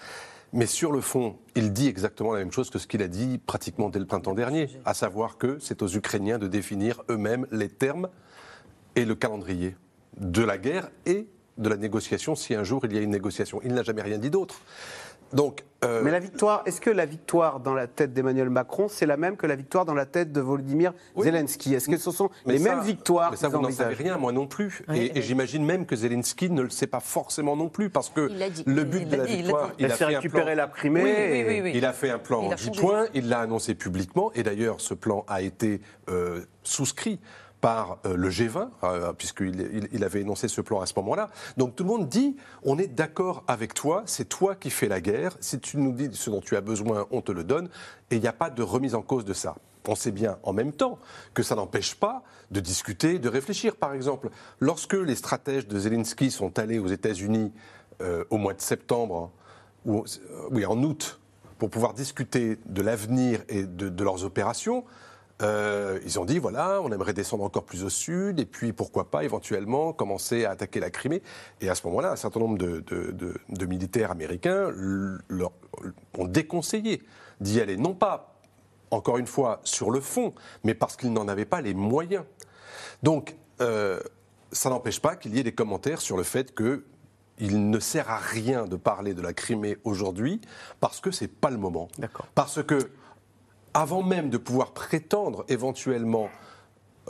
Mais 0.52 0.66
sur 0.66 0.92
le 0.92 1.00
fond, 1.00 1.38
il 1.54 1.72
dit 1.72 1.88
exactement 1.88 2.32
la 2.32 2.40
même 2.40 2.52
chose 2.52 2.68
que 2.68 2.78
ce 2.78 2.86
qu'il 2.86 3.02
a 3.02 3.08
dit 3.08 3.38
pratiquement 3.38 3.88
dès 3.88 3.98
le 3.98 4.06
printemps 4.06 4.34
dernier, 4.34 4.68
à 4.84 4.92
savoir 4.92 5.38
que 5.38 5.58
c'est 5.60 5.82
aux 5.82 5.88
Ukrainiens 5.88 6.38
de 6.38 6.46
définir 6.46 7.02
eux-mêmes 7.08 7.46
les 7.50 7.70
termes 7.70 8.08
et 8.94 9.06
le 9.06 9.14
calendrier 9.14 9.76
de 10.18 10.42
la 10.42 10.58
guerre 10.58 10.90
et 11.06 11.26
de 11.56 11.68
la 11.68 11.76
négociation 11.76 12.34
si 12.34 12.54
un 12.54 12.64
jour 12.64 12.84
il 12.84 12.92
y 12.92 12.98
a 12.98 13.00
une 13.00 13.10
négociation. 13.10 13.60
Il 13.64 13.72
n'a 13.72 13.82
jamais 13.82 14.02
rien 14.02 14.18
dit 14.18 14.30
d'autre. 14.30 14.60
Donc, 15.32 15.64
euh, 15.84 16.02
Mais 16.04 16.12
la 16.12 16.20
victoire, 16.20 16.62
est-ce 16.64 16.80
que 16.80 16.90
la 16.90 17.06
victoire 17.06 17.58
dans 17.58 17.74
la 17.74 17.88
tête 17.88 18.12
d'Emmanuel 18.12 18.50
Macron, 18.50 18.86
c'est 18.88 19.06
la 19.06 19.16
même 19.16 19.36
que 19.36 19.46
la 19.46 19.56
victoire 19.56 19.84
dans 19.84 19.94
la 19.94 20.06
tête 20.06 20.30
de 20.30 20.40
Volodymyr 20.40 20.92
Zelensky? 21.18 21.74
Est-ce 21.74 21.88
que 21.88 21.96
ce 21.96 22.12
sont 22.12 22.30
les 22.46 22.60
mêmes 22.60 22.82
victoires 22.82 23.32
Mais 23.32 23.36
ça, 23.36 23.48
vous 23.48 23.60
n'en 23.60 23.70
savez 23.70 23.94
rien, 23.94 24.16
moi 24.16 24.32
non 24.32 24.46
plus. 24.46 24.84
et, 24.94 25.20
j'imagine 25.22 25.64
même 25.64 25.86
que 25.86 25.96
Zelensky 25.96 26.50
ne 26.50 26.62
le 26.62 26.70
sait 26.70 26.86
pas 26.86 27.00
forcément 27.00 27.56
non 27.56 27.68
plus, 27.68 27.90
parce 27.90 28.10
que 28.10 28.30
le 28.66 28.84
but 28.84 29.08
de 29.08 29.16
la 29.16 29.24
victoire, 29.24 29.72
il, 29.78 29.86
a, 29.86 29.88
fait 29.90 30.04
récupérer 30.04 30.54
la 30.54 30.68
Crimée. 30.68 31.72
il 31.74 31.84
a 31.84 31.92
fait 31.92 32.10
un 32.10 32.18
plan 32.18 32.42
en 32.42 32.54
10 32.54 32.70
points, 32.70 33.06
il 33.14 33.28
l'a 33.28 33.40
annoncé 33.40 33.74
publiquement, 33.74 34.30
et 34.34 34.42
d'ailleurs, 34.42 34.80
ce 34.80 34.94
plan 34.94 35.24
a 35.28 35.42
été 35.42 35.80
euh, 36.08 36.42
souscrit 36.62 37.18
par 37.62 37.98
euh, 38.04 38.16
le 38.16 38.28
G20, 38.28 38.68
euh, 38.82 39.12
puisqu'il 39.14 39.88
il 39.92 40.04
avait 40.04 40.20
énoncé 40.20 40.48
ce 40.48 40.60
plan 40.60 40.80
à 40.80 40.86
ce 40.86 40.94
moment-là. 40.96 41.30
Donc 41.56 41.76
tout 41.76 41.84
le 41.84 41.88
monde 41.88 42.08
dit, 42.08 42.36
on 42.64 42.76
est 42.76 42.88
d'accord 42.88 43.44
avec 43.46 43.72
toi, 43.72 44.02
c'est 44.04 44.28
toi 44.28 44.56
qui 44.56 44.68
fais 44.68 44.88
la 44.88 45.00
guerre, 45.00 45.36
si 45.40 45.60
tu 45.60 45.78
nous 45.78 45.92
dis 45.92 46.10
ce 46.12 46.28
dont 46.28 46.40
tu 46.40 46.56
as 46.56 46.60
besoin, 46.60 47.06
on 47.12 47.22
te 47.22 47.30
le 47.30 47.44
donne, 47.44 47.70
et 48.10 48.16
il 48.16 48.20
n'y 48.20 48.26
a 48.26 48.32
pas 48.32 48.50
de 48.50 48.62
remise 48.62 48.96
en 48.96 49.00
cause 49.00 49.24
de 49.24 49.32
ça. 49.32 49.54
On 49.86 49.94
sait 49.94 50.10
bien 50.10 50.38
en 50.42 50.52
même 50.52 50.72
temps 50.72 50.98
que 51.34 51.44
ça 51.44 51.54
n'empêche 51.54 51.94
pas 51.94 52.24
de 52.50 52.58
discuter, 52.58 53.20
de 53.20 53.28
réfléchir. 53.28 53.76
Par 53.76 53.94
exemple, 53.94 54.30
lorsque 54.58 54.94
les 54.94 55.14
stratèges 55.14 55.68
de 55.68 55.78
Zelensky 55.78 56.32
sont 56.32 56.58
allés 56.58 56.80
aux 56.80 56.88
États-Unis 56.88 57.52
euh, 58.00 58.24
au 58.30 58.38
mois 58.38 58.54
de 58.54 58.60
septembre, 58.60 59.30
ou, 59.86 60.04
oui, 60.50 60.66
en 60.66 60.82
août, 60.82 61.20
pour 61.58 61.70
pouvoir 61.70 61.94
discuter 61.94 62.58
de 62.66 62.82
l'avenir 62.82 63.40
et 63.48 63.62
de 63.62 64.02
leurs 64.02 64.24
opérations, 64.24 64.84
euh, 65.40 65.98
ils 66.04 66.20
ont 66.20 66.24
dit 66.24 66.38
voilà, 66.38 66.80
on 66.82 66.92
aimerait 66.92 67.14
descendre 67.14 67.44
encore 67.44 67.64
plus 67.64 67.84
au 67.84 67.88
sud, 67.88 68.38
et 68.38 68.44
puis 68.44 68.72
pourquoi 68.72 69.10
pas 69.10 69.24
éventuellement 69.24 69.92
commencer 69.92 70.44
à 70.44 70.50
attaquer 70.50 70.80
la 70.80 70.90
Crimée. 70.90 71.22
Et 71.60 71.68
à 71.68 71.74
ce 71.74 71.86
moment-là, 71.86 72.12
un 72.12 72.16
certain 72.16 72.40
nombre 72.40 72.58
de, 72.58 73.66
militaires 73.66 74.10
américains 74.10 74.70
leur, 75.28 75.52
ont 76.18 76.26
déconseillé 76.26 77.02
d'y 77.40 77.60
aller, 77.60 77.76
non 77.76 77.94
pas, 77.94 78.36
encore 78.90 79.18
une 79.18 79.26
fois, 79.26 79.60
sur 79.64 79.90
le 79.90 80.00
fond, 80.00 80.34
mais 80.64 80.74
parce 80.74 80.96
qu'ils 80.96 81.12
n'en 81.12 81.26
avaient 81.28 81.44
pas 81.44 81.60
les 81.60 81.74
moyens. 81.74 82.24
Donc, 83.02 83.36
euh, 83.60 84.00
ça 84.52 84.70
n'empêche 84.70 85.00
pas 85.00 85.16
qu'il 85.16 85.34
y 85.34 85.40
ait 85.40 85.44
des 85.44 85.54
commentaires 85.54 86.00
sur 86.00 86.16
le 86.16 86.22
fait 86.22 86.54
que 86.54 86.84
il 87.38 87.70
ne 87.70 87.80
sert 87.80 88.10
à 88.10 88.18
rien 88.18 88.66
de 88.66 88.76
parler 88.76 89.14
de 89.14 89.22
la 89.22 89.32
Crimée 89.32 89.78
aujourd'hui 89.84 90.40
parce 90.80 91.00
que 91.00 91.10
c'est 91.10 91.28
pas 91.28 91.50
le 91.50 91.56
moment. 91.56 91.88
Parce 92.34 92.62
que 92.62 92.90
avant 93.74 94.02
même 94.02 94.30
de 94.30 94.38
pouvoir 94.38 94.72
prétendre 94.72 95.44
éventuellement 95.48 96.30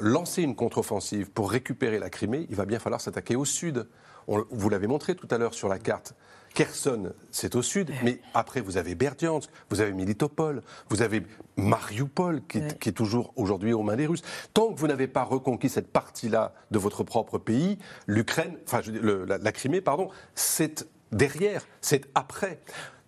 lancer 0.01 0.43
une 0.43 0.55
contre-offensive 0.55 1.31
pour 1.31 1.51
récupérer 1.51 1.99
la 1.99 2.11
Crimée, 2.11 2.47
il 2.49 2.57
va 2.57 2.65
bien 2.65 2.79
falloir 2.79 3.01
s'attaquer 3.01 3.37
au 3.37 3.45
sud. 3.45 3.87
vous 4.27 4.69
l'avez 4.69 4.87
montré 4.87 5.15
tout 5.15 5.29
à 5.31 5.39
l'heure 5.39 5.55
sur 5.55 5.69
la 5.69 5.79
carte. 5.79 6.15
Kherson, 6.55 7.13
c'est 7.31 7.57
au 7.57 7.63
sud, 7.63 7.91
mais 8.05 8.21
après 8.35 8.61
vous 8.61 8.77
avez 8.77 8.95
Berdiansk, 8.95 9.49
vous 9.71 9.81
avez 9.81 9.93
Militopol, 9.93 10.63
vous 10.91 11.01
avez 11.01 11.23
Mariupol 11.57 12.43
qui 12.47 12.59
est, 12.59 12.93
toujours 12.93 13.33
aujourd'hui 13.37 13.73
aux 13.73 13.83
mains 13.83 13.97
des 13.97 14.07
Russes. 14.07 14.23
Tant 14.53 14.73
que 14.73 14.79
vous 14.79 14.87
n'avez 14.87 15.07
pas 15.07 15.23
reconquis 15.23 15.71
cette 15.71 15.91
partie-là 15.91 16.53
de 16.71 16.79
votre 16.79 17.05
propre 17.05 17.39
pays, 17.39 17.79
l'Ukraine, 18.07 18.59
enfin 18.67 18.83
la, 19.03 19.39
la 19.39 19.53
Crimée, 19.53 19.81
pardon, 19.81 20.11
c'est 20.35 20.87
derrière, 21.11 21.67
c'est 21.81 22.05
après. 22.15 22.61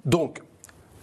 Donc, 0.07 0.43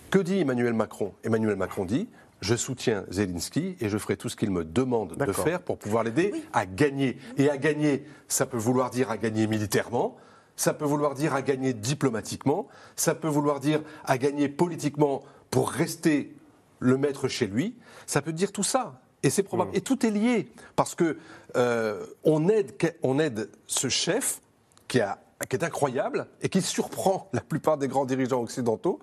que 0.10 0.20
dit 0.20 0.40
Emmanuel 0.40 0.74
Macron? 0.74 1.14
Emmanuel 1.24 1.56
Macron 1.56 1.86
dit 1.86 2.10
je 2.42 2.56
soutiens 2.56 3.06
Zelensky 3.10 3.78
et 3.80 3.88
je 3.88 3.98
ferai 3.98 4.18
tout 4.18 4.28
ce 4.28 4.36
qu'il 4.36 4.50
me 4.52 4.66
demande 4.66 5.16
de 5.16 5.32
faire 5.32 5.62
pour 5.62 5.78
pouvoir 5.78 6.04
l'aider 6.04 6.34
à 6.54 6.66
gagner. 6.66 7.18
Et 7.38 7.50
à 7.50 7.58
gagner, 7.58 8.04
ça 8.28 8.48
peut 8.48 8.58
vouloir 8.58 8.90
dire 8.90 9.12
à 9.12 9.18
gagner 9.18 9.46
militairement, 9.46 10.18
ça 10.56 10.74
peut 10.74 10.86
vouloir 10.86 11.14
dire 11.14 11.36
à 11.36 11.44
gagner 11.44 11.74
diplomatiquement, 11.74 12.68
ça 12.96 13.14
peut 13.14 13.28
vouloir 13.28 13.60
dire 13.60 13.82
à 14.06 14.18
gagner 14.18 14.50
politiquement 14.50 15.24
pour 15.52 15.70
rester 15.70 16.36
le 16.80 16.98
maître 16.98 17.28
chez 17.28 17.46
lui, 17.46 17.76
ça 18.08 18.22
peut 18.22 18.34
dire 18.34 18.52
tout 18.52 18.64
ça. 18.64 19.02
Et 19.24 19.30
c'est 19.30 19.44
probable. 19.44 19.72
Mmh. 19.72 19.76
Et 19.76 19.82
tout 19.82 20.04
est 20.04 20.10
lié 20.10 20.52
parce 20.76 20.96
que 20.96 21.18
euh, 21.56 22.06
on, 22.24 22.50
aide, 22.50 22.74
on 23.04 23.20
aide 23.20 23.52
ce 23.68 23.88
chef 23.88 24.42
qui, 24.88 25.00
a, 25.00 25.20
qui 25.48 25.56
est 25.56 25.64
incroyable 25.64 26.26
et 26.42 26.50
qui 26.50 26.64
surprend 26.64 27.30
la 27.34 27.42
plupart 27.42 27.78
des 27.78 27.88
grands 27.88 28.06
dirigeants 28.06 28.42
occidentaux. 28.42 29.00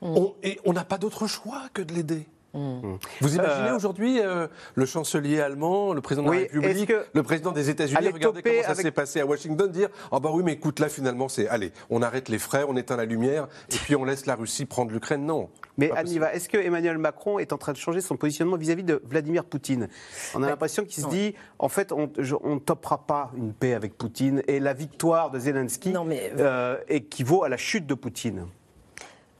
Mmh. 0.00 0.16
et 0.42 0.58
on 0.64 0.72
n'a 0.72 0.84
pas 0.84 0.98
d'autre 0.98 1.28
choix 1.28 1.62
que 1.72 1.80
de 1.80 1.94
l'aider. 1.94 2.26
Mm. 2.54 2.96
Vous 3.20 3.34
imaginez 3.34 3.70
euh, 3.70 3.76
aujourd'hui 3.76 4.20
euh, 4.20 4.46
le 4.74 4.84
chancelier 4.84 5.40
allemand, 5.40 5.94
le 5.94 6.02
président 6.02 6.26
de 6.28 6.32
la 6.32 6.40
République, 6.40 6.92
le 7.14 7.22
président 7.22 7.52
des 7.52 7.70
États-Unis, 7.70 8.08
regardez 8.12 8.42
comment 8.42 8.62
ça 8.62 8.74
s'est 8.74 8.90
passé 8.90 9.20
à 9.20 9.26
Washington, 9.26 9.70
dire 9.70 9.88
Ah 10.10 10.20
bah 10.20 10.30
oui, 10.32 10.42
mais 10.44 10.52
écoute, 10.52 10.78
là 10.78 10.88
finalement, 10.88 11.28
c'est 11.28 11.48
allez, 11.48 11.72
on 11.88 12.02
arrête 12.02 12.28
les 12.28 12.38
frais, 12.38 12.64
on 12.68 12.76
éteint 12.76 12.96
la 12.96 13.06
lumière, 13.06 13.48
et 13.70 13.76
puis 13.76 13.96
on 13.96 14.04
laisse 14.04 14.26
la 14.26 14.34
Russie 14.34 14.66
prendre 14.66 14.92
l'Ukraine. 14.92 15.24
Non. 15.24 15.48
Mais 15.78 15.90
Aniva, 15.92 16.34
est-ce 16.34 16.48
que 16.48 16.58
Emmanuel 16.58 16.98
Macron 16.98 17.38
est 17.38 17.52
en 17.54 17.58
train 17.58 17.72
de 17.72 17.78
changer 17.78 18.02
son 18.02 18.16
positionnement 18.16 18.56
vis-à-vis 18.56 18.84
de 18.84 19.00
Vladimir 19.06 19.44
Poutine? 19.44 19.88
On 20.34 20.42
a 20.42 20.48
l'impression 20.48 20.84
qu'il 20.84 21.02
se 21.02 21.08
dit 21.08 21.34
en 21.58 21.68
fait, 21.68 21.92
on 21.92 22.10
ne 22.18 22.58
topera 22.58 23.06
pas 23.06 23.30
une 23.34 23.54
paix 23.54 23.72
avec 23.72 23.96
Poutine, 23.96 24.42
et 24.46 24.60
la 24.60 24.74
victoire 24.74 25.30
de 25.30 25.38
Zelensky 25.38 25.94
euh, 26.38 26.76
équivaut 26.88 27.44
à 27.44 27.48
la 27.48 27.56
chute 27.56 27.86
de 27.86 27.94
Poutine. 27.94 28.46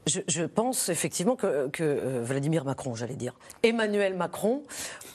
Je, 0.06 0.42
pense 0.42 0.88
effectivement 0.88 1.36
que, 1.36 1.70
euh, 1.80 2.20
Vladimir 2.24 2.64
Macron, 2.64 2.96
j'allais 2.96 3.14
dire, 3.14 3.34
Emmanuel 3.62 4.16
Macron 4.16 4.64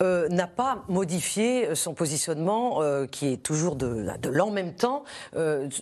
euh, 0.02 0.30
n'a 0.30 0.48
pas 0.48 0.86
modifié 0.88 1.76
son 1.76 1.94
positionnement, 1.94 2.82
euh, 2.82 3.06
qui 3.06 3.34
est 3.34 3.44
toujours 3.44 3.76
de, 3.76 4.08
de 4.22 4.30
l'en 4.30 4.50
même 4.50 4.74
temps 4.74 5.04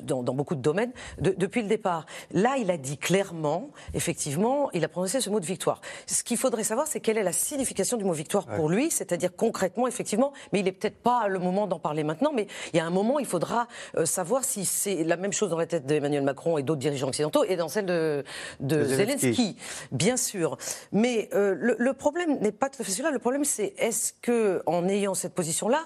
dans, 0.01 0.23
beaucoup 0.23 0.55
de 0.55 0.61
domaines, 0.61 0.91
depuis 1.19 1.61
le 1.61 1.67
départ. 1.67 2.05
Là, 2.31 2.55
il 2.57 2.71
a 2.71 2.77
dit 2.77 2.97
clairement, 2.97 3.69
effectivement, 3.93 4.71
il 4.73 4.83
a 4.83 4.87
prononcé 4.87 5.21
ce 5.21 5.29
mot 5.29 5.39
de 5.39 5.45
victoire. 5.45 5.81
Ce 6.07 6.23
qu'il 6.23 6.37
faudrait 6.37 6.63
savoir, 6.63 6.87
c'est 6.87 6.99
quelle 6.99 7.17
est 7.17 7.23
la 7.23 7.31
signification 7.31 7.97
du 7.97 8.03
mot 8.03 8.13
victoire 8.13 8.47
pour 8.47 8.69
lui, 8.69 8.89
c'est-à-dire 8.89 9.35
concrètement, 9.35 9.87
effectivement, 9.87 10.33
mais 10.51 10.59
il 10.59 10.65
n'est 10.65 10.71
peut-être 10.71 10.97
pas 10.97 11.27
le 11.27 11.37
moment 11.37 11.67
d'en 11.67 11.79
parler 11.79 12.03
maintenant, 12.03 12.31
mais 12.33 12.47
il 12.73 12.77
y 12.77 12.79
a 12.79 12.85
un 12.85 12.89
moment, 12.89 13.19
il 13.19 13.27
faudra 13.27 13.67
savoir 14.03 14.43
si 14.43 14.65
c'est 14.65 15.03
la 15.03 15.17
même 15.17 15.33
chose 15.33 15.51
dans 15.51 15.59
la 15.59 15.67
tête 15.67 15.85
d'Emmanuel 15.85 16.23
Macron 16.23 16.57
et 16.57 16.63
d'autres 16.63 16.79
dirigeants 16.79 17.09
occidentaux 17.09 17.43
et 17.43 17.55
dans 17.55 17.69
celle 17.69 17.85
de, 17.85 18.23
de 18.59 18.94
Zelensky, 18.95 19.55
bien 19.91 20.17
sûr. 20.17 20.57
Mais 20.91 21.29
euh, 21.33 21.55
le, 21.77 21.93
problème 21.93 22.39
n'est 22.39 22.51
pas 22.51 22.69
tout 22.69 22.81
à 22.81 22.85
fait 22.85 22.91
celui-là. 22.91 23.11
Le 23.11 23.19
problème, 23.19 23.45
c'est 23.45 23.73
est-ce 23.77 24.13
que, 24.21 24.61
en 24.65 24.87
ayant 24.87 25.13
cette 25.13 25.33
position-là, 25.33 25.85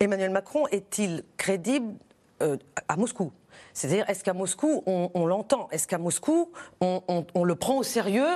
Emmanuel 0.00 0.30
Macron 0.30 0.66
est-il 0.68 1.24
crédible 1.36 1.94
euh, 2.42 2.56
à 2.88 2.96
Moscou? 2.96 3.32
C'est-à-dire, 3.72 4.08
est-ce 4.08 4.24
qu'à 4.24 4.34
Moscou, 4.34 4.82
on, 4.86 5.26
l'entend? 5.26 5.68
Est-ce 5.70 5.86
qu'à 5.86 5.98
Moscou, 5.98 6.50
on, 6.80 7.44
le 7.44 7.54
prend 7.54 7.78
au 7.78 7.82
sérieux 7.82 8.26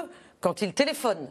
quand 0.40 0.62
il 0.62 0.72
téléphone? 0.72 1.28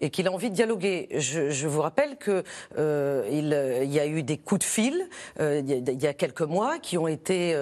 Et 0.00 0.10
qu'il 0.10 0.26
a 0.26 0.32
envie 0.32 0.50
de 0.50 0.54
dialoguer. 0.54 1.08
Je, 1.12 1.66
vous 1.66 1.80
rappelle 1.80 2.16
qu'il 2.16 2.42
euh, 2.78 3.82
il, 3.82 3.92
y 3.92 4.00
a 4.00 4.06
eu 4.06 4.22
des 4.22 4.38
coups 4.38 4.60
de 4.60 4.64
fil 4.64 5.08
euh, 5.40 5.62
il, 5.64 6.02
y 6.02 6.06
a, 6.06 6.14
quelques 6.14 6.42
mois 6.42 6.78
qui 6.78 6.98
ont 6.98 7.08
été 7.08 7.54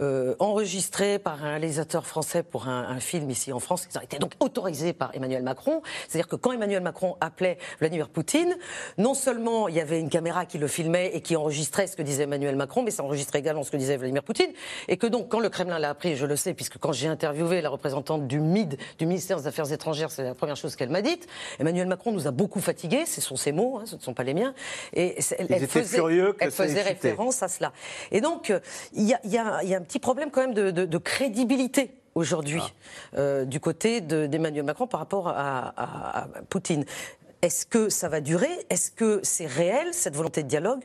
euh, 0.00 0.34
enregistrés 0.38 1.18
par 1.18 1.44
un 1.44 1.50
réalisateur 1.50 2.06
français 2.06 2.42
pour 2.42 2.68
un, 2.68 2.98
film 3.00 3.30
ici 3.30 3.52
en 3.52 3.60
France. 3.60 3.86
Ils 3.92 3.98
ont 3.98 4.02
été 4.02 4.18
donc 4.18 4.32
autorisés 4.40 4.92
par 4.92 5.14
Emmanuel 5.14 5.42
Macron. 5.42 5.82
C'est-à-dire 6.08 6.28
que 6.28 6.36
quand 6.36 6.52
Emmanuel 6.52 6.82
Macron 6.82 7.16
appelait 7.20 7.58
Vladimir 7.78 8.08
Poutine, 8.08 8.56
non 8.96 9.14
seulement 9.14 9.68
il 9.68 9.76
y 9.76 9.80
avait 9.80 10.00
une 10.00 10.08
caméra 10.08 10.46
qui 10.46 10.58
le 10.58 10.66
filmait 10.66 11.12
et 11.14 11.20
qui 11.20 11.36
enregistrait 11.36 11.86
ce 11.86 11.96
que 11.96 12.02
disait 12.02 12.24
Emmanuel 12.24 12.56
Macron, 12.56 12.82
mais 12.82 12.90
ça 12.90 13.04
enregistrait 13.04 13.38
également 13.38 13.62
ce 13.62 13.70
que 13.70 13.76
disait 13.76 13.96
Vladimir 13.96 14.22
Poutine. 14.22 14.50
Et 14.88 14.96
que 14.96 15.06
donc, 15.06 15.28
quand 15.28 15.40
le 15.40 15.48
Kremlin 15.48 15.78
l'a 15.78 15.90
appris, 15.90 16.16
je 16.16 16.26
le 16.26 16.36
sais, 16.36 16.54
puisque 16.54 16.78
quand 16.78 16.92
j'ai 16.92 17.08
interviewé 17.08 17.60
la 17.60 17.70
représentante 17.70 18.26
du 18.26 18.40
MID, 18.40 18.76
du 18.98 19.06
ministère 19.06 19.38
des 19.38 19.46
Affaires 19.46 19.72
étrangères, 19.72 20.10
c'est 20.10 20.24
la 20.24 20.34
première 20.34 20.56
chose 20.56 20.76
qu'elle 20.76 20.90
m'a 20.90 21.02
dite, 21.02 21.26
Emmanuel 21.58 21.77
Macron 21.86 22.12
nous 22.12 22.26
a 22.26 22.30
beaucoup 22.30 22.60
fatigués, 22.60 23.06
ce 23.06 23.20
sont 23.20 23.36
ses 23.36 23.52
mots, 23.52 23.78
hein, 23.78 23.84
ce 23.86 23.96
ne 23.96 24.00
sont 24.00 24.14
pas 24.14 24.24
les 24.24 24.34
miens. 24.34 24.54
Et 24.92 25.16
elle, 25.38 25.66
faisait, 25.66 26.00
elle 26.40 26.50
faisait 26.50 26.82
référence 26.82 27.42
à 27.42 27.48
cela. 27.48 27.72
Et 28.10 28.20
donc, 28.20 28.50
euh, 28.50 28.60
il 28.92 29.04
y, 29.04 29.14
y, 29.28 29.38
a 29.38 29.60
un 29.60 29.82
petit 29.82 29.98
problème 29.98 30.30
quand 30.30 30.40
même 30.40 30.54
de, 30.54 30.70
de, 30.70 30.98
crédibilité 30.98 31.90
aujourd'hui 32.14 32.62
ah. 32.62 33.18
euh, 33.18 33.44
du 33.44 33.60
côté 33.60 34.00
d'Emmanuel 34.00 34.64
Macron 34.64 34.86
par 34.86 35.00
rapport 35.00 35.28
à, 35.28 35.74
à 35.76 36.28
Poutine. 36.50 36.84
Est-ce 37.42 37.66
que 37.66 37.88
ça 37.88 38.08
va 38.08 38.20
durer? 38.20 38.50
Est-ce 38.68 38.90
que 38.90 39.20
c'est 39.22 39.46
réel, 39.46 39.94
cette 39.94 40.16
volonté 40.16 40.42
de 40.42 40.48
dialogue? 40.48 40.82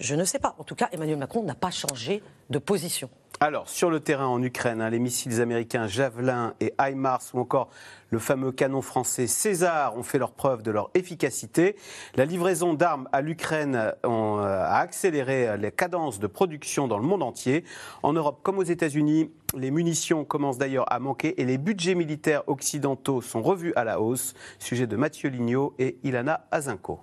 Je 0.00 0.14
ne 0.14 0.24
sais 0.24 0.38
pas. 0.38 0.54
En 0.58 0.64
tout 0.64 0.74
cas, 0.74 0.88
Emmanuel 0.92 1.16
Macron 1.16 1.42
n'a 1.42 1.54
pas 1.54 1.70
changé 1.70 2.22
de 2.50 2.58
position. 2.58 3.10
Alors, 3.38 3.68
sur 3.68 3.90
le 3.90 4.00
terrain 4.00 4.28
en 4.28 4.42
Ukraine, 4.42 4.80
hein, 4.80 4.88
les 4.88 4.98
missiles 4.98 5.42
américains 5.42 5.86
Javelin 5.86 6.54
et 6.60 6.72
HIMARS 6.80 7.20
ou 7.34 7.40
encore 7.40 7.68
le 8.08 8.18
fameux 8.18 8.50
canon 8.50 8.80
français 8.80 9.26
César 9.26 9.94
ont 9.98 10.02
fait 10.02 10.16
leur 10.16 10.32
preuve 10.32 10.62
de 10.62 10.70
leur 10.70 10.90
efficacité. 10.94 11.76
La 12.14 12.24
livraison 12.24 12.72
d'armes 12.72 13.10
à 13.12 13.20
l'Ukraine 13.20 13.92
euh, 14.06 14.38
a 14.38 14.78
accéléré 14.78 15.58
les 15.58 15.70
cadences 15.70 16.18
de 16.18 16.26
production 16.26 16.88
dans 16.88 16.96
le 16.96 17.04
monde 17.04 17.22
entier. 17.22 17.64
En 18.02 18.14
Europe 18.14 18.40
comme 18.42 18.56
aux 18.56 18.62
États-Unis, 18.62 19.30
les 19.54 19.70
munitions 19.70 20.24
commencent 20.24 20.58
d'ailleurs 20.58 20.90
à 20.90 20.98
manquer 20.98 21.38
et 21.38 21.44
les 21.44 21.58
budgets 21.58 21.94
militaires 21.94 22.42
occidentaux 22.46 23.20
sont 23.20 23.42
revus 23.42 23.74
à 23.76 23.84
la 23.84 24.00
hausse. 24.00 24.32
Sujet 24.58 24.86
de 24.86 24.96
Mathieu 24.96 25.28
Lignot 25.28 25.74
et 25.78 25.98
Ilana 26.04 26.46
Azinko. 26.50 27.00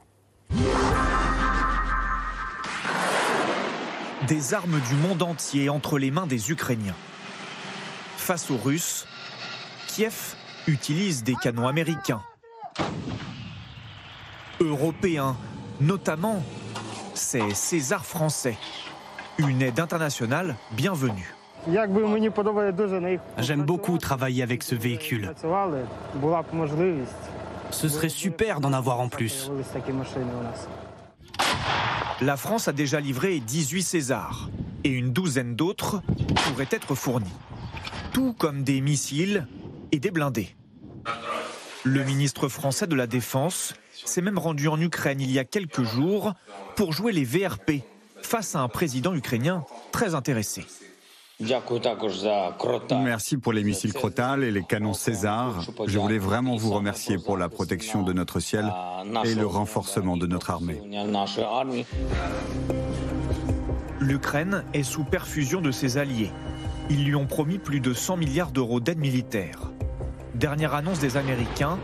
Des 4.28 4.54
armes 4.54 4.80
du 4.90 4.96
monde 4.96 5.22
entier 5.22 5.70
entre 5.70 5.98
les 5.98 6.12
mains 6.12 6.28
des 6.28 6.52
Ukrainiens. 6.52 6.96
Face 8.18 8.52
aux 8.52 8.58
Russes, 8.58 9.06
Kiev 9.88 10.36
utilise 10.68 11.24
des 11.24 11.36
canons 11.36 11.68
américains, 11.68 12.22
européens, 14.62 15.36
notamment 15.82 16.42
ces 17.14 17.54
César 17.54 18.06
français. 18.06 18.58
Une 19.38 19.62
aide 19.62 19.80
internationale 19.80 20.56
bienvenue. 20.72 21.36
J'aime 23.38 23.64
beaucoup 23.64 23.98
travailler 23.98 24.44
avec 24.44 24.64
ce 24.64 24.76
véhicule. 24.76 25.34
Ce 27.72 27.88
serait 27.90 28.10
super 28.10 28.60
d'en 28.60 28.74
avoir 28.74 29.00
en 29.00 29.10
plus. 29.10 29.50
La 32.26 32.38
France 32.38 32.70
a 32.70 32.72
déjà 32.72 33.02
livré 33.02 33.42
18 33.42 33.84
Césars 33.84 34.50
et 34.86 34.90
une 34.90 35.12
douzaine 35.12 35.58
d'autres 35.58 36.02
pourraient 36.48 36.70
être 36.72 36.96
fournis. 36.96 37.28
Tout 38.14 38.32
comme 38.32 38.64
des 38.64 38.80
missiles 38.80 39.46
et 39.92 40.00
des 40.00 40.10
blindés. 40.10 40.56
Le 41.84 42.02
ministre 42.06 42.48
français 42.48 42.88
de 42.88 42.96
la 42.96 43.08
Défense 43.08 43.74
s'est 44.06 44.22
même 44.22 44.38
rendu 44.38 44.70
en 44.70 44.80
Ukraine 44.80 45.20
il 45.20 45.32
y 45.32 45.38
a 45.38 45.44
quelques 45.44 45.84
jours 45.84 46.34
pour 46.78 46.94
jouer 46.94 47.12
les 47.12 47.26
VRP 47.26 47.84
face 48.22 48.56
à 48.56 48.62
un 48.62 48.70
président 48.70 49.14
ukrainien 49.14 49.66
très 49.92 50.16
intéressé. 50.16 50.66
Merci 53.04 53.38
pour 53.38 53.54
les 53.54 53.64
missiles 53.64 53.94
Crotal 53.94 54.44
et 54.44 54.52
les 54.52 54.64
canons 54.64 54.94
César. 54.94 55.62
Je 55.86 56.00
voulais 56.00 56.18
vraiment 56.18 56.56
vous 56.56 56.72
remercier 56.72 57.18
pour 57.18 57.38
la 57.38 57.50
protection 57.50 58.04
de 58.04 58.14
notre 58.14 58.40
ciel 58.40 58.72
et 59.26 59.36
le 59.36 59.46
renforcement 59.46 60.18
de 60.18 60.28
notre 60.28 60.52
armée. 60.52 60.82
L'Ukraine 64.00 64.64
est 64.74 64.84
sous 64.84 65.04
perfusion 65.04 65.62
de 65.62 65.72
ses 65.72 65.98
alliés. 65.98 66.32
Ils 66.90 67.06
lui 67.06 67.16
ont 67.16 67.26
promis 67.26 67.58
plus 67.58 67.80
de 67.80 67.94
100 67.94 68.18
milliards 68.18 68.52
d'euros 68.52 68.80
d'aide 68.80 69.00
militaire. 69.00 69.72
Dernière 70.36 70.74
annonce 70.74 71.00
des 71.00 71.16
Américains, 71.16 71.80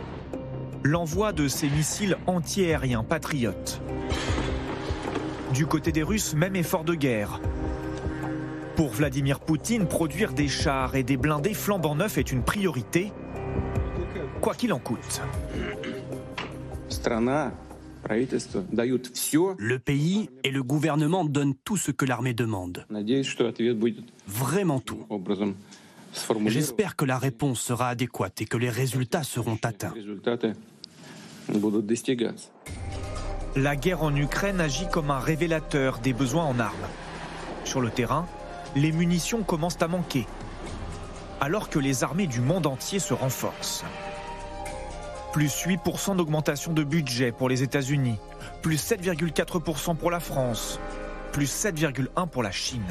l'envoi 0.84 1.32
de 1.32 1.48
ces 1.48 1.70
missiles 1.70 2.18
antiaériens 2.28 3.04
patriotes. 3.04 3.82
Du 5.54 5.66
côté 5.66 5.92
des 5.92 6.04
Russes, 6.04 6.34
même 6.34 6.56
effort 6.56 6.84
de 6.84 6.94
guerre. 6.94 7.40
Pour 8.80 8.92
Vladimir 8.92 9.42
Poutine, 9.42 9.88
produire 9.88 10.32
des 10.32 10.48
chars 10.48 10.96
et 10.96 11.04
des 11.04 11.18
blindés 11.18 11.54
flambant 11.54 11.96
neufs 11.96 12.18
est 12.18 12.32
une 12.32 12.44
priorité, 12.44 13.12
quoi 14.40 14.56
qu'il 14.56 14.72
en 14.72 14.80
coûte. 14.80 15.22
Le 19.58 19.80
pays 19.80 20.30
et 20.46 20.52
le 20.52 20.64
gouvernement 20.64 21.26
donnent 21.26 21.56
tout 21.66 21.76
ce 21.76 21.92
que 21.92 22.06
l'armée 22.06 22.34
demande. 22.34 22.86
Vraiment 24.28 24.80
tout. 24.80 25.06
J'espère 26.46 26.96
que 26.96 27.04
la 27.04 27.18
réponse 27.18 27.60
sera 27.60 27.90
adéquate 27.90 28.40
et 28.40 28.46
que 28.46 28.56
les 28.56 28.70
résultats 28.70 29.24
seront 29.24 29.60
atteints. 29.62 29.94
La 33.58 33.76
guerre 33.76 34.04
en 34.04 34.16
Ukraine 34.16 34.62
agit 34.62 34.88
comme 34.90 35.12
un 35.12 35.20
révélateur 35.20 36.00
des 36.00 36.14
besoins 36.14 36.46
en 36.46 36.58
armes. 36.60 36.88
Sur 37.66 37.82
le 37.82 37.90
terrain, 37.90 38.26
les 38.76 38.92
munitions 38.92 39.44
commencent 39.44 39.82
à 39.82 39.88
manquer, 39.88 40.28
alors 41.42 41.70
que 41.70 41.80
les 41.80 42.04
armées 42.04 42.28
du 42.28 42.42
monde 42.42 42.68
entier 42.68 43.00
se 43.00 43.14
renforcent. 43.14 43.84
Plus 45.34 45.66
8% 45.66 46.16
d'augmentation 46.16 46.74
de 46.74 46.84
budget 46.84 47.32
pour 47.32 47.50
les 47.50 47.64
États-Unis, 47.64 48.18
plus 48.62 48.78
7,4% 48.78 49.96
pour 49.96 50.12
la 50.12 50.20
France, 50.20 50.80
plus 51.32 51.52
7,1% 51.52 52.28
pour 52.28 52.44
la 52.44 52.52
Chine. 52.52 52.82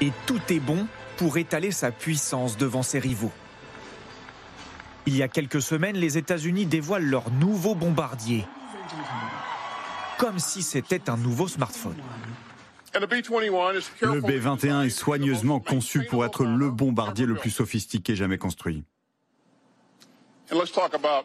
Et 0.00 0.12
tout 0.26 0.40
est 0.48 0.60
bon 0.60 0.86
pour 1.16 1.38
étaler 1.38 1.70
sa 1.70 1.90
puissance 1.92 2.56
devant 2.56 2.82
ses 2.82 2.98
rivaux. 2.98 3.32
Il 5.06 5.16
y 5.16 5.22
a 5.22 5.28
quelques 5.28 5.62
semaines, 5.62 5.96
les 5.96 6.18
États-Unis 6.18 6.66
dévoilent 6.66 7.04
leur 7.04 7.30
nouveau 7.30 7.74
bombardier, 7.74 8.44
comme 10.18 10.38
si 10.38 10.62
c'était 10.62 11.10
un 11.10 11.16
nouveau 11.16 11.46
smartphone. 11.46 11.96
Le 12.94 14.20
B-21 14.20 14.86
est 14.86 14.90
soigneusement 14.90 15.60
conçu 15.60 16.04
pour 16.04 16.24
être 16.24 16.44
le 16.44 16.70
bombardier 16.70 17.26
le 17.26 17.34
plus 17.34 17.50
sophistiqué 17.50 18.14
jamais 18.14 18.38
construit. 18.38 18.84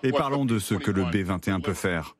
Et 0.03 0.11
parlons 0.11 0.45
de 0.45 0.59
ce 0.59 0.75
que 0.75 0.91
le 0.91 1.03
B-21 1.03 1.61
peut 1.61 1.73
faire. 1.73 2.15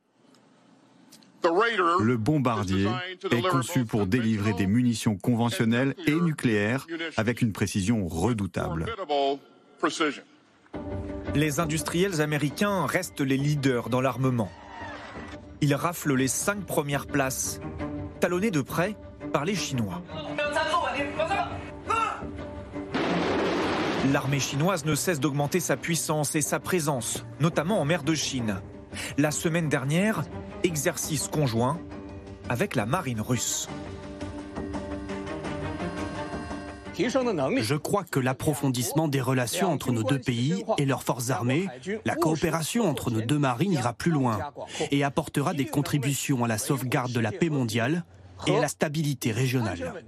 Le 1.44 2.18
bombardier 2.18 2.90
est 3.32 3.42
conçu 3.42 3.86
pour 3.86 4.06
délivrer 4.06 4.54
des 4.54 4.68
munitions 4.68 5.16
conventionnelles 5.16 5.96
et 6.06 6.16
nucléaires 6.16 6.86
avec 7.18 7.42
une 7.42 7.54
précision 7.54 8.08
redoutable. 8.08 8.86
Les 11.36 11.60
industriels 11.60 12.22
américains 12.22 12.86
restent 12.86 13.22
les 13.22 13.38
leaders 13.38 13.90
dans 13.90 14.02
l'armement. 14.02 14.52
Ils 15.62 15.76
raflent 15.76 16.16
les 16.16 16.28
cinq 16.28 16.66
premières 16.66 17.08
places, 17.08 17.62
talonnés 18.20 18.52
de 18.52 18.62
près 18.62 18.96
par 19.30 19.46
les 19.46 19.56
Chinois. 19.56 20.02
L'armée 24.12 24.40
chinoise 24.40 24.86
ne 24.86 24.96
cesse 24.96 25.20
d'augmenter 25.20 25.60
sa 25.60 25.78
puissance 25.78 26.36
et 26.36 26.42
sa 26.42 26.60
présence, 26.60 27.26
notamment 27.40 27.80
en 27.80 27.86
mer 27.86 28.04
de 28.04 28.16
Chine. 28.16 28.62
La 29.18 29.32
semaine 29.32 29.70
dernière, 29.70 30.24
exercice 30.64 31.28
conjoint 31.28 31.80
avec 32.50 32.76
la 32.76 32.86
marine 32.86 33.22
russe. 33.22 33.70
Je 36.98 37.76
crois 37.76 38.04
que 38.04 38.20
l'approfondissement 38.20 39.08
des 39.08 39.22
relations 39.22 39.72
entre 39.72 39.92
nos 39.92 40.04
deux 40.04 40.20
pays 40.20 40.66
et 40.78 40.86
leurs 40.86 41.04
forces 41.04 41.30
armées, 41.30 41.68
la 42.04 42.16
coopération 42.16 42.90
entre 42.90 43.10
nos 43.10 43.22
deux 43.22 43.40
marines 43.40 43.72
ira 43.72 43.94
plus 43.94 44.12
loin 44.12 44.40
et 44.92 45.04
apportera 45.04 45.54
des 45.54 45.66
contributions 45.66 46.44
à 46.44 46.48
la 46.48 46.58
sauvegarde 46.58 47.14
de 47.14 47.20
la 47.20 47.32
paix 47.32 47.50
mondiale 47.50 48.04
et 48.48 48.56
à 48.56 48.62
la 48.62 48.68
stabilité 48.68 49.32
régionale. 49.32 50.04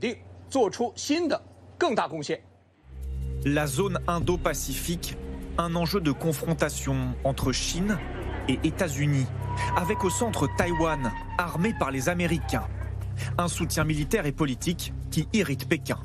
La 3.46 3.68
zone 3.68 4.00
Indo-Pacifique, 4.08 5.18
un 5.58 5.76
enjeu 5.76 6.00
de 6.00 6.12
confrontation 6.12 7.16
entre 7.24 7.52
Chine 7.52 7.98
et 8.48 8.60
États-Unis, 8.64 9.26
avec 9.76 10.04
au 10.04 10.10
centre 10.10 10.48
Taïwan, 10.58 11.12
armé 11.38 11.74
par 11.78 11.92
les 11.92 12.10
Américains. 12.10 12.68
Un 13.38 13.48
soutien 13.48 13.84
militaire 13.84 14.26
et 14.26 14.32
politique 14.32 14.94
qui 15.10 15.28
irrite 15.34 15.68
Pékin. 15.68 16.00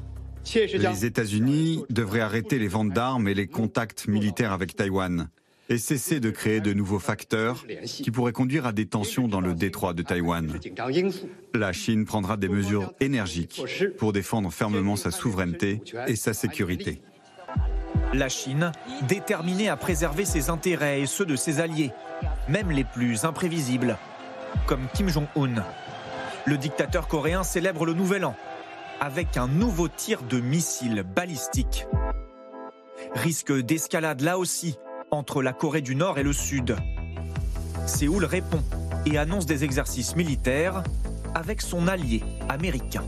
Les 0.54 1.04
États-Unis 1.04 1.84
devraient 1.90 2.20
arrêter 2.20 2.58
les 2.58 2.68
ventes 2.68 2.90
d'armes 2.90 3.28
et 3.28 3.34
les 3.34 3.48
contacts 3.48 4.06
militaires 4.06 4.52
avec 4.52 4.76
Taïwan 4.76 5.28
et 5.68 5.78
cesser 5.78 6.20
de 6.20 6.30
créer 6.30 6.60
de 6.60 6.72
nouveaux 6.72 6.98
facteurs 6.98 7.64
qui 7.84 8.10
pourraient 8.10 8.32
conduire 8.32 8.66
à 8.66 8.72
des 8.72 8.86
tensions 8.86 9.28
dans 9.28 9.40
le 9.40 9.54
détroit 9.54 9.94
de 9.94 10.02
Taïwan. 10.02 10.58
La 11.54 11.72
Chine 11.72 12.04
prendra 12.04 12.36
des 12.36 12.48
mesures 12.48 12.92
énergiques 13.00 13.62
pour 13.98 14.12
défendre 14.12 14.52
fermement 14.52 14.96
sa 14.96 15.10
souveraineté 15.10 15.82
et 16.06 16.16
sa 16.16 16.32
sécurité. 16.32 17.00
La 18.12 18.28
Chine, 18.28 18.72
déterminée 19.08 19.68
à 19.68 19.76
préserver 19.76 20.24
ses 20.24 20.50
intérêts 20.50 21.00
et 21.00 21.06
ceux 21.06 21.26
de 21.26 21.36
ses 21.36 21.60
alliés, 21.60 21.90
même 22.48 22.70
les 22.70 22.84
plus 22.84 23.24
imprévisibles, 23.24 23.98
comme 24.66 24.86
Kim 24.94 25.08
Jong-un. 25.08 25.64
Le 26.46 26.56
dictateur 26.56 27.08
coréen 27.08 27.42
célèbre 27.42 27.84
le 27.84 27.94
Nouvel 27.94 28.24
An 28.24 28.36
avec 29.00 29.36
un 29.36 29.48
nouveau 29.48 29.88
tir 29.88 30.22
de 30.22 30.40
missiles 30.40 31.02
balistiques. 31.02 31.86
Risque 33.14 33.52
d'escalade 33.52 34.20
là 34.22 34.38
aussi 34.38 34.78
entre 35.10 35.42
la 35.42 35.52
Corée 35.52 35.82
du 35.82 35.94
Nord 35.94 36.18
et 36.18 36.22
le 36.22 36.32
Sud. 36.32 36.76
Séoul 37.86 38.24
répond 38.24 38.62
et 39.06 39.18
annonce 39.18 39.46
des 39.46 39.64
exercices 39.64 40.16
militaires 40.16 40.82
avec 41.34 41.62
son 41.62 41.86
allié 41.88 42.22
américain. 42.48 43.04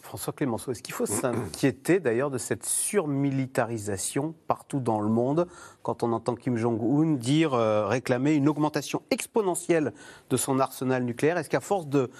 François 0.00 0.32
Clémenceau, 0.32 0.70
est-ce 0.70 0.82
qu'il 0.82 0.94
faut 0.94 1.06
s'inquiéter 1.06 1.98
d'ailleurs 1.98 2.30
de 2.30 2.38
cette 2.38 2.64
surmilitarisation 2.64 4.34
partout 4.46 4.78
dans 4.78 5.00
le 5.00 5.08
monde 5.08 5.48
quand 5.82 6.04
on 6.04 6.12
entend 6.12 6.36
Kim 6.36 6.56
Jong-un 6.56 7.14
dire, 7.14 7.54
euh, 7.54 7.86
réclamer 7.86 8.34
une 8.34 8.48
augmentation 8.48 9.02
exponentielle 9.10 9.92
de 10.30 10.36
son 10.36 10.60
arsenal 10.60 11.02
nucléaire? 11.02 11.36
Est-ce 11.36 11.50
qu'à 11.50 11.60
force 11.60 11.88
de, 11.88 12.12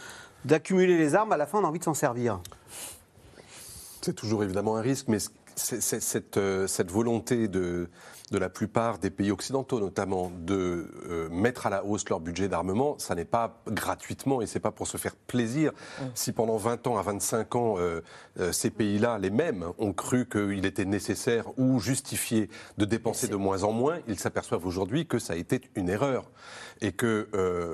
d'accumuler 0.45 0.99
les 0.99 1.15
armes, 1.15 1.31
à 1.31 1.37
la 1.37 1.47
fin, 1.47 1.61
on 1.61 1.65
a 1.65 1.69
envie 1.69 1.79
de 1.79 1.85
s'en 1.85 1.95
servir? 1.95 2.41
C'est 4.01 4.15
toujours 4.15 4.43
évidemment 4.43 4.77
un 4.77 4.83
risque, 4.83 5.07
mais 5.07 5.19
cette, 5.57 6.37
euh, 6.37 6.67
cette 6.67 6.91
volonté 6.91 7.49
de, 7.49 7.89
de 8.31 8.39
la 8.39 8.49
plupart 8.49 8.99
des 8.99 9.11
pays 9.11 9.31
occidentaux, 9.31 9.81
notamment, 9.81 10.33
de 10.37 10.91
euh, 11.09 11.29
mettre 11.31 11.67
à 11.67 11.71
la 11.71 11.85
hausse 11.85 12.09
leur 12.09 12.21
budget 12.21 12.49
d'armement, 12.49 12.97
ça 12.99 13.15
n'est 13.15 13.25
pas 13.25 13.63
gratuitement 13.69 14.41
et 14.41 14.47
c'est 14.47 14.61
pas 14.61 14.71
pour 14.71 14.87
se 14.87 14.97
faire 14.97 15.15
plaisir. 15.15 15.73
Mm. 15.73 16.05
Si 16.15 16.33
pendant 16.33 16.57
20 16.57 16.87
ans 16.87 16.97
à 16.97 17.03
25 17.03 17.55
ans, 17.55 17.75
euh, 17.79 18.01
euh, 18.41 18.51
ces 18.53 18.71
pays-là, 18.71 19.19
les 19.19 19.31
mêmes, 19.31 19.67
ont 19.79 19.93
cru 19.93 20.27
qu'il 20.27 20.65
était 20.65 20.85
nécessaire 20.85 21.47
ou 21.59 21.79
justifié 21.81 22.49
de 22.79 22.85
dépenser 22.85 23.29
de 23.29 23.37
moins 23.37 23.63
en 23.63 23.73
moins, 23.73 23.99
ils 24.09 24.19
s'aperçoivent 24.19 24.67
aujourd'hui 24.67 25.07
que 25.07 25.19
ça 25.19 25.35
a 25.35 25.37
été 25.37 25.61
une 25.75 25.89
erreur 25.89 26.31
et 26.85 26.93
que 26.93 27.29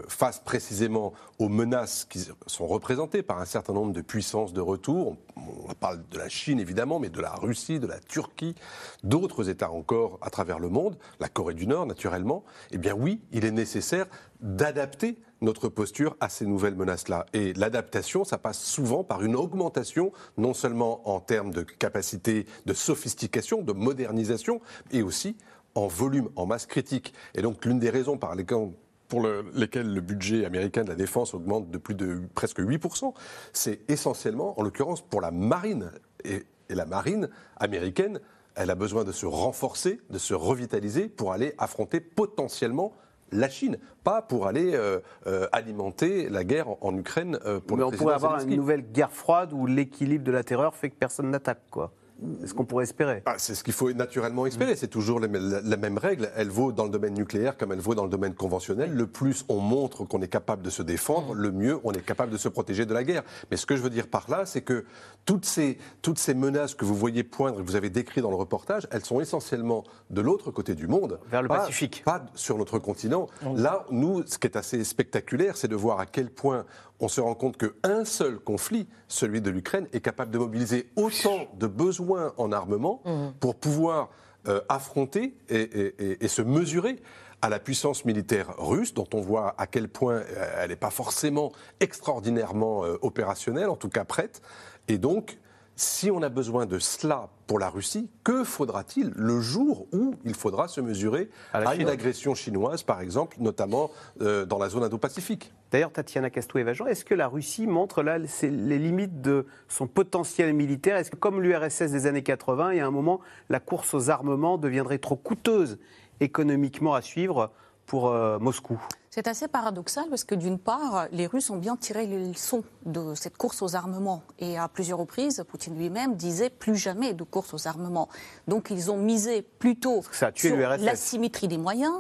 face 0.07 0.39
précisément 0.39 1.13
aux 1.41 1.49
menaces 1.49 2.05
qui 2.05 2.25
sont 2.47 2.67
représentées 2.69 3.25
par 3.25 3.41
un 3.41 3.45
certain 3.45 3.73
nombre 3.73 3.93
de 3.93 4.03
puissances 4.03 4.53
de 4.53 4.61
retour, 4.61 5.17
on, 5.37 5.75
parle 5.75 6.01
de 6.11 6.19
la 6.19 6.29
Chine 6.29 6.61
évidemment, 6.61 7.01
mais 7.01 7.09
de 7.09 7.21
la 7.21 7.33
Russie, 7.33 7.81
de 7.81 7.89
la 7.89 7.99
Turquie, 7.99 8.55
d'autres 9.03 9.49
États 9.49 9.73
encore 9.73 10.19
à 10.23 10.31
travers 10.31 10.61
le 10.61 10.69
monde, 10.69 10.97
la 11.19 11.29
Corée 11.29 11.55
du 11.55 11.67
Nord 11.67 11.87
naturellement, 11.87 12.45
eh 12.71 12.79
bien 12.79 12.95
oui, 12.95 13.21
il 13.33 13.45
est 13.45 13.51
nécessaire 13.51 14.07
d'adapter 14.41 15.19
notre 15.41 15.69
posture 15.69 16.17
à 16.21 16.29
ces 16.29 16.47
nouvelles 16.47 16.77
menaces-là. 16.77 17.27
Et 17.33 17.53
l'adaptation, 17.55 18.23
ça 18.23 18.39
passe 18.39 18.63
souvent 18.63 19.03
par 19.03 19.25
une 19.25 19.35
augmentation, 19.35 20.13
non 20.37 20.55
seulement 20.55 21.09
en 21.09 21.19
termes 21.19 21.51
de 21.51 21.63
capacité, 21.63 22.47
de 22.65 22.75
sophistication, 22.75 23.63
de 23.63 23.73
modernisation, 23.73 24.61
et 24.93 25.03
aussi 25.03 25.37
en 25.75 25.89
volume, 25.89 26.29
en 26.37 26.47
masse 26.47 26.67
critique. 26.67 27.13
Et 27.35 27.43
donc 27.43 27.65
l'une 27.65 27.81
des 27.81 27.91
raisons 27.91 28.19
par 28.19 28.37
lesquelles 28.37 28.71
pour 29.11 29.27
lesquelles 29.55 29.93
le 29.93 30.01
budget 30.01 30.47
américain 30.47 30.83
de 30.85 30.89
la 30.89 30.95
défense 30.95 31.35
augmente 31.35 31.71
de 31.71 31.77
plus 31.77 31.95
de 31.95 32.23
presque 32.35 32.61
8%, 32.61 33.13
c'est 33.53 33.81
essentiellement, 33.89 34.59
en 34.59 34.63
l'occurrence, 34.63 35.03
pour 35.03 35.21
la 35.21 35.31
marine. 35.31 35.91
et 36.25 36.47
la 36.71 36.87
marine 36.87 37.29
américaine 37.59 38.21
elle 38.55 38.71
a 38.71 38.75
besoin 38.75 39.05
de 39.05 39.13
se 39.13 39.27
renforcer, 39.27 40.01
de 40.11 40.19
se 40.19 40.35
revitaliser 40.35 41.09
pour 41.09 41.33
aller 41.33 41.55
affronter 41.59 42.01
potentiellement 42.01 42.93
la 43.33 43.49
Chine, 43.49 43.79
pas 44.03 44.23
pour 44.23 44.47
aller 44.47 44.75
euh, 44.75 44.99
euh, 45.27 45.47
alimenter 45.53 46.29
la 46.29 46.43
guerre 46.43 46.67
en, 46.81 46.97
Ukraine 46.97 47.39
euh, 47.47 47.61
pour 47.61 47.77
Mais 47.77 47.85
on 47.85 47.91
pourrait 47.91 48.15
avoir 48.15 48.41
une 48.41 48.57
nouvelle 48.57 48.83
guerre 48.83 49.13
froide 49.13 49.53
où 49.53 49.67
l'équilibre 49.67 50.25
de 50.25 50.33
la 50.33 50.43
terreur 50.43 50.75
fait 50.75 50.91
que 50.91 50.97
personne 50.97 51.31
n'attaque, 51.31 51.63
quoi. 51.71 51.93
C'est 52.41 52.49
ce 52.49 52.55
qu'on 52.55 52.65
pourrait 52.65 52.85
espérer. 52.85 53.23
Ah, 53.27 53.35
c'est 53.39 53.55
ce 53.55 53.65
qu'il 53.65 53.73
faut 53.73 53.93
naturellement 53.93 54.47
espérer. 54.47 54.77
C'est 54.77 54.89
toujours 54.89 55.21
la, 55.21 55.29
même 55.29 55.99
règle. 55.99 56.31
Elle 56.37 56.49
vaut 56.49 56.73
dans 56.73 56.85
le 56.85 56.91
domaine 56.91 57.15
nucléaire 57.15 57.57
comme 57.57 57.73
elle 57.73 57.81
vaut 57.81 57.95
dans 57.95 58.05
le 58.05 58.11
domaine 58.11 58.35
conventionnel. 58.35 58.93
Le 58.93 59.07
plus 59.07 59.45
on 59.49 59.61
montre 59.61 60.05
qu'on 60.05 60.21
est 60.23 60.29
capable 60.29 60.63
de 60.63 60.71
se 60.71 60.83
défendre, 60.83 61.35
le 61.35 61.53
mieux 61.53 61.79
on 61.85 61.93
est 61.93 62.05
capable 62.05 62.33
de 62.33 62.37
se 62.37 62.49
protéger 62.49 62.87
de 62.87 62.95
la 62.95 63.05
guerre. 63.05 63.23
Mais 63.51 63.57
ce 63.57 63.67
que 63.67 63.77
je 63.77 63.83
veux 63.83 63.91
dire 63.91 64.09
par 64.09 64.31
là, 64.31 64.47
c'est 64.47 64.63
que 64.63 64.85
toutes 65.25 65.45
ces, 65.45 65.79
toutes 66.03 66.19
ces 66.19 66.35
menaces 66.35 66.75
que 66.75 66.85
vous 66.85 66.95
voyez 66.95 67.23
poindre, 67.25 67.59
que 67.59 67.63
vous 67.63 67.77
avez 67.77 67.91
décrites 67.91 68.23
dans 68.23 68.31
le 68.31 68.37
reportage, 68.37 68.87
elles 68.91 69.05
sont 69.05 69.21
essentiellement 69.21 69.85
de 70.11 70.21
l'autre 70.21 70.51
côté 70.51 70.75
du 70.75 70.89
monde. 70.89 71.21
Vers 71.31 71.43
le 71.43 71.49
Pacifique. 71.49 72.03
Pas 72.05 72.25
sur 72.35 72.59
notre 72.59 72.79
continent. 72.79 73.29
Là, 73.57 73.87
nous, 73.91 74.25
ce 74.27 74.39
qui 74.39 74.47
est 74.47 74.57
assez 74.57 74.85
spectaculaire, 74.85 75.57
c'est 75.57 75.69
de 75.69 75.77
voir 75.77 76.01
à 76.01 76.07
quel 76.07 76.31
point 76.31 76.65
on 77.01 77.09
se 77.09 77.21
rend 77.21 77.35
compte 77.35 77.57
qu'un 77.57 78.05
seul 78.05 78.39
conflit, 78.39 78.87
celui 79.09 79.41
de 79.41 79.51
l'Ukraine, 79.51 79.89
est 79.93 80.01
capable 80.01 80.31
de 80.31 80.39
mobiliser 80.39 80.89
autant 80.97 81.49
de 81.59 81.67
besoins 81.67 82.33
en 82.37 82.53
armement 82.53 83.03
mmh. 83.05 83.39
pour 83.41 83.55
pouvoir 83.55 84.11
euh, 84.49 84.61
affronter 84.69 85.35
et, 85.51 86.29
se 86.29 86.41
mesurer 86.41 86.97
à 87.43 87.51
la 87.51 87.59
puissance 87.59 88.07
militaire 88.07 88.55
russe, 88.57 88.95
dont 88.95 89.09
on 89.13 89.21
voit 89.21 89.55
à 89.59 89.67
quel 89.67 89.89
point 89.89 90.15
euh, 90.15 90.53
elle 90.59 90.71
n'est 90.71 90.77
pas 90.77 90.91
forcément 90.91 91.53
extraordinairement 91.81 92.85
euh, 92.85 92.99
opérationnelle, 93.03 93.69
en 93.69 93.77
tout 93.77 93.89
cas 93.91 94.05
prête. 94.05 94.41
Et 94.89 94.97
donc, 94.97 95.39
si 95.81 96.11
on 96.11 96.21
a 96.21 96.29
besoin 96.29 96.67
de 96.67 96.79
cela 96.79 97.31
pour 97.47 97.59
la 97.59 97.71
Russie, 97.71 98.11
que 98.23 98.45
faudra-t-il 98.45 99.13
le 99.17 99.41
jour 99.41 99.87
où 99.93 100.15
il 100.27 100.35
faudra 100.35 100.69
se 100.69 100.83
mesurer 100.83 101.31
à, 101.55 101.75
une 101.75 101.89
agression 101.89 102.35
chinoise, 102.35 102.83
par 102.83 103.01
exemple, 103.01 103.39
notamment 103.41 103.91
euh, 104.21 104.45
dans 104.45 104.59
la 104.59 104.69
zone 104.69 104.85
Indo-Pacifique? 104.85 105.55
D'ailleurs, 105.71 105.91
Tatiana 105.91 106.29
Castoué-Vajan, 106.29 106.87
est-ce 106.87 107.07
que 107.07 107.15
la 107.15 107.29
Russie 107.29 107.67
montre 107.67 108.03
là 108.03 108.19
les 108.19 108.79
limites 108.79 109.23
de 109.23 109.47
son 109.69 109.87
potentiel 109.87 110.53
militaire? 110.53 110.99
Est-ce 110.99 111.11
que, 111.11 111.17
comme 111.17 111.41
l'URSS 111.41 111.91
des 111.91 112.07
années 112.07 112.23
80, 112.23 112.73
il 112.73 112.77
y 112.77 112.81
a 112.81 112.87
un 112.87 112.91
moment, 112.91 113.21
la 113.49 113.59
course 113.59 113.95
aux 113.95 114.11
armements 114.11 114.59
deviendrait 114.59 114.99
trop 114.99 115.17
coûteuse 115.17 115.79
économiquement 116.21 116.95
à 116.95 117.01
suivre 117.01 117.53
pour 117.91 118.07
euh, 118.07 118.39
Moscou 118.39 118.81
c'est 119.13 119.27
assez 119.27 119.49
paradoxal 119.49 120.05
parce 120.09 120.23
que 120.23 120.37
d'une 120.37 120.61
part, 120.61 121.09
les 121.11 121.27
Russes 121.27 121.51
ont 121.51 121.57
bien 121.57 121.75
tiré 121.75 122.07
les 122.07 122.29
leçons 122.29 122.63
de 122.87 123.17
cette 123.17 123.37
course 123.37 123.61
aux 123.61 123.75
armements. 123.75 124.23
Et 124.39 124.57
à 124.57 124.69
plusieurs 124.69 125.01
reprises, 125.01 125.45
Poutine 125.49 125.77
lui-même 125.77 126.15
disait 126.15 126.49
plus 126.49 126.77
jamais 126.77 127.13
de 127.13 127.25
course 127.25 127.53
aux 127.53 127.67
armements. 127.67 128.09
Donc 128.47 128.69
ils 128.71 128.89
ont 128.89 128.97
misé 128.97 129.43
plutôt 129.43 130.03
sur 130.37 130.57
l'asymétrie 130.57 131.49
des 131.49 131.59
moyens 131.59 131.95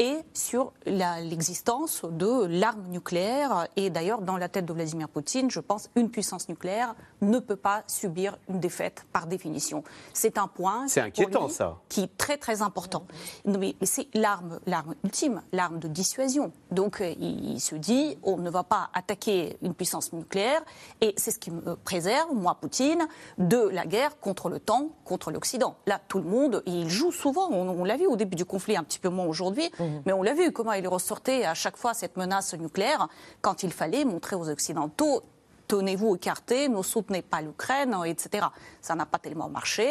et 0.00 0.16
sur 0.32 0.72
l'existence 0.86 2.06
de 2.10 2.46
l'arme 2.46 2.88
nucléaire. 2.88 3.68
Et 3.76 3.90
d'ailleurs, 3.90 4.22
dans 4.22 4.38
la 4.38 4.48
tête 4.48 4.64
de 4.64 4.72
Vladimir 4.72 5.10
Poutine, 5.10 5.50
je 5.50 5.60
pense 5.60 5.90
une 5.94 6.10
puissance 6.10 6.48
nucléaire 6.48 6.94
ne 7.20 7.38
peut 7.38 7.56
pas 7.56 7.84
subir 7.86 8.38
une 8.48 8.60
défaite 8.60 9.04
par 9.12 9.26
définition. 9.26 9.84
C'est 10.14 10.38
un 10.38 10.48
point 10.48 10.88
c'est 10.88 11.02
inquiétant, 11.02 11.50
ça. 11.50 11.76
qui 11.90 12.00
est 12.00 12.16
très 12.16 12.38
très 12.38 12.62
important. 12.62 13.06
Mais 13.44 13.76
c'est 13.82 14.08
l'arme, 14.14 14.58
l'arme 14.66 14.94
ultime, 15.04 15.42
l'arme 15.52 15.78
de 15.78 15.86
dissuasion. 15.86 16.50
Donc 16.70 17.02
euh, 17.02 17.14
il, 17.20 17.60
se 17.60 17.74
dit, 17.74 18.16
on 18.22 18.38
ne 18.38 18.48
va 18.48 18.64
pas 18.64 18.88
attaquer 18.94 19.58
une 19.60 19.74
puissance 19.74 20.14
nucléaire, 20.14 20.62
et 21.02 21.12
c'est 21.18 21.30
ce 21.30 21.38
qui 21.38 21.50
me 21.50 21.76
préserve, 21.76 22.32
moi 22.34 22.56
Poutine, 22.58 23.06
de 23.36 23.68
la 23.68 23.84
guerre 23.84 24.18
contre 24.18 24.48
le 24.48 24.60
temps, 24.60 24.88
contre 25.04 25.30
l'Occident. 25.30 25.76
Là, 25.86 26.00
tout 26.08 26.18
le 26.18 26.24
monde, 26.24 26.62
il 26.64 26.88
joue 26.88 27.12
souvent. 27.12 27.50
On, 27.50 27.84
l'a 27.84 27.98
vu 27.98 28.06
au 28.06 28.16
début 28.16 28.36
du 28.36 28.46
conflit, 28.46 28.78
un 28.78 28.82
petit 28.82 28.98
peu 28.98 29.10
moins 29.10 29.26
aujourd'hui. 29.26 29.70
Mmh. 29.78 29.89
Mais 30.06 30.12
on 30.12 30.22
l'a 30.22 30.34
vu, 30.34 30.52
comment 30.52 30.72
il 30.72 30.86
ressortait 30.88 31.44
à 31.44 31.54
chaque 31.54 31.76
fois 31.76 31.94
cette 31.94 32.16
menace 32.16 32.54
nucléaire 32.54 33.08
quand 33.40 33.62
il 33.62 33.72
fallait 33.72 34.04
montrer 34.04 34.36
aux 34.36 34.48
Occidentaux 34.48 35.22
tenez-vous 35.70 36.16
écartés, 36.16 36.68
ne 36.68 36.82
soutenez 36.82 37.22
pas 37.22 37.40
l'Ukraine, 37.40 37.96
etc. 38.04 38.48
Ça 38.80 38.96
n'a 38.96 39.06
pas 39.06 39.18
tellement 39.18 39.48
marché. 39.48 39.88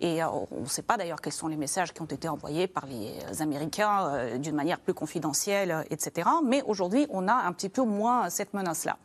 Et 0.00 0.22
euh, 0.22 0.28
on 0.52 0.60
ne 0.60 0.66
sait 0.66 0.82
pas 0.82 0.96
d'ailleurs 0.96 1.20
quels 1.20 1.32
sont 1.32 1.48
les 1.48 1.56
messages 1.56 1.92
qui 1.92 2.00
ont 2.00 2.06
été 2.06 2.28
envoyés 2.28 2.68
par 2.68 2.86
les 2.86 3.42
Américains 3.42 4.06
euh, 4.06 4.38
d'une 4.38 4.54
manière 4.54 4.78
plus 4.78 4.94
confidentielle, 4.94 5.84
etc. 5.90 6.28
Mais 6.44 6.62
aujourd'hui, 6.62 7.08
on 7.10 7.26
a 7.26 7.34
un 7.34 7.52
petit 7.52 7.68
peu 7.68 7.82
moins 7.82 8.30
cette 8.30 8.54
menace-là. 8.54 8.98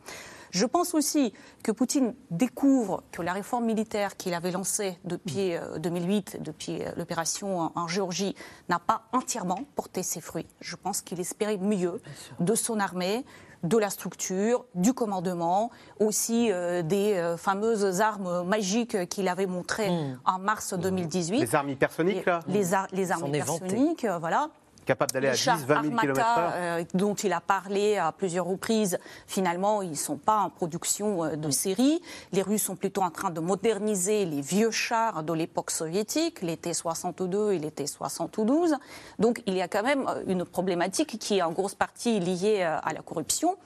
Je 0.51 0.65
pense 0.65 0.93
aussi 0.93 1.33
que 1.63 1.71
Poutine 1.71 2.13
découvre 2.29 3.03
que 3.11 3.21
la 3.21 3.33
réforme 3.33 3.65
militaire 3.65 4.17
qu'il 4.17 4.33
avait 4.33 4.51
lancée 4.51 4.99
depuis 5.05 5.53
2008, 5.79 6.35
euh, 6.35 6.43
depuis 6.43 6.81
euh, 6.81 6.91
l'opération 6.97 7.71
en 7.75 7.87
Géorgie, 7.87 8.35
n'a 8.69 8.79
pas 8.79 9.03
entièrement 9.13 9.63
porté 9.75 10.03
ses 10.03 10.21
fruits. 10.21 10.47
Je 10.59 10.75
pense 10.75 11.01
qu'il 11.01 11.19
espérait 11.19 11.57
mieux 11.57 12.01
de 12.39 12.55
son 12.55 12.79
armée, 12.79 13.25
de 13.63 13.77
la 13.77 13.89
structure, 13.89 14.65
du 14.75 14.93
commandement, 14.93 15.71
aussi 15.99 16.51
euh, 16.51 16.81
des 16.81 17.35
fameuses 17.37 18.01
armes 18.01 18.43
magiques 18.45 19.07
qu'il 19.07 19.27
avait 19.27 19.45
montrées 19.45 19.89
hmm. 19.89 20.19
en 20.25 20.39
mars 20.39 20.73
2018. 20.73 21.39
Les 21.39 21.55
armes 21.55 21.69
hypersoniques, 21.69 22.25
là? 22.25 22.41
Les, 22.47 22.63
les 22.91 23.11
armes 23.11 23.27
hypersoniques, 23.27 24.05
voilà 24.19 24.49
capable 24.85 25.11
d'aller 25.11 25.29
à 25.29 25.33
10, 25.33 25.65
20 25.65 25.83
000 25.83 25.95
km/h. 25.97 26.87
dont 26.93 27.13
il 27.15 27.33
a 27.33 27.41
parlé 27.41 27.97
à 27.97 28.11
plusieurs 28.11 28.45
reprises, 28.45 28.99
finalement, 29.27 29.81
ils 29.81 29.91
ne 29.91 29.95
sont 29.95 30.17
pas 30.17 30.39
en 30.39 30.49
production 30.49 31.23
euh, 31.23 31.35
de 31.35 31.49
série. 31.49 32.01
Les 32.31 32.41
Russes 32.41 32.63
sont 32.63 32.75
plutôt 32.75 33.01
en 33.01 33.11
train 33.11 33.29
de 33.29 33.39
moderniser 33.39 34.25
les 34.25 34.41
vieux 34.41 34.71
chars 34.71 35.23
de 35.23 35.33
l'époque 35.33 35.71
soviétique, 35.71 36.41
les 36.41 36.57
T-62 36.57 37.51
et 37.51 37.59
les 37.59 37.71
T-72. 37.71 38.75
Donc 39.19 39.41
il 39.45 39.55
y 39.55 39.61
a 39.61 39.67
quand 39.67 39.83
même 39.83 40.07
euh, 40.07 40.23
une 40.27 40.45
problématique 40.45 41.19
qui 41.19 41.37
est 41.37 41.41
en 41.41 41.51
grosse 41.51 41.75
partie 41.75 42.19
liée 42.19 42.61
euh, 42.61 42.77
à 42.83 42.93
la 42.93 43.01
corruption. 43.01 43.57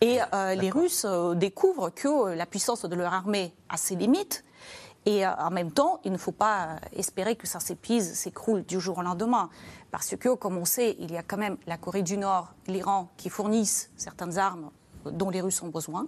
Et 0.00 0.18
les 0.56 0.70
Russes 0.70 1.06
découvrent 1.36 1.90
que 1.90 2.34
la 2.34 2.44
puissance 2.44 2.84
de 2.84 2.96
leur 2.96 3.14
armée 3.14 3.54
a 3.68 3.76
ses 3.76 3.94
limites 3.94 4.42
et 5.04 5.26
en 5.26 5.50
même 5.50 5.72
temps, 5.72 6.00
il 6.04 6.12
ne 6.12 6.16
faut 6.16 6.32
pas 6.32 6.76
espérer 6.92 7.34
que 7.34 7.46
ça 7.46 7.58
s'épuise, 7.58 8.14
s'écroule 8.14 8.64
du 8.64 8.80
jour 8.80 8.98
au 8.98 9.02
lendemain. 9.02 9.50
Parce 9.90 10.16
que, 10.16 10.34
comme 10.34 10.56
on 10.56 10.64
sait, 10.64 10.96
il 11.00 11.10
y 11.10 11.16
a 11.16 11.22
quand 11.22 11.36
même 11.36 11.56
la 11.66 11.76
Corée 11.76 12.02
du 12.02 12.16
Nord, 12.16 12.54
l'Iran 12.68 13.08
qui 13.16 13.28
fournissent 13.28 13.90
certaines 13.96 14.38
armes 14.38 14.70
dont 15.04 15.30
les 15.30 15.40
Russes 15.40 15.62
ont 15.62 15.68
besoin. 15.68 16.06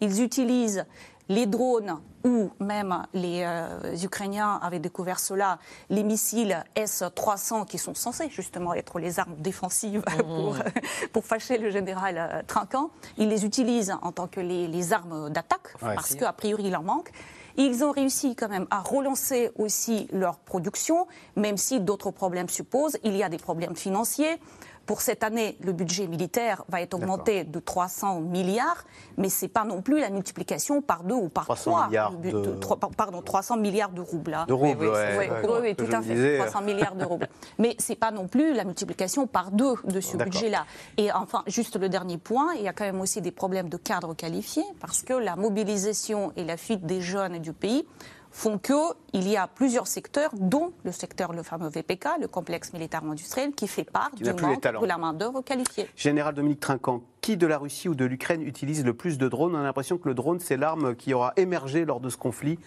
Ils 0.00 0.22
utilisent 0.22 0.84
les 1.28 1.46
drones 1.46 2.00
ou 2.22 2.50
même 2.60 3.06
les 3.14 3.42
euh, 3.44 3.96
Ukrainiens 4.02 4.58
avaient 4.62 4.78
découvert 4.78 5.18
cela, 5.18 5.58
les 5.88 6.02
missiles 6.02 6.62
S-300 6.74 7.66
qui 7.66 7.78
sont 7.78 7.94
censés 7.94 8.28
justement 8.28 8.74
être 8.74 8.98
les 8.98 9.18
armes 9.18 9.36
défensives 9.38 10.02
mmh. 10.18 10.22
pour, 10.22 10.56
pour 11.12 11.24
fâcher 11.24 11.58
le 11.58 11.70
général 11.70 12.16
euh, 12.18 12.42
Trinquant. 12.46 12.90
Ils 13.16 13.28
les 13.28 13.44
utilisent 13.44 13.96
en 14.02 14.12
tant 14.12 14.26
que 14.26 14.40
les, 14.40 14.92
armes 14.92 15.30
d'attaque 15.30 15.74
parce 15.80 16.14
qu'a 16.14 16.32
priori 16.32 16.64
il 16.64 16.76
en 16.76 16.82
manque. 16.82 17.10
Ils 17.56 17.84
ont 17.84 17.92
réussi 17.92 18.34
quand 18.34 18.48
même 18.48 18.66
à 18.70 18.80
relancer 18.80 19.50
aussi 19.56 20.08
leur 20.12 20.38
production, 20.38 21.06
même 21.36 21.56
si 21.56 21.80
d'autres 21.80 22.10
problèmes 22.10 22.48
supposent. 22.48 22.98
Il 23.04 23.16
y 23.16 23.22
a 23.22 23.28
des 23.28 23.38
problèmes 23.38 23.76
financiers. 23.76 24.40
Pour 24.86 25.00
cette 25.00 25.24
année, 25.24 25.56
le 25.62 25.72
budget 25.72 26.06
militaire 26.06 26.64
va 26.68 26.82
être 26.82 26.94
augmenté 26.94 27.44
de 27.44 27.58
300 27.58 28.20
milliards, 28.20 28.84
mais 29.16 29.28
ce 29.28 29.44
n'est 29.44 29.48
pas 29.48 29.64
non 29.64 29.80
plus 29.80 30.00
la 30.00 30.10
multiplication 30.10 30.82
par 30.82 31.04
deux 31.04 31.14
ou 31.14 31.28
par 31.28 31.44
300 31.44 31.70
trois. 31.70 31.86
Milliards 31.86 32.12
de... 32.12 32.94
pardon, 32.96 33.22
300 33.22 33.56
milliards 33.56 33.90
de 33.90 34.00
roubles. 34.00 34.36
De 34.46 34.52
roubles, 34.52 34.90
oui, 34.90 35.56
oui, 35.62 35.74
tout 35.74 35.86
à 35.90 36.02
fait, 36.02 36.38
300 36.38 36.62
milliards 36.62 36.96
de 36.96 37.04
roubles. 37.04 37.28
Mais 37.58 37.76
ce 37.78 37.92
n'est 37.92 37.96
pas 37.96 38.10
non 38.10 38.28
plus 38.28 38.52
la 38.52 38.64
multiplication 38.64 39.26
par 39.26 39.50
deux 39.50 39.74
de 39.84 40.00
ce 40.00 40.16
budget-là. 40.16 40.66
Et 40.96 41.10
enfin, 41.12 41.42
juste 41.46 41.78
le 41.78 41.88
dernier 41.88 42.18
point, 42.18 42.54
il 42.54 42.62
y 42.62 42.68
a 42.68 42.72
quand 42.72 42.84
même 42.84 43.00
aussi 43.00 43.20
des 43.20 43.30
problèmes 43.30 43.68
de 43.68 43.76
cadres 43.76 44.14
qualifiés, 44.14 44.64
parce 44.80 45.02
que 45.02 45.14
la 45.14 45.36
mobilisation 45.36 46.32
et 46.36 46.44
la 46.44 46.56
fuite 46.56 46.84
des 46.84 47.00
jeunes 47.00 47.38
du 47.38 47.52
pays 47.52 47.86
font 48.34 48.58
qu'il 48.58 49.28
y 49.28 49.36
a 49.36 49.46
plusieurs 49.46 49.86
secteurs, 49.86 50.30
dont 50.34 50.72
le 50.82 50.90
secteur, 50.90 51.32
le 51.32 51.44
fameux 51.44 51.68
VPK, 51.68 52.20
le 52.20 52.26
complexe 52.26 52.72
militaire 52.72 53.04
industriel, 53.04 53.52
qui 53.52 53.68
fait 53.68 53.84
part 53.84 54.10
du 54.16 54.24
manque 54.24 54.60
de 54.60 54.86
la 54.86 54.98
main-d'œuvre 54.98 55.40
qualifiée. 55.40 55.88
Général 55.94 56.34
Dominique 56.34 56.58
Trinquant, 56.58 57.04
qui 57.20 57.36
de 57.36 57.46
la 57.46 57.58
Russie 57.58 57.88
ou 57.88 57.94
de 57.94 58.04
l'Ukraine 58.04 58.42
utilise 58.42 58.84
le 58.84 58.92
plus 58.92 59.18
de 59.18 59.28
drones? 59.28 59.54
On 59.54 59.60
a 59.60 59.62
l'impression 59.62 59.98
que 59.98 60.08
le 60.08 60.14
drone, 60.14 60.40
c'est 60.40 60.56
l'arme 60.56 60.96
qui 60.96 61.14
aura 61.14 61.32
émergé 61.36 61.84
lors 61.84 62.00
de 62.00 62.10
ce 62.10 62.16
conflit. 62.16 62.58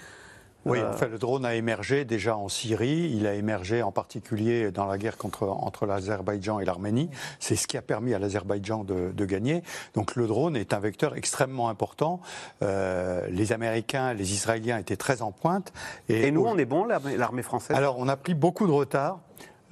Oui, 0.68 0.80
euh, 0.80 0.90
enfin, 0.90 1.08
le 1.08 1.18
drone 1.18 1.46
a 1.46 1.56
émergé 1.56 2.06
déjà 2.06 2.36
en 2.36 2.50
Syrie, 2.50 3.12
il 3.16 3.26
a 3.26 3.34
émergé 3.34 3.82
en 3.82 3.92
particulier 3.92 4.72
dans 4.72 4.86
la 4.86 4.98
guerre 4.98 5.18
contre, 5.18 5.48
entre 5.48 5.86
l'Azerbaïdjan 5.86 6.60
et 6.60 6.66
l'Arménie. 6.66 7.10
C'est 7.40 7.56
ce 7.56 7.68
qui 7.68 7.78
a 7.78 7.82
permis 7.82 8.14
à 8.14 8.20
l'Azerbaïdjan 8.20 8.84
de, 8.84 9.12
de, 9.12 9.26
gagner. 9.26 9.64
Donc 9.94 10.16
le 10.16 10.28
drone 10.28 10.56
est 10.56 10.74
un 10.74 10.80
vecteur 10.80 11.16
extrêmement 11.16 11.70
important. 11.70 12.20
Euh, 12.62 13.26
les 13.30 13.54
Américains, 13.54 14.14
les 14.14 14.34
Israéliens 14.34 14.78
étaient 14.78 14.98
très 14.98 15.22
en 15.22 15.32
pointe. 15.32 15.74
Et, 16.10 16.32
nous, 16.32 16.46
on 16.46 16.58
est 16.58 16.66
bon, 16.66 16.86
l'armée 16.86 17.44
française? 17.44 17.76
Alors, 17.76 17.98
on 18.00 18.08
a 18.08 18.18
pris 18.18 18.34
beaucoup 18.34 18.68
de 18.68 18.72
retard. 18.72 19.20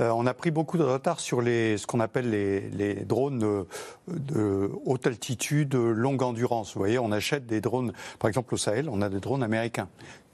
Euh, 0.01 0.09
on 0.09 0.25
a 0.25 0.33
pris 0.33 0.51
beaucoup 0.51 0.77
de 0.77 0.83
retard 0.83 1.21
sur 1.21 1.41
les, 1.41 1.77
ce 1.77 1.87
qu'on 1.87 2.01
appelle 2.01 2.29
les, 2.29 2.69
les 2.69 2.95
drones 3.05 3.39
de, 3.39 3.65
de, 4.07 4.69
haute 4.85 5.07
altitude, 5.07 5.73
longue 5.75 6.21
endurance. 6.21 6.73
Vous 6.73 6.79
voyez, 6.79 6.99
on 6.99 7.13
achète 7.13 7.45
des 7.45 7.61
drones, 7.61 7.93
par 8.19 8.27
exemple 8.27 8.53
au 8.53 8.57
Sahel, 8.57 8.89
on 8.89 9.01
a 9.01 9.07
des 9.07 9.21
drones 9.21 9.43
américains 9.43 9.87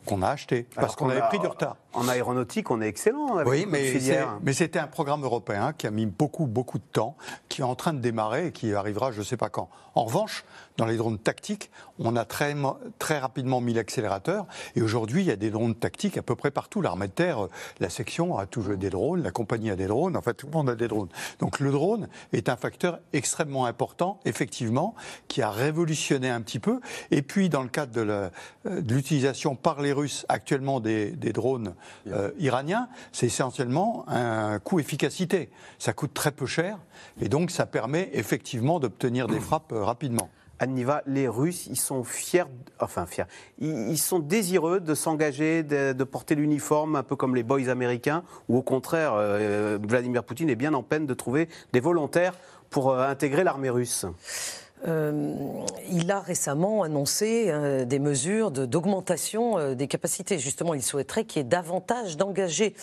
qu'on 0.05 0.21
a 0.21 0.29
acheté 0.29 0.67
parce 0.75 0.95
qu'on 0.95 1.09
avait 1.09 1.21
pris 1.21 1.39
du 1.39 1.47
retard. 1.47 1.77
En 1.93 2.07
aéronautique, 2.07 2.71
on 2.71 2.81
est 2.81 2.87
excellent. 2.87 3.37
Avec 3.37 3.47
oui, 3.47 3.65
mais, 3.67 4.53
c'était 4.53 4.79
un 4.79 4.87
programme 4.87 5.23
européen 5.23 5.73
qui 5.73 5.87
a 5.87 5.91
mis 5.91 6.05
beaucoup, 6.05 6.47
beaucoup 6.47 6.77
de 6.77 6.83
temps, 6.83 7.15
qui 7.49 7.61
est 7.61 7.65
en 7.65 7.75
train 7.75 7.93
de 7.93 7.99
démarrer 7.99 8.47
et 8.47 8.51
qui 8.51 8.73
arrivera 8.73 9.11
je 9.11 9.19
ne 9.19 9.23
sais 9.23 9.37
pas 9.37 9.49
quand. 9.49 9.69
En 9.95 10.05
revanche, 10.05 10.45
dans 10.81 10.87
les 10.87 10.97
drones 10.97 11.19
tactiques, 11.19 11.69
on 11.99 12.15
a 12.15 12.25
très, 12.25 12.55
très 12.97 13.19
rapidement 13.19 13.61
mis 13.61 13.71
l'accélérateur 13.75 14.47
et 14.75 14.81
aujourd'hui, 14.81 15.21
il 15.21 15.27
y 15.27 15.31
a 15.31 15.35
des 15.35 15.51
drones 15.51 15.75
tactiques 15.75 16.17
à 16.17 16.23
peu 16.23 16.35
près 16.35 16.49
partout. 16.49 16.81
L'armée 16.81 17.05
de 17.05 17.11
terre, 17.11 17.49
la 17.79 17.91
section 17.91 18.39
a 18.39 18.47
toujours 18.47 18.77
des 18.77 18.89
drones, 18.89 19.21
la 19.21 19.29
compagnie 19.29 19.69
a 19.69 19.75
des 19.75 19.85
drones, 19.85 20.17
en 20.17 20.23
fait, 20.23 20.33
tout 20.33 20.47
le 20.47 20.53
monde 20.53 20.71
a 20.71 20.75
des 20.75 20.87
drones. 20.87 21.09
Donc 21.37 21.59
le 21.59 21.71
drone 21.71 22.07
est 22.33 22.49
un 22.49 22.55
facteur 22.55 22.99
extrêmement 23.13 23.67
important, 23.67 24.19
effectivement, 24.25 24.95
qui 25.27 25.43
a 25.43 25.51
révolutionné 25.51 26.31
un 26.31 26.41
petit 26.41 26.57
peu. 26.57 26.79
Et 27.11 27.21
puis, 27.21 27.47
dans 27.47 27.61
le 27.61 27.69
cadre 27.69 27.91
de 27.91 28.01
euh, 28.09 28.29
l'utilisation 28.65 29.55
par 29.55 29.83
les 29.83 29.93
Russes 29.93 30.25
actuellement 30.29 30.79
des, 30.79 31.11
drones 31.11 31.75
euh, 32.07 32.31
iranien, 32.39 32.89
c'est 33.11 33.27
essentiellement 33.27 34.03
un 34.07 34.57
coût-efficacité. 34.57 35.51
Ça 35.77 35.93
coûte 35.93 36.15
très 36.15 36.31
peu 36.31 36.47
cher 36.47 36.79
et 37.21 37.29
donc 37.29 37.51
ça 37.51 37.67
permet 37.67 38.09
effectivement 38.13 38.79
d'obtenir 38.79 39.27
des 39.27 39.39
frappes 39.39 39.73
euh, 39.73 39.83
rapidement. 39.83 40.31
Anniva, 40.61 41.01
les 41.07 41.27
Russes, 41.27 41.65
ils 41.65 41.79
sont 41.79 42.03
fiers, 42.03 42.43
enfin 42.79 43.07
fiers, 43.07 43.25
ils, 43.59 43.97
sont 43.97 44.19
désireux 44.19 44.79
de 44.79 44.93
s'engager, 44.93 45.63
de, 45.63 46.03
porter 46.03 46.35
l'uniforme, 46.35 46.95
un 46.95 47.03
peu 47.03 47.15
comme 47.15 47.35
les 47.35 47.41
boys 47.41 47.69
américains, 47.69 48.23
ou 48.47 48.57
au 48.57 48.61
contraire, 48.61 49.13
euh, 49.15 49.79
Vladimir 49.81 50.23
Poutine 50.23 50.51
est 50.51 50.55
bien 50.55 50.75
en 50.75 50.83
peine 50.83 51.07
de 51.07 51.15
trouver 51.15 51.49
des 51.73 51.79
volontaires 51.79 52.35
pour 52.69 52.91
euh, 52.91 53.09
intégrer 53.09 53.43
l'armée 53.43 53.71
russe 53.71 54.05
euh, 54.87 55.35
il 55.89 56.09
a 56.11 56.19
récemment 56.19 56.83
annoncé 56.83 57.45
euh, 57.47 57.85
des 57.85 57.99
mesures 57.99 58.51
d'augmentation 58.51 59.57
euh, 59.57 59.75
des 59.75 59.87
capacités. 59.87 60.39
Justement, 60.39 60.73
il 60.73 60.81
souhaiterait 60.81 61.25
qu'il 61.25 61.41
y 61.41 61.45
ait 61.45 61.47
davantage 61.47 62.17
d'engagés. 62.17 62.75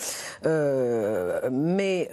mais 0.44 2.11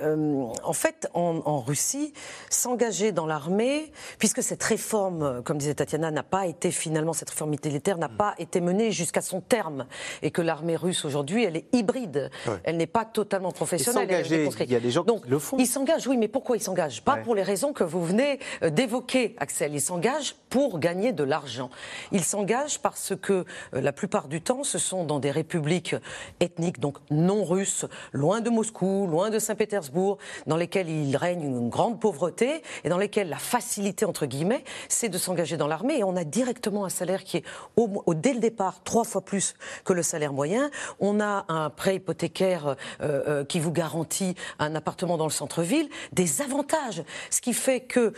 en 0.63 0.73
fait, 0.73 1.07
en, 1.13 1.59
Russie, 1.59 2.13
s'engager 2.49 3.11
dans 3.11 3.25
l'armée, 3.25 3.91
puisque 4.19 4.43
cette 4.43 4.63
réforme, 4.63 5.41
comme 5.43 5.57
disait 5.57 5.75
Tatiana, 5.75 6.11
n'a 6.11 6.23
pas 6.23 6.45
été 6.45 6.71
finalement, 6.71 7.13
cette 7.13 7.29
réforme 7.29 7.51
militaire 7.51 7.97
n'a 7.97 8.09
pas 8.09 8.35
été 8.37 8.61
menée 8.61 8.91
jusqu'à 8.91 9.21
son 9.21 9.41
terme, 9.41 9.85
et 10.21 10.31
que 10.31 10.41
l'armée 10.41 10.75
russe 10.75 11.05
aujourd'hui, 11.05 11.43
elle 11.43 11.57
est 11.57 11.65
hybride. 11.73 12.29
Elle 12.63 12.77
n'est 12.77 12.87
pas 12.87 13.05
totalement 13.05 13.51
professionnelle. 13.51 14.07
il 14.09 14.71
y 14.71 14.75
a 14.75 14.79
des 14.79 14.91
gens 14.91 15.03
qui 15.03 15.29
le 15.29 15.39
font. 15.39 15.57
Il 15.59 15.67
s'engage, 15.67 16.07
oui, 16.07 16.17
mais 16.17 16.27
pourquoi 16.27 16.57
il 16.57 16.61
s'engage? 16.61 17.03
Pas 17.03 17.17
pour 17.17 17.35
les 17.35 17.43
raisons 17.43 17.73
que 17.73 17.83
vous 17.83 18.03
venez 18.03 18.39
d'évoquer, 18.61 19.35
Axel 19.37 19.74
il 19.75 19.81
s'engage 19.81 20.35
pour 20.49 20.79
gagner 20.79 21.11
de 21.11 21.23
l'argent. 21.23 21.69
Il 22.11 22.23
s'engage 22.23 22.79
parce 22.79 23.13
que 23.21 23.45
euh, 23.73 23.81
la 23.81 23.91
plupart 23.91 24.27
du 24.27 24.41
temps, 24.41 24.63
ce 24.63 24.77
sont 24.77 25.03
dans 25.03 25.19
des 25.19 25.31
républiques 25.31 25.95
ethniques, 26.39 26.79
donc 26.79 26.97
non 27.11 27.43
russes, 27.43 27.85
loin 28.13 28.39
de 28.39 28.49
Moscou, 28.49 29.05
loin 29.07 29.29
de 29.29 29.37
Saint-Pétersbourg, 29.37 30.17
dans 30.47 30.55
lesquelles 30.55 30.89
il 30.89 31.15
règne 31.17 31.43
une 31.43 31.69
grande 31.69 31.99
pauvreté 31.99 32.61
et 32.83 32.89
dans 32.89 32.97
lesquelles 32.97 33.27
la 33.27 33.37
facilité, 33.37 34.05
entre 34.05 34.25
guillemets, 34.25 34.63
c'est 34.87 35.09
de 35.09 35.17
s'engager 35.17 35.57
dans 35.57 35.67
l'armée. 35.67 35.99
Et 35.99 36.03
on 36.03 36.15
a 36.15 36.23
directement 36.23 36.85
un 36.85 36.89
salaire 36.89 37.25
qui 37.25 37.37
est, 37.37 37.43
dès 38.15 38.33
le 38.33 38.39
départ, 38.39 38.81
trois 38.83 39.03
fois 39.03 39.21
plus 39.21 39.55
que 39.83 39.91
le 39.91 40.03
salaire 40.03 40.31
moyen. 40.31 40.69
On 41.01 41.19
a 41.19 41.43
un 41.49 41.69
prêt 41.69 41.97
hypothécaire 41.97 42.77
euh, 43.01 43.23
euh, 43.27 43.43
qui 43.43 43.59
vous 43.59 43.71
garantit 43.71 44.35
un 44.59 44.73
appartement 44.75 45.17
dans 45.17 45.25
le 45.25 45.31
centre-ville, 45.31 45.89
des 46.13 46.41
avantages. 46.41 47.03
Ce 47.29 47.41
qui 47.41 47.53
fait 47.53 47.81
que 47.81 48.13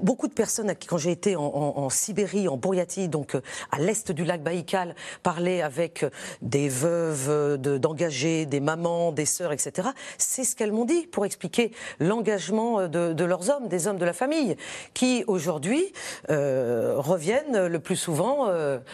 beaucoup 0.00 0.26
de 0.26 0.34
personnes 0.34 0.70
quand 0.74 0.98
j'ai 0.98 1.10
été 1.10 1.36
en, 1.36 1.90
Sibérie, 1.90 2.48
en 2.48 2.56
Bouriatie, 2.56 3.08
donc 3.08 3.34
euh, 3.34 3.42
à 3.70 3.78
l'est 3.78 4.12
du 4.12 4.24
lac 4.24 4.42
Baïkal, 4.42 4.94
parler 5.22 5.62
avec 5.62 6.02
euh, 6.02 6.10
des 6.40 6.68
veuves 6.68 7.28
euh, 7.28 7.56
d'engagés, 7.56 8.46
des 8.46 8.60
mamans, 8.60 9.12
des 9.12 9.26
sœurs, 9.26 9.52
etc., 9.52 9.88
c'est 10.18 10.44
ce 10.44 10.56
qu'elles 10.56 10.72
m'ont 10.72 10.84
dit 10.84 11.06
pour 11.06 11.24
expliquer 11.24 11.72
l'engagement 12.00 12.88
de, 12.88 13.24
leurs 13.24 13.50
hommes, 13.50 13.68
des 13.68 13.86
hommes 13.86 13.98
de 13.98 14.04
la 14.04 14.12
famille, 14.12 14.56
qui 14.94 15.24
aujourd'hui 15.26 15.92
reviennent 16.28 17.66
le 17.66 17.78
plus 17.78 17.96
souvent 17.96 18.48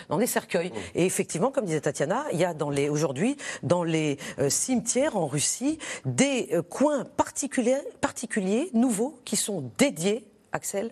dans 0.08 0.18
des 0.18 0.26
cercueils. 0.26 0.72
Et 0.94 1.04
effectivement, 1.04 1.50
comme 1.50 1.64
disait 1.64 1.80
Tatiana, 1.80 2.24
il 2.32 2.38
y 2.38 2.44
a 2.44 2.54
aujourd'hui 2.90 3.36
dans 3.62 3.82
les 3.82 4.18
cimetières 4.48 5.16
en 5.16 5.26
Russie 5.26 5.78
des 6.04 6.50
coins 6.68 7.04
particuliers, 7.04 7.78
particuliers 8.00 8.70
nouveaux 8.72 9.20
qui 9.24 9.36
sont 9.36 9.70
dédiés 9.78 10.28
Axel, 10.52 10.90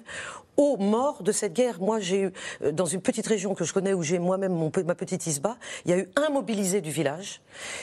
aux 0.57 0.77
morts 0.77 1.23
de 1.23 1.33
cette 1.33 1.53
guerre. 1.53 1.81
Moi, 1.81 2.01
j'ai 2.01 2.23
eu, 2.23 2.33
euh, 2.63 2.73
dans 2.73 2.87
une 2.87 3.01
petite 3.01 3.27
région 3.27 3.55
que 3.55 3.65
je 3.65 3.73
connais, 3.73 3.93
où 3.93 4.03
j'ai 4.03 4.19
moi-même 4.19 4.71
ma 4.85 4.95
petite 4.95 5.27
Isba, 5.27 5.57
il 5.85 5.91
y 5.91 5.95
a 5.95 5.99
eu 5.99 6.09
un 6.17 6.31
mobilisé 6.31 6.81
du 6.81 6.91
village. 6.91 7.41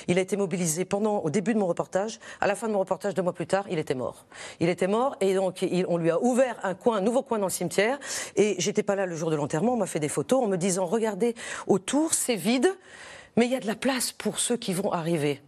Il 0.07 0.17
a 0.17 0.21
été 0.21 0.37
mobilisé 0.37 0.85
pendant, 0.85 1.19
au 1.19 1.29
début 1.29 1.53
de 1.53 1.59
mon 1.59 1.67
reportage. 1.67 2.19
À 2.41 2.47
la 2.47 2.55
fin 2.55 2.67
de 2.67 2.73
mon 2.73 2.79
reportage, 2.79 3.13
deux 3.13 3.21
mois 3.21 3.33
plus 3.33 3.47
tard, 3.47 3.65
il 3.69 3.79
était 3.79 3.95
mort. 3.95 4.25
Il 4.59 4.69
était 4.69 4.87
mort 4.87 5.15
et 5.21 5.33
donc 5.33 5.65
on 5.87 5.97
lui 5.97 6.09
a 6.09 6.21
ouvert 6.21 6.59
un 6.63 6.73
coin, 6.73 6.97
un 6.97 7.01
nouveau 7.01 7.23
coin 7.23 7.39
dans 7.39 7.47
le 7.47 7.51
cimetière. 7.51 7.99
Et 8.35 8.55
j'étais 8.59 8.83
pas 8.83 8.95
là 8.95 9.05
le 9.05 9.15
jour 9.15 9.31
de 9.31 9.35
l'enterrement. 9.35 9.73
On 9.73 9.77
m'a 9.77 9.85
fait 9.85 9.99
des 9.99 10.09
photos 10.09 10.43
en 10.43 10.47
me 10.47 10.57
disant, 10.57 10.85
regardez, 10.85 11.35
autour, 11.67 12.13
c'est 12.13 12.35
vide, 12.35 12.67
mais 13.35 13.45
il 13.45 13.51
y 13.51 13.55
a 13.55 13.59
de 13.59 13.67
la 13.67 13.75
place 13.75 14.11
pour 14.11 14.39
ceux 14.39 14.57
qui 14.57 14.73
vont 14.73 14.91
arriver. 14.91 15.41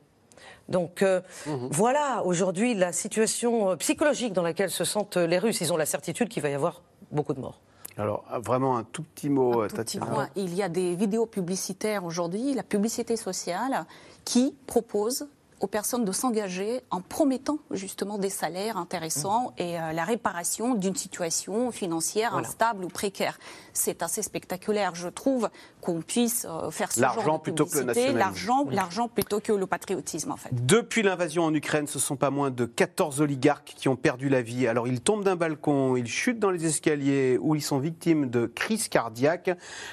Donc 0.69 1.01
euh, 1.01 1.21
mhm. 1.45 1.69
voilà 1.71 2.23
aujourd'hui 2.25 2.73
la 2.73 2.91
situation 2.91 3.71
euh, 3.71 3.75
psychologique 3.75 4.33
dans 4.33 4.41
laquelle 4.41 4.71
se 4.71 4.83
sentent 4.83 5.17
les 5.17 5.37
Russes. 5.37 5.61
Ils 5.61 5.71
ont 5.71 5.77
la 5.77 5.85
certitude 5.85 6.29
qu'il 6.29 6.41
va 6.41 6.49
y 6.49 6.53
avoir 6.53 6.81
beaucoup 7.11 7.33
de 7.33 7.39
morts. 7.39 7.59
Alors, 7.97 8.25
vraiment 8.43 8.77
un 8.77 8.83
tout 8.83 9.03
petit 9.03 9.29
mot, 9.29 9.61
un 9.61 10.27
Il 10.35 10.53
y 10.53 10.61
a 10.61 10.67
des 10.67 10.95
vidéos 10.95 11.25
publicitaires 11.25 12.03
aujourd'hui, 12.03 12.53
la 12.53 12.63
publicité 12.63 13.15
sociale, 13.15 13.85
qui 14.25 14.53
propose 14.67 15.27
aux 15.59 15.67
personnes 15.67 16.05
de 16.05 16.11
s'engager 16.11 16.81
en 16.91 17.01
promettant 17.01 17.59
justement 17.71 18.17
des 18.17 18.29
salaires 18.29 18.77
intéressants 18.77 19.53
mmh. 19.57 19.61
et 19.61 19.79
euh, 19.79 19.93
la 19.93 20.03
réparation 20.03 20.75
d'une 20.75 20.95
situation 20.95 21.71
financière 21.71 22.35
instable 22.35 22.83
ou 22.83 22.89
précaire. 22.89 23.39
C'est 23.73 24.01
assez 24.03 24.21
spectaculaire, 24.21 24.95
je 24.95 25.07
trouve, 25.07 25.49
qu'on 25.81 26.01
puisse 26.01 26.45
euh, 26.49 26.71
faire 26.71 26.91
ce 26.91 26.99
genre 26.99 27.37
de 27.37 27.43
plutôt 27.43 27.65
que 27.65 27.79
le 27.79 28.15
L'argent, 28.17 28.65
l'argent 28.69 29.07
plutôt 29.07 29.39
que 29.39 29.51
le 29.51 29.67
patriotisme, 29.67 30.31
en 30.31 30.37
fait. 30.37 30.49
Depuis 30.65 31.03
l'invasion 31.03 31.43
en 31.43 31.53
Ukraine, 31.53 31.87
ce 31.87 31.99
sont 31.99 32.15
pas 32.15 32.29
moins 32.29 32.51
de 32.51 32.65
14 32.65 33.21
oligarques 33.21 33.73
qui 33.77 33.87
ont 33.87 33.95
perdu 33.95 34.29
la 34.29 34.41
vie. 34.41 34.67
Alors, 34.67 34.87
ils 34.87 35.01
tombent 35.01 35.23
d'un 35.23 35.35
balcon, 35.35 35.95
ils 35.95 36.07
chutent 36.07 36.39
dans 36.39 36.51
les 36.51 36.65
escaliers 36.65 37.37
ou 37.39 37.55
ils 37.55 37.61
sont 37.61 37.79
victimes 37.79 38.29
de 38.29 38.45
crises 38.45 38.87
cardiaques. 38.87 39.51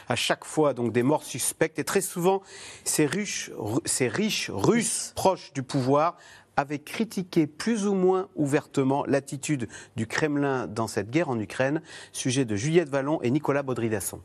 À 0.09 0.17
chaque 0.17 0.45
fois, 0.45 0.75
donc, 0.75 0.93
des 0.93 1.03
morts 1.03 1.25
suspectes. 1.25 1.79
Et 1.79 1.85
très 1.85 2.01
souvent, 2.01 2.43
ces 2.85 3.07
riches, 3.07 3.51
ces 3.85 4.09
riches 4.09 4.51
russes 4.53 5.13
proches 5.15 5.52
du 5.55 5.63
pouvoir 5.63 6.17
avaient 6.57 6.79
critiqué 6.79 7.47
plus 7.47 7.87
ou 7.87 7.95
moins 7.95 8.29
ouvertement 8.37 9.05
l'attitude 9.07 9.69
du 9.97 10.07
Kremlin 10.07 10.67
dans 10.67 10.87
cette 10.87 11.11
guerre 11.11 11.31
en 11.31 11.39
Ukraine. 11.39 11.81
Sujet 12.13 12.45
de 12.45 12.57
Juliette 12.57 12.89
Vallon 12.89 13.21
et 13.23 13.31
Nicolas 13.31 13.63
Baudry-Dasson. 13.63 14.21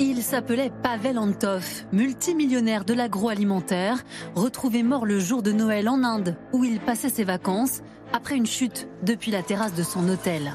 Il 0.00 0.22
s'appelait 0.22 0.70
Pavel 0.82 1.18
Antov, 1.18 1.64
multimillionnaire 1.92 2.84
de 2.84 2.92
l'agroalimentaire, 2.92 4.04
retrouvé 4.34 4.82
mort 4.82 5.06
le 5.06 5.18
jour 5.18 5.42
de 5.42 5.52
Noël 5.52 5.88
en 5.88 6.02
Inde, 6.04 6.36
où 6.52 6.64
il 6.64 6.80
passait 6.80 7.08
ses 7.08 7.24
vacances, 7.24 7.80
après 8.12 8.36
une 8.36 8.46
chute 8.46 8.88
depuis 9.02 9.30
la 9.30 9.42
terrasse 9.42 9.74
de 9.74 9.82
son 9.82 10.08
hôtel. 10.08 10.52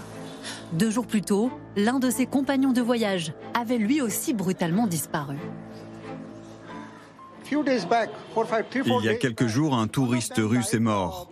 Deux 0.73 0.89
jours 0.89 1.07
plus 1.07 1.21
tôt, 1.21 1.51
l'un 1.75 1.99
de 1.99 2.09
ses 2.09 2.25
compagnons 2.25 2.73
de 2.73 2.81
voyage 2.81 3.33
avait 3.53 3.77
lui 3.77 4.01
aussi 4.01 4.33
brutalement 4.33 4.87
disparu. 4.87 5.37
Il 7.55 9.05
y 9.05 9.09
a 9.09 9.15
quelques 9.15 9.47
jours, 9.47 9.75
un 9.75 9.87
touriste 9.87 10.37
russe 10.37 10.73
est 10.73 10.79
mort, 10.79 11.29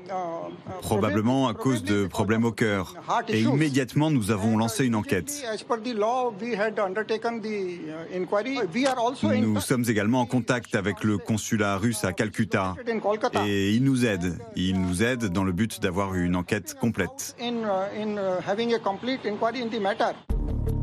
probablement 0.81 1.47
à 1.47 1.53
cause 1.53 1.83
de 1.83 2.05
problèmes 2.07 2.45
au 2.45 2.51
cœur. 2.51 2.95
Et 3.27 3.41
immédiatement, 3.41 4.11
nous 4.11 4.31
avons 4.31 4.57
lancé 4.57 4.85
une 4.85 4.95
enquête. 4.95 5.43
Nous 9.23 9.61
sommes 9.61 9.85
également 9.87 10.21
en 10.21 10.25
contact 10.25 10.75
avec 10.75 11.03
le 11.03 11.17
consulat 11.17 11.77
russe 11.77 12.03
à 12.03 12.13
Calcutta. 12.13 12.75
Et 13.45 13.71
ils 13.71 13.83
nous 13.83 14.05
aident. 14.05 14.37
Ils 14.55 14.79
nous 14.79 15.03
aident 15.03 15.25
dans 15.25 15.43
le 15.43 15.51
but 15.51 15.81
d'avoir 15.81 16.15
une 16.15 16.35
enquête 16.35 16.75
complète. 16.79 17.35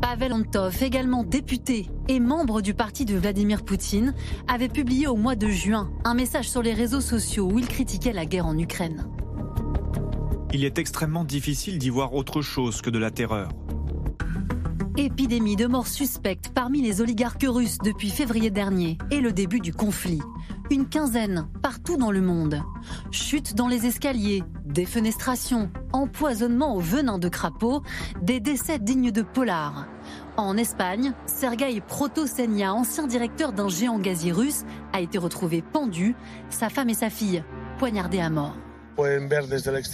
Pavel 0.01 0.33
Antov, 0.33 0.81
également 0.81 1.23
député 1.23 1.87
et 2.07 2.19
membre 2.19 2.61
du 2.61 2.73
parti 2.73 3.05
de 3.05 3.17
Vladimir 3.17 3.63
Poutine, 3.63 4.13
avait 4.47 4.69
publié 4.69 5.07
au 5.07 5.15
mois 5.15 5.35
de 5.35 5.47
juin 5.47 5.91
un 6.03 6.13
message 6.13 6.49
sur 6.49 6.61
les 6.61 6.73
réseaux 6.73 7.01
sociaux 7.01 7.49
où 7.51 7.59
il 7.59 7.67
critiquait 7.67 8.13
la 8.13 8.25
guerre 8.25 8.45
en 8.45 8.57
Ukraine. 8.57 9.05
Il 10.51 10.65
est 10.65 10.79
extrêmement 10.79 11.23
difficile 11.23 11.77
d'y 11.77 11.89
voir 11.89 12.13
autre 12.13 12.41
chose 12.41 12.81
que 12.81 12.89
de 12.89 12.97
la 12.97 13.11
terreur. 13.11 13.49
Épidémie 14.99 15.55
de 15.55 15.65
morts 15.65 15.87
suspectes 15.87 16.49
parmi 16.53 16.81
les 16.81 16.99
oligarques 16.99 17.45
russes 17.47 17.77
depuis 17.77 18.09
février 18.09 18.49
dernier 18.49 18.97
et 19.11 19.21
le 19.21 19.31
début 19.31 19.61
du 19.61 19.73
conflit. 19.73 20.19
Une 20.69 20.89
quinzaine 20.89 21.47
partout 21.63 21.95
dans 21.95 22.11
le 22.11 22.19
monde. 22.19 22.61
Chute 23.09 23.55
dans 23.55 23.69
les 23.69 23.85
escaliers, 23.85 24.43
défenestration, 24.65 25.71
empoisonnement 25.93 26.75
au 26.75 26.81
venin 26.81 27.17
de 27.17 27.29
crapaud, 27.29 27.81
des 28.21 28.41
décès 28.41 28.77
dignes 28.77 29.11
de 29.11 29.21
polar. 29.21 29.87
En 30.35 30.57
Espagne, 30.57 31.13
Sergei 31.25 31.79
Protosenia, 31.79 32.73
ancien 32.73 33.07
directeur 33.07 33.53
d'un 33.53 33.69
géant 33.69 33.99
gazier 33.99 34.33
russe, 34.33 34.65
a 34.91 34.99
été 34.99 35.17
retrouvé 35.17 35.61
pendu, 35.61 36.13
sa 36.49 36.67
femme 36.67 36.89
et 36.89 36.93
sa 36.93 37.09
fille 37.09 37.41
poignardées 37.77 38.19
à 38.19 38.29
mort. 38.29 38.57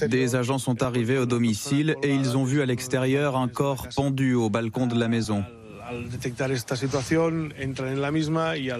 Des 0.07 0.35
agents 0.35 0.57
sont 0.57 0.83
arrivés 0.83 1.17
au 1.17 1.25
domicile 1.25 1.95
et 2.03 2.13
ils 2.13 2.37
ont 2.37 2.43
vu 2.43 2.61
à 2.61 2.65
l'extérieur 2.65 3.37
un 3.37 3.47
corps 3.47 3.87
pendu 3.95 4.33
au 4.33 4.49
balcon 4.49 4.87
de 4.87 4.99
la 4.99 5.07
maison. 5.07 5.43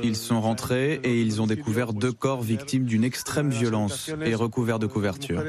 Ils 0.04 0.16
sont 0.16 0.42
rentrés 0.42 1.00
et 1.04 1.22
ils 1.22 1.42
ont 1.42 1.48
découvert 1.48 1.94
deux 1.94 2.12
corps 2.12 2.42
victimes 2.42 2.86
d'une 2.86 3.04
extrême 3.04 3.50
violence 3.50 4.12
et 4.24 4.36
recouverts 4.36 4.80
de 4.80 4.88
couverture. 4.88 5.44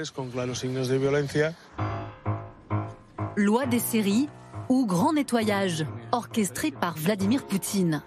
Loi 3.37 3.67
des 3.67 3.79
séries 3.79 4.29
ou 4.69 4.87
grand 4.87 5.13
nettoyage, 5.13 5.87
orchestré 6.13 6.71
par 6.71 6.97
Vladimir 6.97 7.47
Poutine. 7.47 8.03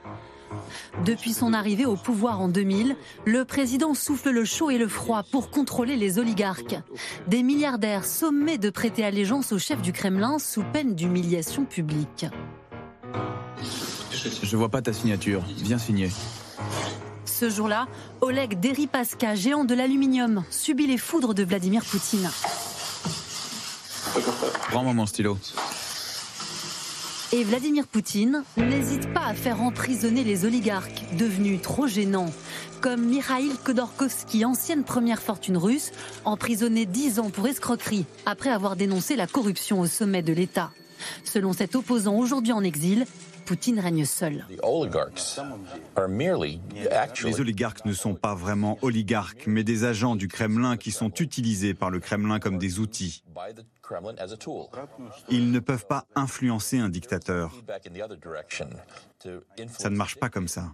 Depuis 1.06 1.34
son 1.34 1.54
arrivée 1.54 1.86
au 1.86 1.95
pouvoir 1.95 2.41
en 2.41 2.50
2000, 2.50 2.95
le 3.26 3.45
président 3.45 3.93
souffle 3.93 4.30
le 4.32 4.45
chaud 4.45 4.70
et 4.70 4.78
le 4.78 4.88
froid 4.88 5.24
pour 5.24 5.50
contrôler 5.50 5.95
les 5.95 6.20
oligarques. 6.20 6.76
Des 7.28 7.43
milliardaires 7.43 8.06
sommés 8.06 8.58
de 8.58 8.70
prêter 8.70 9.04
allégeance 9.04 9.52
au 9.52 9.60
chef 9.60 9.82
du 9.82 9.93
Kremlin 9.93 10.39
sous 10.39 10.64
peine 10.64 10.95
d'humiliation 10.95 11.66
publique. 11.66 12.26
Je 14.43 14.58
vois 14.58 14.70
pas 14.70 14.82
ta 14.82 14.93
signature. 14.93 15.43
Viens 15.58 15.78
signer. 15.78 16.10
Ce 17.26 17.50
jour-là, 17.50 17.88
Oleg 18.22 18.60
Deripaska, 18.60 19.36
géant 19.36 19.64
de 19.64 19.74
l'aluminium, 19.74 20.43
subit 20.50 20.88
les 20.88 20.97
foudres 20.97 21.34
de 21.34 21.43
Vladimir 21.43 21.86
Poutine. 21.86 22.30
Prends-moi 24.70 24.93
mon 24.93 25.06
stylo. 25.06 25.38
Et 27.32 27.43
Vladimir 27.43 27.86
Poutine 27.86 28.43
n'hésite 28.57 29.13
pas 29.13 29.25
à 29.27 29.36
faire 29.36 29.61
emprisonner 29.61 30.23
les 30.23 30.45
oligarques, 30.45 31.05
devenus 31.15 31.61
trop 31.61 31.86
gênants, 31.86 32.34
comme 32.82 33.05
Mikhail 33.05 33.51
Khodorkovsky, 33.63 34.45
ancienne 34.45 34.84
première 34.84 35.21
fortune 35.21 35.57
russe, 35.57 35.91
emprisonné 36.25 36.88
10 36.88 37.19
ans 37.19 37.30
pour 37.30 37.47
escroquerie, 37.47 38.05
après 38.25 38.49
avoir 38.49 38.75
dénoncé 38.75 39.15
la 39.15 39.27
corruption 39.27 39.80
au 39.80 39.86
sommet 39.86 40.23
de 40.23 40.34
l'État. 40.34 40.71
Selon 41.23 41.53
cet 41.53 41.75
opposant 41.75 42.15
aujourd'hui 42.15 42.51
en 42.51 42.63
exil, 42.63 43.05
Poutine 43.45 43.80
règne 43.80 44.05
seul. 44.05 44.45
Les 47.23 47.39
oligarques 47.39 47.86
ne 47.86 47.93
sont 47.93 48.15
pas 48.15 48.36
vraiment 48.36 48.77
oligarques, 48.82 49.45
mais 49.45 49.63
des 49.63 49.86
agents 49.86 50.15
du 50.15 50.27
Kremlin 50.27 50.77
qui 50.77 50.91
sont 50.91 51.11
utilisés 51.11 51.73
par 51.73 51.89
le 51.91 51.99
Kremlin 51.99 52.39
comme 52.39 52.57
des 52.57 52.80
outils. 52.80 53.23
Ils 55.30 55.52
ne 55.52 55.60
peuvent 55.60 55.88
pas 55.88 56.06
influencer 56.16 56.80
un 56.80 56.90
dictateur. 56.90 57.52
Ça 59.78 59.90
ne 59.90 59.96
marche 59.96 60.18
pas 60.18 60.30
comme 60.30 60.48
ça. 60.48 60.72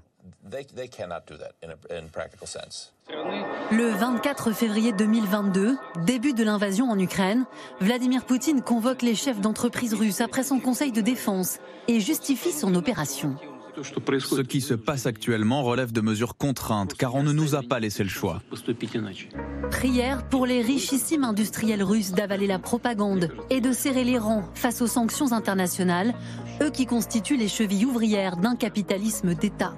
Le 3.71 3.89
24 3.89 4.51
février 4.51 4.91
2022, 4.91 5.77
début 6.05 6.33
de 6.33 6.43
l'invasion 6.43 6.89
en 6.89 6.97
Ukraine, 6.99 7.45
Vladimir 7.79 8.25
Poutine 8.25 8.61
convoque 8.61 9.01
les 9.01 9.15
chefs 9.15 9.39
d'entreprise 9.39 9.93
russes 9.93 10.21
après 10.21 10.43
son 10.43 10.59
conseil 10.59 10.91
de 10.91 11.01
défense 11.01 11.59
et 11.87 11.99
justifie 11.99 12.51
son 12.51 12.73
opération. 12.75 13.37
Ce 13.83 14.41
qui 14.41 14.61
se 14.61 14.73
passe 14.73 15.05
actuellement 15.05 15.63
relève 15.63 15.91
de 15.91 16.01
mesures 16.01 16.37
contraintes 16.37 16.93
car 16.93 17.15
on 17.15 17.23
ne 17.23 17.31
nous 17.31 17.55
a 17.55 17.61
pas 17.61 17.79
laissé 17.79 18.03
le 18.03 18.09
choix. 18.09 18.41
Prière 19.71 20.27
pour 20.27 20.45
les 20.45 20.61
richissimes 20.61 21.23
industriels 21.23 21.83
russes 21.83 22.11
d'avaler 22.11 22.47
la 22.47 22.59
propagande 22.59 23.29
et 23.49 23.61
de 23.61 23.71
serrer 23.71 24.03
les 24.03 24.17
rangs 24.17 24.45
face 24.53 24.81
aux 24.81 24.87
sanctions 24.87 25.33
internationales, 25.33 26.13
eux 26.61 26.69
qui 26.69 26.85
constituent 26.85 27.37
les 27.37 27.47
chevilles 27.47 27.85
ouvrières 27.85 28.37
d'un 28.37 28.55
capitalisme 28.55 29.33
d'État. 29.33 29.75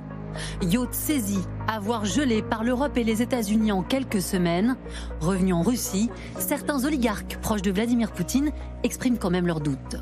Yacht 0.62 0.94
saisi, 0.94 1.40
avoir 1.68 2.06
gelé 2.06 2.44
par 2.44 2.64
l'Europe 2.64 2.98
et 2.98 3.04
les 3.04 3.22
États-Unis 3.22 3.72
en 3.72 3.82
quelques 3.82 4.22
semaines. 4.22 4.78
Revenu 5.20 5.54
en 5.54 5.64
Russie, 5.64 6.10
certains 6.38 6.86
oligarques 6.86 7.38
proches 7.42 7.64
de 7.64 7.72
Vladimir 7.72 8.12
Poutine 8.12 8.52
expriment 8.84 9.18
quand 9.18 9.32
même 9.32 9.48
leurs 9.48 9.62
doutes. 9.62 9.98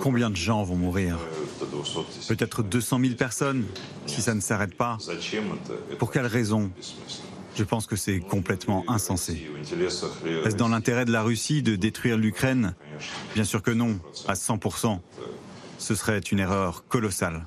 Combien 0.00 0.30
de 0.30 0.36
gens 0.36 0.62
vont 0.64 0.76
mourir? 0.76 1.18
Peut-être 2.28 2.62
200 2.62 3.00
000 3.00 3.14
personnes, 3.14 3.64
si 4.06 4.22
ça 4.22 4.34
ne 4.34 4.40
s'arrête 4.40 4.74
pas. 4.74 4.98
Pour 5.98 6.10
quelle 6.10 6.26
raison? 6.26 6.70
Je 7.56 7.64
pense 7.64 7.86
que 7.86 7.96
c'est 7.96 8.20
complètement 8.20 8.84
insensé. 8.88 9.50
Est-ce 10.44 10.56
dans 10.56 10.68
l'intérêt 10.68 11.04
de 11.04 11.12
la 11.12 11.22
Russie 11.22 11.62
de 11.62 11.76
détruire 11.76 12.16
l'Ukraine? 12.16 12.74
Bien 13.34 13.44
sûr 13.44 13.62
que 13.62 13.70
non, 13.70 13.98
à 14.28 14.34
100%. 14.34 15.00
Ce 15.78 15.94
serait 15.94 16.18
une 16.20 16.38
erreur 16.38 16.84
colossale. 16.88 17.46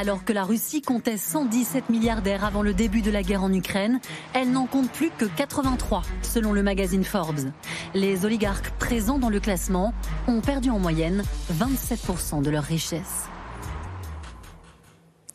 Alors 0.00 0.24
que 0.24 0.32
la 0.32 0.44
Russie 0.44 0.80
comptait 0.80 1.16
117 1.16 1.88
milliardaires 1.90 2.44
avant 2.44 2.62
le 2.62 2.72
début 2.72 3.02
de 3.02 3.10
la 3.10 3.24
guerre 3.24 3.42
en 3.42 3.52
Ukraine, 3.52 3.98
elle 4.32 4.52
n'en 4.52 4.66
compte 4.66 4.88
plus 4.92 5.10
que 5.10 5.24
83, 5.24 6.02
selon 6.22 6.52
le 6.52 6.62
magazine 6.62 7.02
Forbes. 7.02 7.50
Les 7.94 8.24
oligarques 8.24 8.70
présents 8.78 9.18
dans 9.18 9.28
le 9.28 9.40
classement 9.40 9.92
ont 10.28 10.40
perdu 10.40 10.70
en 10.70 10.78
moyenne 10.78 11.24
27% 11.52 12.42
de 12.42 12.50
leur 12.50 12.62
richesse. 12.62 13.28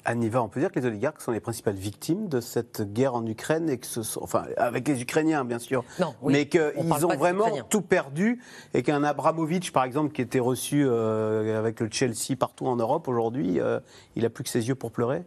Aniva, 0.06 0.42
on 0.42 0.50
peut 0.50 0.60
dire 0.60 0.72
que 0.72 0.80
les 0.80 0.86
oligarques 0.86 1.22
sont 1.22 1.32
les 1.32 1.40
principales 1.40 1.76
victimes 1.76 2.28
de 2.28 2.42
cette 2.42 2.82
guerre 2.94 3.16
en 3.16 3.26
Ukraine, 3.26 3.70
et 3.70 3.78
que 3.78 3.88
ce 3.88 4.04
sont, 4.04 4.22
enfin, 4.22 4.46
avec 4.58 4.88
les 4.88 5.02
Ukrainiens 5.02 5.46
bien 5.46 5.60
sûr, 5.60 5.84
mais 6.24 6.48
qu'ils 6.48 7.06
ont 7.06 7.16
vraiment 7.16 7.50
tout 7.70 7.82
perdu 7.82 8.42
et 8.74 8.84
qu'un 8.84 9.04
Abramovich, 9.04 9.72
par 9.72 9.84
exemple, 9.84 10.14
qui 10.14 10.22
était 10.22 10.40
reçu 10.40 10.86
euh, 10.86 11.58
avec 11.58 11.80
le 11.80 11.90
Chelsea 11.92 12.36
partout 12.38 12.68
en 12.68 12.76
Europe 12.76 13.08
aujourd'hui, 13.08 13.60
euh, 13.60 13.80
il 14.16 14.26
a 14.26 14.30
plus 14.30 14.44
que 14.44 14.50
ses 14.50 14.68
yeux 14.68 14.76
pour 14.76 14.92
pleurer? 14.92 15.24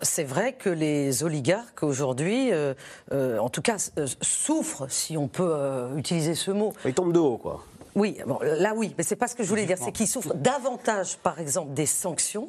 C'est 0.00 0.24
vrai 0.24 0.52
que 0.52 0.70
les 0.70 1.24
oligarques 1.24 1.82
aujourd'hui, 1.82 2.50
euh, 2.52 2.74
en 3.10 3.48
tout 3.48 3.62
cas, 3.62 3.76
souffrent, 4.20 4.86
si 4.88 5.16
on 5.16 5.28
peut 5.28 5.88
utiliser 5.96 6.34
ce 6.34 6.52
mot. 6.52 6.72
Ils 6.84 6.94
tombent 6.94 7.12
de 7.12 7.18
haut, 7.18 7.36
quoi. 7.36 7.64
Oui, 7.94 8.16
bon, 8.26 8.38
là 8.40 8.72
oui, 8.74 8.94
mais 8.96 9.04
c'est 9.04 9.16
pas 9.16 9.28
ce 9.28 9.34
que 9.34 9.42
je 9.42 9.48
voulais 9.48 9.66
dire. 9.66 9.76
C'est 9.78 9.92
qu'ils 9.92 10.06
souffrent 10.06 10.34
davantage, 10.34 11.18
par 11.18 11.40
exemple, 11.40 11.74
des 11.74 11.84
sanctions 11.84 12.48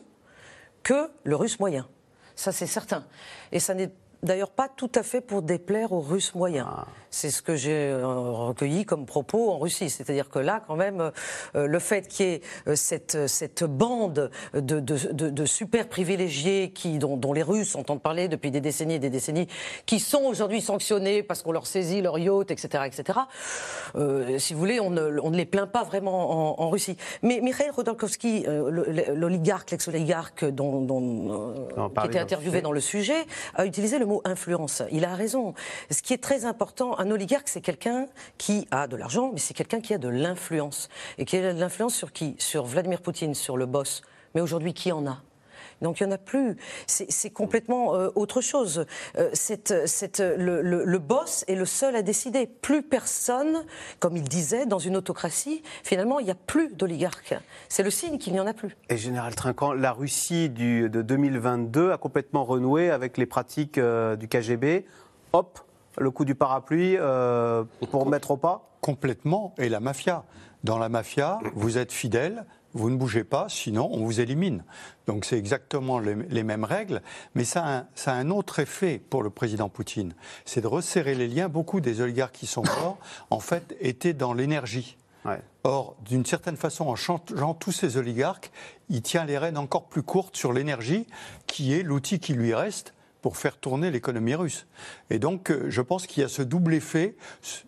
que 0.83 1.09
le 1.23 1.35
russe 1.35 1.59
moyen. 1.59 1.87
Ça, 2.35 2.51
c'est 2.51 2.67
certain. 2.67 3.05
Et 3.51 3.59
ça 3.59 3.73
n'est 3.73 3.91
d'ailleurs 4.23 4.51
pas 4.51 4.69
tout 4.69 4.91
à 4.95 5.03
fait 5.03 5.21
pour 5.21 5.41
déplaire 5.41 5.91
aux 5.91 6.01
Russes 6.01 6.33
moyens. 6.33 6.67
Ah. 6.69 6.87
C'est 7.09 7.29
ce 7.29 7.43
que 7.43 7.55
j'ai 7.55 7.89
euh, 7.89 8.07
recueilli 8.07 8.85
comme 8.85 9.05
propos 9.05 9.51
en 9.51 9.59
Russie. 9.59 9.91
C'est-à-dire 9.91 10.29
que 10.29 10.39
là, 10.39 10.63
quand 10.65 10.75
même, 10.75 11.11
euh, 11.55 11.67
le 11.67 11.79
fait 11.79 12.07
qu'il 12.07 12.25
y 12.25 12.29
ait 12.29 12.41
euh, 12.67 12.75
cette, 12.75 13.27
cette 13.27 13.63
bande 13.63 14.31
de, 14.55 14.79
de, 14.79 15.45
super 15.45 15.87
privilégiés 15.87 16.71
qui, 16.71 16.97
dont, 16.97 17.33
les 17.33 17.43
Russes 17.43 17.75
entendent 17.75 18.01
parler 18.01 18.27
depuis 18.27 18.49
des 18.49 18.61
décennies 18.61 18.95
et 18.95 18.99
des 18.99 19.11
décennies, 19.11 19.47
qui 19.85 19.99
sont 19.99 20.23
aujourd'hui 20.23 20.61
sanctionnés 20.61 21.21
parce 21.21 21.43
qu'on 21.43 21.51
leur 21.51 21.67
saisit 21.67 22.01
leur 22.01 22.17
yacht, 22.17 22.49
etc., 22.49 22.85
etc. 22.87 23.19
si 24.39 24.53
vous 24.53 24.59
voulez, 24.59 24.79
on 24.79 24.89
ne, 24.89 25.19
on 25.21 25.29
ne, 25.29 25.37
les 25.37 25.45
plaint 25.45 25.69
pas 25.69 25.83
vraiment 25.83 26.61
en, 26.61 26.69
Russie. 26.69 26.97
Mais 27.21 27.41
Mikhail 27.41 27.69
Rodolkovski, 27.69 28.45
l'oligarque, 29.13 29.71
l'ex-oligarque 29.71 30.45
dont, 30.45 30.81
dont 30.81 31.67
qui 31.99 32.07
était 32.07 32.19
interviewé 32.19 32.61
dans 32.61 32.71
le 32.71 32.79
sujet, 32.79 33.25
a 33.55 33.65
utilisé 33.65 33.99
le 33.99 34.05
mot 34.05 34.12
influence. 34.25 34.83
Il 34.91 35.05
a 35.05 35.15
raison. 35.15 35.53
Ce 35.89 36.01
qui 36.01 36.13
est 36.13 36.21
très 36.21 36.45
important, 36.45 36.99
un 36.99 37.09
oligarque, 37.11 37.47
c'est 37.47 37.61
quelqu'un 37.61 38.07
qui 38.37 38.67
a 38.71 38.87
de 38.87 38.95
l'argent, 38.95 39.31
mais 39.33 39.39
c'est 39.39 39.53
quelqu'un 39.53 39.81
qui 39.81 39.93
a 39.93 39.97
de 39.97 40.09
l'influence. 40.09 40.89
Et 41.17 41.25
qui 41.25 41.37
a 41.37 41.53
de 41.53 41.59
l'influence 41.59 41.95
sur 41.95 42.11
qui? 42.11 42.35
Sur 42.39 42.65
Vladimir 42.65 43.01
Poutine, 43.01 43.33
sur 43.33 43.57
le 43.57 43.65
boss. 43.65 44.01
Mais 44.35 44.41
aujourd'hui, 44.41 44.73
qui 44.73 44.91
en 44.91 45.05
a? 45.07 45.21
Donc 45.81 45.99
il 45.99 46.05
n'y 46.05 46.11
en 46.11 46.15
a 46.15 46.17
plus. 46.17 46.57
C'est 46.87 47.29
complètement 47.29 47.95
euh, 47.95 48.09
autre 48.15 48.41
chose. 48.41 48.85
Euh, 49.17 49.29
le, 50.37 50.97
boss 50.97 51.43
est 51.47 51.55
le 51.55 51.65
seul 51.65 51.95
à 51.95 52.01
décider. 52.01 52.47
Plus 52.47 52.83
personne, 52.83 53.63
comme 53.99 54.17
il 54.17 54.23
disait, 54.23 54.65
dans 54.65 54.79
une 54.79 54.95
autocratie, 54.95 55.63
finalement, 55.83 56.19
il 56.19 56.25
n'y 56.25 56.31
a 56.31 56.35
plus 56.35 56.73
d'oligarques. 56.73 57.35
C'est 57.69 57.83
le 57.83 57.89
signe 57.89 58.17
qu'il 58.17 58.33
n'y 58.33 58.39
en 58.39 58.47
a 58.47 58.53
plus. 58.53 58.75
Et 58.89 58.97
Général 58.97 59.35
Trinquant, 59.35 59.73
la 59.73 59.91
Russie 59.91 60.49
du, 60.49 60.89
de 60.89 61.01
2022 61.01 61.91
a 61.91 61.97
complètement 61.97 62.43
renoué 62.43 62.89
avec 62.89 63.17
les 63.17 63.25
pratiques 63.25 63.77
euh, 63.77 64.15
du 64.15 64.27
KGB. 64.27 64.85
Hop, 65.33 65.59
le 65.97 66.11
coup 66.11 66.25
du 66.25 66.35
parapluie 66.35 66.97
pour 67.91 68.05
mettre 68.07 68.31
au 68.31 68.37
pas 68.37 68.69
Complètement. 68.81 69.55
Et 69.57 69.69
la 69.69 69.79
mafia. 69.79 70.23
Dans 70.63 70.77
la 70.77 70.89
mafia, 70.89 71.39
vous 71.55 71.77
êtes 71.77 71.91
fidèle 71.91 72.45
vous 72.73 72.89
ne 72.89 72.95
bougez 72.95 73.23
pas, 73.23 73.47
sinon 73.49 73.89
on 73.91 74.05
vous 74.05 74.19
élimine. 74.19 74.63
Donc 75.07 75.25
c'est 75.25 75.37
exactement 75.37 75.99
les, 75.99 76.43
mêmes 76.43 76.63
règles, 76.63 77.01
mais 77.35 77.43
ça 77.43 77.85
a, 78.05 78.11
un, 78.11 78.29
autre 78.29 78.59
effet 78.59 79.01
pour 79.09 79.23
le 79.23 79.29
président 79.29 79.69
Poutine, 79.69 80.13
c'est 80.45 80.61
de 80.61 80.67
resserrer 80.67 81.15
les 81.15 81.27
liens. 81.27 81.49
Beaucoup 81.49 81.81
des 81.81 82.01
oligarques 82.01 82.35
qui 82.35 82.47
sont 82.47 82.63
morts, 82.63 82.97
en 83.29 83.39
fait, 83.39 83.75
étaient 83.79 84.13
dans 84.13 84.33
l'énergie. 84.33 84.97
Or, 85.63 85.95
d'une 86.03 86.25
certaine 86.25 86.57
façon, 86.57 86.87
en 86.87 86.97
changeant 86.97 87.53
tous 87.53 87.71
ces 87.71 87.95
oligarques, 87.95 88.51
il 88.89 89.01
tient 89.01 89.23
les 89.23 89.37
rênes 89.37 89.57
encore 89.57 89.85
plus 89.85 90.03
courtes 90.03 90.35
sur 90.35 90.51
l'énergie, 90.51 91.07
qui 91.47 91.73
est 91.73 91.83
l'outil 91.83 92.19
qui 92.19 92.33
lui 92.33 92.53
reste 92.53 92.93
pour 93.23 93.37
faire 93.37 93.57
tourner 93.57 93.89
l'économie 93.89 94.35
russe. 94.35 94.67
Et 95.09 95.17
donc, 95.17 95.49
euh, 95.49 95.65
je 95.69 95.81
pense 95.81 96.05
qu'il 96.05 96.21
y 96.21 96.25
a 96.25 96.29
ce 96.29 96.41
double 96.41 96.75
effet, 96.75 97.15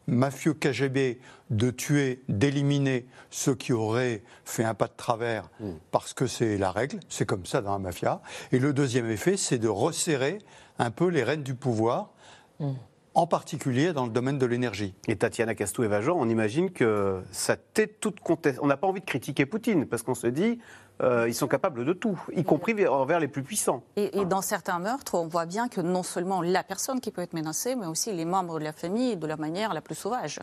mafieux 0.06 0.54
KGB, 0.54 1.18
de 1.50 1.72
tuer, 1.72 2.22
d'éliminer 2.28 3.06
ceux 3.32 3.56
qui 3.56 3.72
auraient 3.72 4.22
fait 4.44 4.66
un 4.66 4.74
pas 4.74 4.88
de 4.88 4.94
travers, 4.98 5.50
mm. 5.62 5.70
parce 5.92 6.14
que 6.14 6.28
c'est 6.28 6.58
la 6.58 6.72
règle, 6.72 7.00
c'est 7.08 7.26
comme 7.26 7.46
ça 7.46 7.62
dans 7.62 7.72
la 7.72 7.80
mafia. 7.80 8.22
Et 8.52 8.60
le 8.60 8.74
deuxième 8.74 9.10
effet, 9.10 9.38
c'est 9.38 9.58
de 9.58 9.70
resserrer 9.70 10.40
un 10.78 10.92
peu 10.92 11.08
les 11.08 11.24
rênes 11.24 11.44
du 11.44 11.56
pouvoir. 11.56 12.12
Mm. 12.60 12.74
En 13.16 13.28
particulier 13.28 13.94
dans 13.94 14.06
le 14.06 14.12
domaine 14.12 14.38
de 14.38 14.46
l'énergie. 14.46 14.94
Et 15.08 15.16
Tatiana 15.16 15.56
Castou-Evageant, 15.56 16.16
on 16.18 16.28
imagine 16.28 16.70
que 16.70 17.22
ça 17.32 17.56
t'est 17.56 17.88
toute 17.88 18.20
contestation. 18.20 18.64
On 18.64 18.68
n'a 18.68 18.78
pas 18.78 18.88
envie 18.88 19.00
de 19.00 19.06
critiquer 19.06 19.46
Poutine, 19.46 19.86
parce 19.86 20.04
qu'on 20.04 20.16
se 20.16 20.28
dit, 20.28 20.60
euh, 21.02 21.26
ils 21.28 21.34
sont 21.34 21.48
capables 21.48 21.86
de 21.86 21.94
tout, 21.94 22.22
y 22.36 22.44
compris 22.44 22.86
envers 22.88 23.22
les 23.22 23.30
plus 23.30 23.42
puissants. 23.42 23.84
Et, 23.96 24.26
dans 24.26 24.42
certains 24.42 24.80
meurtres, 24.80 25.16
on 25.16 25.28
voit 25.28 25.46
bien 25.46 25.70
que 25.70 25.80
non 25.80 26.04
seulement 26.04 26.42
la 26.42 26.64
personne 26.64 27.00
qui 27.00 27.12
peut 27.12 27.22
être 27.22 27.34
menacée, 27.34 27.76
mais 27.76 27.86
aussi 27.86 28.12
les 28.12 28.26
membres 28.26 28.60
de 28.60 28.66
la 28.66 28.74
famille 28.74 29.16
de 29.16 29.28
la 29.28 29.38
manière 29.38 29.74
la 29.74 29.82
plus 29.82 29.96
sauvage. 29.96 30.40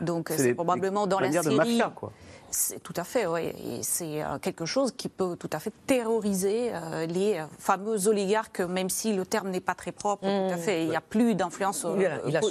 Donc 0.00 0.32
c'est 0.36 0.54
probablement 0.54 1.06
dans 1.06 1.20
la 1.20 1.30
série. 1.30 1.50
De 1.50 1.56
mafia, 1.56 1.92
quoi 1.94 2.12
tout 2.82 2.92
à 2.96 3.04
fait, 3.04 3.26
oui. 3.26 3.52
C'est 3.82 4.22
quelque 4.42 4.66
chose 4.66 4.92
qui 4.96 5.08
peut 5.08 5.36
tout 5.36 5.50
à 5.52 5.58
fait 5.58 5.72
terroriser 5.86 6.70
les 7.08 7.42
fameux 7.58 8.08
oligarques, 8.08 8.60
même 8.60 8.90
si 8.90 9.14
le 9.14 9.26
terme 9.26 9.50
n'est 9.50 9.60
pas 9.60 9.74
très 9.74 9.92
propre. 9.92 10.22
tout 10.22 10.54
à 10.54 10.56
mmh. 10.56 10.60
fait. 10.60 10.82
Il 10.84 10.90
n'y 10.90 10.96
a 10.96 11.00
plus 11.00 11.34
d'influence 11.34 11.86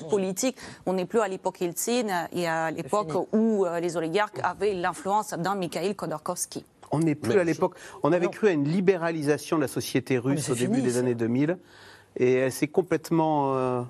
politique. 0.09 0.57
On 0.85 0.93
n'est 0.93 1.05
plus 1.05 1.19
à 1.19 1.27
l'époque 1.27 1.61
Yeltsin 1.61 2.27
et 2.31 2.47
à 2.47 2.71
l'époque 2.71 3.13
où 3.33 3.65
les 3.81 3.97
oligarques 3.97 4.39
avaient 4.43 4.73
l'influence 4.73 5.31
d'un 5.31 5.55
Mikhail 5.55 5.95
Khodorkovsky. 5.95 6.65
On 6.91 6.99
n'est 6.99 7.15
plus 7.15 7.39
à 7.39 7.43
l'époque. 7.43 7.75
On 8.03 8.13
avait 8.13 8.29
cru 8.29 8.47
à 8.47 8.51
une 8.51 8.67
libéralisation 8.67 9.57
de 9.57 9.61
la 9.61 9.67
société 9.67 10.17
russe 10.17 10.49
au 10.49 10.55
début 10.55 10.81
des 10.81 10.97
années 10.97 11.15
2000 11.15 11.57
et 12.17 12.33
elle 12.33 12.51
s'est 12.51 12.67
complètement. 12.67 13.55
Euh, 13.55 13.81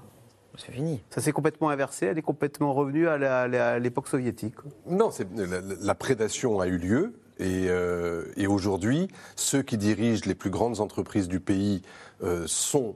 c'est 0.58 0.72
fini. 0.72 1.02
Ça 1.10 1.22
s'est 1.22 1.32
complètement 1.32 1.70
inversé, 1.70 2.08
elle 2.08 2.18
est 2.18 2.24
complètement 2.24 2.74
revenue 2.74 3.08
à 3.08 3.80
l'époque 3.80 4.08
soviétique. 4.08 4.56
Non, 4.88 5.10
la, 5.36 5.62
la, 5.62 5.96
prédation 5.96 6.60
a 6.60 6.68
eu 6.68 6.78
lieu. 6.78 7.14
Et, 7.38 7.68
euh, 7.68 8.32
et 8.38 8.48
aujourd'hui, 8.48 9.10
ceux 9.36 9.62
qui 9.62 9.78
dirigent 9.78 10.24
les 10.26 10.36
plus 10.36 10.50
grandes 10.50 10.80
entreprises 10.80 11.28
du 11.28 11.42
pays 11.42 11.82
euh, 12.24 12.46
sont 12.48 12.96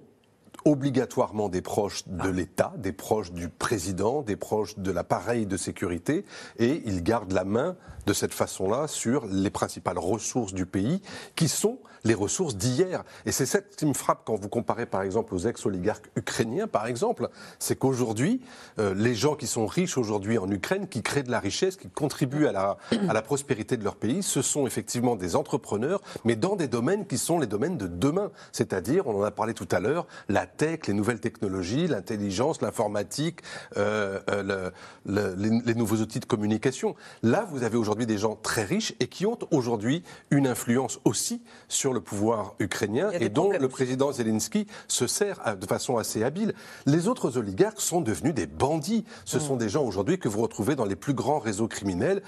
obligatoirement 0.66 1.49
des 1.49 1.62
proches 1.62 2.07
de 2.07 2.30
ah. 2.30 2.32
l'État, 2.32 2.74
des 2.78 2.91
proches 2.91 3.32
du 3.32 3.49
président, 3.49 4.22
des 4.22 4.36
proches 4.36 4.78
de 4.78 4.91
l'appareil 4.91 5.45
de 5.45 5.57
sécurité, 5.57 6.26
et 6.57 6.82
ils 6.86 7.03
gardent 7.03 7.34
la 7.34 7.45
main 7.45 7.76
de 8.05 8.14
cette 8.14 8.34
façon-là 8.34 8.88
sur 8.88 9.26
les 9.26 9.49
principales 9.49 9.99
ressources 9.99 10.53
du 10.53 10.66
pays, 10.66 11.01
qui 11.36 11.47
sont 11.47 11.80
les 12.04 12.14
ressources 12.14 12.56
d'hier. 12.56 13.04
Et 13.26 13.32
c'est 13.32 13.45
ça 13.45 13.60
qui 13.62 13.86
me 13.86 13.93
frappe 13.93 14.22
quand 14.26 14.36
vous 14.36 14.50
comparez 14.50 14.86
par 14.86 15.02
exemple 15.02 15.34
aux 15.34 15.39
ex-oligarques 15.39 16.10
ukrainiens, 16.16 16.68
par 16.68 16.88
exemple, 16.88 17.30
c'est 17.60 17.78
qu'aujourd'hui, 17.78 18.41
euh, 18.80 18.93
les 18.95 19.16
gens 19.16 19.36
qui 19.36 19.47
sont 19.47 19.66
riches 19.66 19.97
aujourd'hui 19.97 20.38
en 20.38 20.50
Ukraine, 20.50 20.88
qui 20.88 21.02
créent 21.02 21.24
de 21.24 21.32
la 21.32 21.39
richesse, 21.39 21.76
qui 21.76 21.89
contribuent 21.89 22.47
à 22.47 22.78
la, 22.91 23.22
prospérité 23.22 23.78
de 23.78 23.84
leur 23.84 23.95
pays, 23.95 24.24
ce 24.24 24.41
sont 24.41 24.66
effectivement 24.66 25.16
des 25.16 25.36
entrepreneurs, 25.36 26.02
mais 26.24 26.36
dans 26.36 26.56
des 26.56 26.68
domaines 26.68 27.06
qui 27.06 27.18
sont 27.18 27.38
les 27.38 27.47
domaines 27.47 27.78
de 27.78 27.88
demain. 27.88 28.32
C'est-à-dire, 28.52 29.08
on 29.08 29.20
en 29.20 29.24
a 29.24 29.32
parlé 29.32 29.54
tout 29.54 29.68
à 29.72 29.80
l'heure, 29.80 30.08
la 30.30 30.47
tech, 30.47 30.88
les 30.88 30.93
nouvelles 30.93 31.20
technologies, 31.20 31.88
l'intelligence, 31.88 32.62
l'informatique, 32.62 33.41
euh, 33.78 34.20
euh 34.30 34.72
les 35.06 35.76
nouveaux 35.76 35.97
outils 35.97 36.20
de 36.20 36.26
communication. 36.26 36.95
Là, 37.24 37.47
vous 37.50 37.64
avez 37.64 37.78
aujourd'hui 37.78 38.06
des 38.06 38.18
gens 38.18 38.36
très 38.36 38.64
riches 38.64 38.93
et 39.00 39.08
qui 39.08 39.26
ont 39.26 39.38
aujourd'hui 39.52 40.04
une 40.32 40.47
influence 40.47 41.00
aussi 41.06 41.41
sur 41.68 41.89
le 41.92 42.02
pouvoir 42.02 42.56
ukrainien 42.60 43.12
et 43.12 43.30
dont 43.30 43.52
le 43.52 43.68
président 43.68 44.12
Zelensky 44.12 44.68
se 44.88 45.08
sert 45.08 45.58
de 45.58 45.66
façon 45.66 45.98
assez 45.98 46.24
habile. 46.24 46.54
Les 46.86 47.08
autres 47.08 47.38
oligarques 47.38 47.82
sont 47.82 48.02
devenus 48.02 48.34
des 48.34 48.48
bandits. 48.48 49.06
Ce 49.26 49.38
mm. 49.38 49.42
sont 49.42 49.56
des 49.56 49.70
gens 49.70 49.84
aujourd'hui 49.84 50.20
que 50.20 50.28
vous 50.28 50.42
retrouvez 50.42 50.76
dans 50.76 50.86
les 50.86 50.96
plus 50.96 51.14
grands 51.14 51.40
réseaux 51.40 51.68
criminels. 51.68 52.22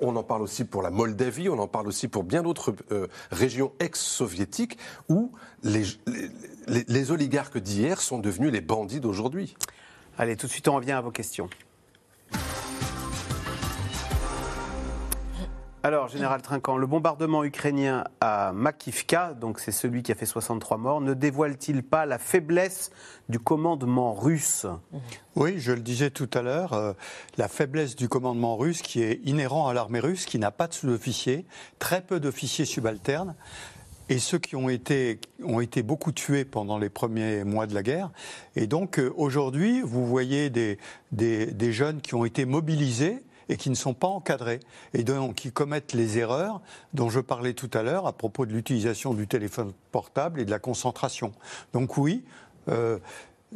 On 0.00 0.16
en 0.16 0.22
parle 0.22 0.42
aussi 0.42 0.64
pour 0.64 0.82
la 0.82 0.90
Moldavie, 0.90 1.48
on 1.48 1.58
en 1.58 1.68
parle 1.68 1.88
aussi 1.88 2.08
pour 2.08 2.24
bien 2.24 2.42
d'autres 2.42 2.74
euh, 2.90 3.06
régions 3.30 3.72
ex-soviétiques 3.80 4.78
où 5.08 5.32
les, 5.62 5.84
les, 6.66 6.84
les 6.86 7.10
oligarques 7.10 7.58
d'hier 7.58 8.00
sont 8.00 8.18
devenus 8.18 8.52
les 8.52 8.60
bandits 8.60 9.00
d'aujourd'hui. 9.00 9.56
Allez, 10.18 10.36
tout 10.36 10.46
de 10.46 10.52
suite, 10.52 10.68
on 10.68 10.76
revient 10.76 10.92
à 10.92 11.00
vos 11.00 11.10
questions. 11.10 11.48
Alors, 15.84 16.06
Général 16.06 16.40
Trinquant, 16.42 16.76
le 16.76 16.86
bombardement 16.86 17.42
ukrainien 17.42 18.04
à 18.20 18.52
Makivka, 18.52 19.34
donc 19.34 19.58
c'est 19.58 19.72
celui 19.72 20.04
qui 20.04 20.12
a 20.12 20.14
fait 20.14 20.26
63 20.26 20.76
morts, 20.76 21.00
ne 21.00 21.12
dévoile-t-il 21.12 21.82
pas 21.82 22.06
la 22.06 22.18
faiblesse 22.20 22.92
du 23.28 23.40
commandement 23.40 24.14
russe? 24.14 24.64
Oui, 25.34 25.54
je 25.58 25.72
le 25.72 25.80
disais 25.80 26.10
tout 26.10 26.30
à 26.34 26.42
l'heure, 26.42 26.72
euh, 26.74 26.92
la 27.36 27.48
faiblesse 27.48 27.96
du 27.96 28.08
commandement 28.08 28.56
russe 28.56 28.80
qui 28.80 29.02
est 29.02 29.20
inhérent 29.24 29.66
à 29.66 29.74
l'armée 29.74 29.98
russe, 29.98 30.24
qui 30.24 30.38
n'a 30.38 30.52
pas 30.52 30.68
de 30.68 30.72
sous-officiers, 30.72 31.46
très 31.80 32.00
peu 32.00 32.20
d'officiers 32.20 32.64
subalternes. 32.64 33.34
Et 34.08 34.20
ceux 34.20 34.38
qui 34.38 34.54
ont 34.54 34.68
été, 34.68 35.20
ont 35.42 35.60
été 35.60 35.82
beaucoup 35.82 36.12
tués 36.12 36.44
pendant 36.44 36.78
les 36.78 36.90
premiers 36.90 37.42
mois 37.42 37.66
de 37.66 37.74
la 37.74 37.82
guerre. 37.82 38.10
Et 38.54 38.68
donc 38.68 39.00
euh, 39.00 39.12
aujourd'hui, 39.16 39.80
vous 39.82 40.06
voyez 40.06 40.48
des, 40.48 40.78
jeunes 41.72 42.00
qui 42.00 42.14
ont 42.14 42.24
été 42.24 42.44
mobilisés, 42.44 43.24
et 43.48 43.56
qui 43.56 43.70
ne 43.70 43.74
sont 43.74 43.94
pas 43.94 44.08
encadrés 44.08 44.60
et 44.94 45.04
donc 45.04 45.34
qui 45.36 45.52
commettent 45.52 45.92
les 45.92 46.18
erreurs 46.18 46.60
dont 46.94 47.10
je 47.10 47.20
parlais 47.20 47.54
tout 47.54 47.70
à 47.74 47.82
l'heure 47.82 48.06
à 48.06 48.12
propos 48.12 48.46
de 48.46 48.52
l'utilisation 48.52 49.14
du 49.14 49.26
téléphone 49.26 49.72
portable 49.90 50.40
et 50.40 50.44
de 50.44 50.50
la 50.50 50.58
concentration. 50.58 51.32
Donc 51.72 51.96
oui. 51.96 52.24
Euh, 52.68 52.98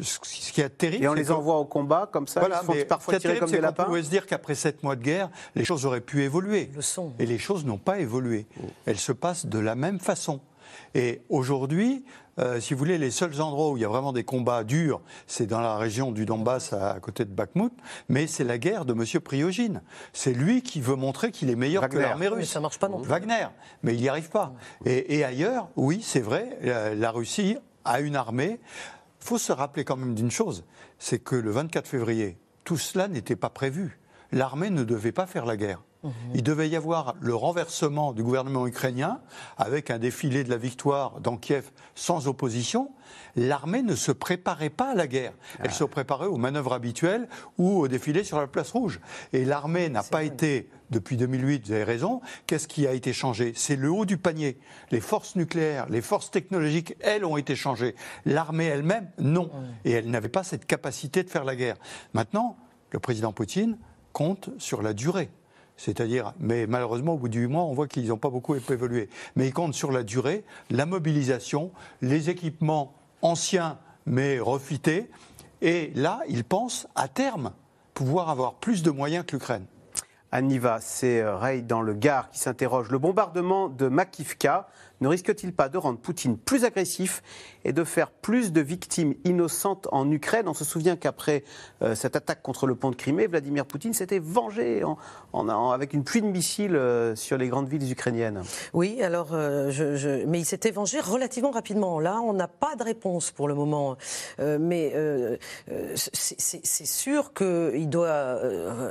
ce 0.00 0.52
qui 0.52 0.60
est 0.60 0.68
terrible. 0.68 1.04
Et 1.04 1.08
on 1.08 1.14
les 1.14 1.30
envoie 1.30 1.56
au 1.56 1.64
combat 1.64 2.08
comme 2.12 2.26
ça, 2.26 2.40
voilà, 2.40 2.60
ils 2.62 2.80
sont 2.80 2.86
parfois 2.86 3.18
tirés 3.18 3.38
comme 3.38 3.50
des 3.50 3.60
lapins. 3.60 3.84
On 3.84 3.86
pouvait 3.86 4.02
se 4.02 4.10
dire 4.10 4.26
qu'après 4.26 4.54
sept 4.54 4.82
mois 4.82 4.96
de 4.96 5.02
guerre, 5.02 5.30
les 5.54 5.64
choses 5.64 5.86
auraient 5.86 6.00
pu 6.00 6.22
évoluer. 6.22 6.70
Le 6.74 6.82
sont. 6.82 7.12
Et 7.18 7.26
les 7.26 7.38
choses 7.38 7.64
n'ont 7.64 7.78
pas 7.78 7.98
évolué. 7.98 8.46
Elles 8.84 8.98
se 8.98 9.12
passent 9.12 9.46
de 9.46 9.58
la 9.58 9.74
même 9.74 9.98
façon. 9.98 10.40
Et 10.96 11.20
aujourd'hui, 11.28 12.06
euh, 12.38 12.58
si 12.58 12.72
vous 12.72 12.78
voulez, 12.78 12.96
les 12.96 13.10
seuls 13.10 13.42
endroits 13.42 13.70
où 13.70 13.76
il 13.76 13.82
y 13.82 13.84
a 13.84 13.88
vraiment 13.88 14.14
des 14.14 14.24
combats 14.24 14.64
durs, 14.64 15.02
c'est 15.26 15.44
dans 15.44 15.60
la 15.60 15.76
région 15.76 16.10
du 16.10 16.24
Donbass, 16.24 16.72
à, 16.72 16.98
côté 17.02 17.26
de 17.26 17.30
Bakhmut, 17.30 17.70
mais 18.08 18.26
c'est 18.26 18.44
la 18.44 18.56
guerre 18.56 18.86
de 18.86 18.94
M. 18.94 19.20
Priogine. 19.20 19.82
C'est 20.14 20.32
lui 20.32 20.62
qui 20.62 20.80
veut 20.80 20.94
montrer 20.94 21.32
qu'il 21.32 21.50
est 21.50 21.54
meilleur 21.54 21.86
que 21.90 21.98
l'armée 21.98 22.28
russe. 22.28 22.38
Mais 22.38 22.44
ça 22.46 22.60
marche 22.60 22.78
pas 22.78 22.88
non 22.88 23.00
plus. 23.00 23.10
Wagner, 23.10 23.48
mais 23.82 23.94
il 23.94 24.00
n'y 24.00 24.08
arrive 24.08 24.30
pas. 24.30 24.54
Et, 24.86 25.22
ailleurs, 25.22 25.68
oui, 25.76 26.00
c'est 26.02 26.20
vrai, 26.20 26.58
la, 26.96 27.10
Russie 27.10 27.58
a 27.84 28.00
une 28.00 28.16
armée. 28.16 28.58
Il 29.20 29.26
faut 29.26 29.38
se 29.38 29.52
rappeler 29.52 29.84
quand 29.84 29.98
même 29.98 30.14
d'une 30.14 30.30
chose, 30.30 30.64
c'est 30.98 31.18
que 31.18 31.36
le 31.36 31.50
24 31.50 31.86
février, 31.86 32.38
tout 32.64 32.78
cela 32.78 33.06
n'était 33.06 33.36
pas 33.36 33.50
prévu. 33.50 33.98
L'armée 34.32 34.70
ne 34.70 34.82
devait 34.82 35.12
pas 35.12 35.26
faire 35.26 35.44
la 35.44 35.58
guerre. 35.58 35.82
Il 36.34 36.42
devait 36.42 36.68
y 36.68 36.76
avoir 36.76 37.14
le 37.20 37.34
renversement 37.34 38.12
du 38.12 38.22
gouvernement 38.22 38.66
ukrainien 38.66 39.20
avec 39.56 39.90
un 39.90 39.98
défilé 39.98 40.44
de 40.44 40.50
la 40.50 40.56
victoire 40.56 41.20
dans 41.20 41.36
Kiev 41.36 41.70
sans 41.94 42.28
opposition. 42.28 42.90
L'armée 43.36 43.82
ne 43.82 43.94
se 43.94 44.12
préparait 44.12 44.70
pas 44.70 44.92
à 44.92 44.94
la 44.94 45.06
guerre. 45.06 45.32
Elle 45.60 45.70
ah. 45.70 45.74
se 45.74 45.84
préparait 45.84 46.26
aux 46.26 46.36
manœuvres 46.36 46.72
habituelles 46.72 47.28
ou 47.58 47.80
au 47.80 47.88
défilé 47.88 48.24
sur 48.24 48.38
la 48.38 48.46
place 48.46 48.70
rouge. 48.70 49.00
Et 49.32 49.44
l'armée 49.44 49.88
n'a 49.88 50.02
pas 50.02 50.22
été, 50.22 50.68
depuis 50.90 51.16
2008, 51.16 51.66
vous 51.66 51.72
avez 51.72 51.84
raison, 51.84 52.20
qu'est-ce 52.46 52.68
qui 52.68 52.86
a 52.86 52.92
été 52.92 53.12
changé? 53.12 53.52
C'est 53.54 53.76
le 53.76 53.90
haut 53.90 54.06
du 54.06 54.16
panier. 54.16 54.58
Les 54.90 55.00
forces 55.00 55.36
nucléaires, 55.36 55.86
les 55.88 56.00
forces 56.00 56.30
technologiques, 56.30 56.96
elles 57.00 57.24
ont 57.24 57.36
été 57.36 57.56
changées. 57.56 57.94
L'armée 58.24 58.66
elle-même, 58.66 59.10
non. 59.18 59.50
Et 59.84 59.92
elle 59.92 60.10
n'avait 60.10 60.28
pas 60.28 60.44
cette 60.44 60.66
capacité 60.66 61.22
de 61.22 61.30
faire 61.30 61.44
la 61.44 61.56
guerre. 61.56 61.76
Maintenant, 62.14 62.56
le 62.90 62.98
président 62.98 63.32
Poutine 63.32 63.78
compte 64.12 64.50
sur 64.58 64.80
la 64.80 64.94
durée. 64.94 65.28
C'est-à-dire, 65.76 66.32
mais 66.40 66.66
malheureusement, 66.66 67.14
au 67.14 67.18
bout 67.18 67.28
du 67.28 67.48
mois, 67.48 67.64
on 67.64 67.74
voit 67.74 67.86
qu'ils 67.86 68.08
n'ont 68.08 68.16
pas 68.16 68.30
beaucoup 68.30 68.54
évolué. 68.54 69.08
Mais 69.34 69.46
ils 69.46 69.52
comptent 69.52 69.74
sur 69.74 69.92
la 69.92 70.02
durée, 70.02 70.44
la 70.70 70.86
mobilisation, 70.86 71.70
les 72.00 72.30
équipements 72.30 72.94
anciens 73.22 73.78
mais 74.06 74.38
refités. 74.38 75.10
Et 75.60 75.90
là, 75.94 76.20
ils 76.28 76.44
pensent 76.44 76.86
à 76.94 77.08
terme 77.08 77.52
pouvoir 77.92 78.30
avoir 78.30 78.54
plus 78.54 78.82
de 78.82 78.90
moyens 78.90 79.24
que 79.26 79.32
l'Ukraine. 79.32 79.66
Aniva, 80.32 80.80
c'est 80.80 81.20
euh, 81.20 81.36
Ray 81.36 81.62
dans 81.62 81.82
le 81.82 81.94
Gard 81.94 82.30
qui 82.30 82.38
s'interroge. 82.38 82.90
Le 82.90 82.98
bombardement 82.98 83.68
de 83.68 83.88
Makivka 83.88 84.68
ne 85.00 85.08
risque-t-il 85.08 85.52
pas 85.52 85.68
de 85.68 85.78
rendre 85.78 85.98
Poutine 85.98 86.38
plus 86.38 86.64
agressif 86.64 87.22
et 87.64 87.72
de 87.72 87.84
faire 87.84 88.10
plus 88.10 88.52
de 88.52 88.60
victimes 88.60 89.14
innocentes 89.24 89.88
en 89.92 90.10
Ukraine? 90.10 90.48
On 90.48 90.54
se 90.54 90.64
souvient 90.64 90.96
qu'après 90.96 91.44
euh, 91.82 91.94
cette 91.94 92.16
attaque 92.16 92.42
contre 92.42 92.66
le 92.66 92.74
pont 92.74 92.90
de 92.90 92.96
Crimée, 92.96 93.26
Vladimir 93.26 93.66
Poutine 93.66 93.92
s'était 93.92 94.18
vengé 94.18 94.82
en, 95.32 95.70
avec 95.70 95.92
une 95.92 96.04
pluie 96.04 96.22
de 96.22 96.26
missiles 96.26 96.76
euh, 96.76 97.14
sur 97.14 97.36
les 97.36 97.48
grandes 97.48 97.68
villes 97.68 97.90
ukrainiennes. 97.90 98.42
Oui, 98.72 99.02
alors, 99.02 99.28
euh, 99.32 100.24
mais 100.26 100.40
il 100.40 100.44
s'était 100.44 100.70
vengé 100.70 101.00
relativement 101.00 101.50
rapidement. 101.50 102.00
Là, 102.00 102.20
on 102.20 102.32
n'a 102.32 102.48
pas 102.48 102.74
de 102.76 102.82
réponse 102.82 103.30
pour 103.30 103.48
le 103.48 103.54
moment. 103.54 103.96
mais 104.38 104.94
c'est 106.04 106.86
sûr 106.86 107.32
que 107.32 107.72
il 107.74 107.88
doit, 107.88 108.40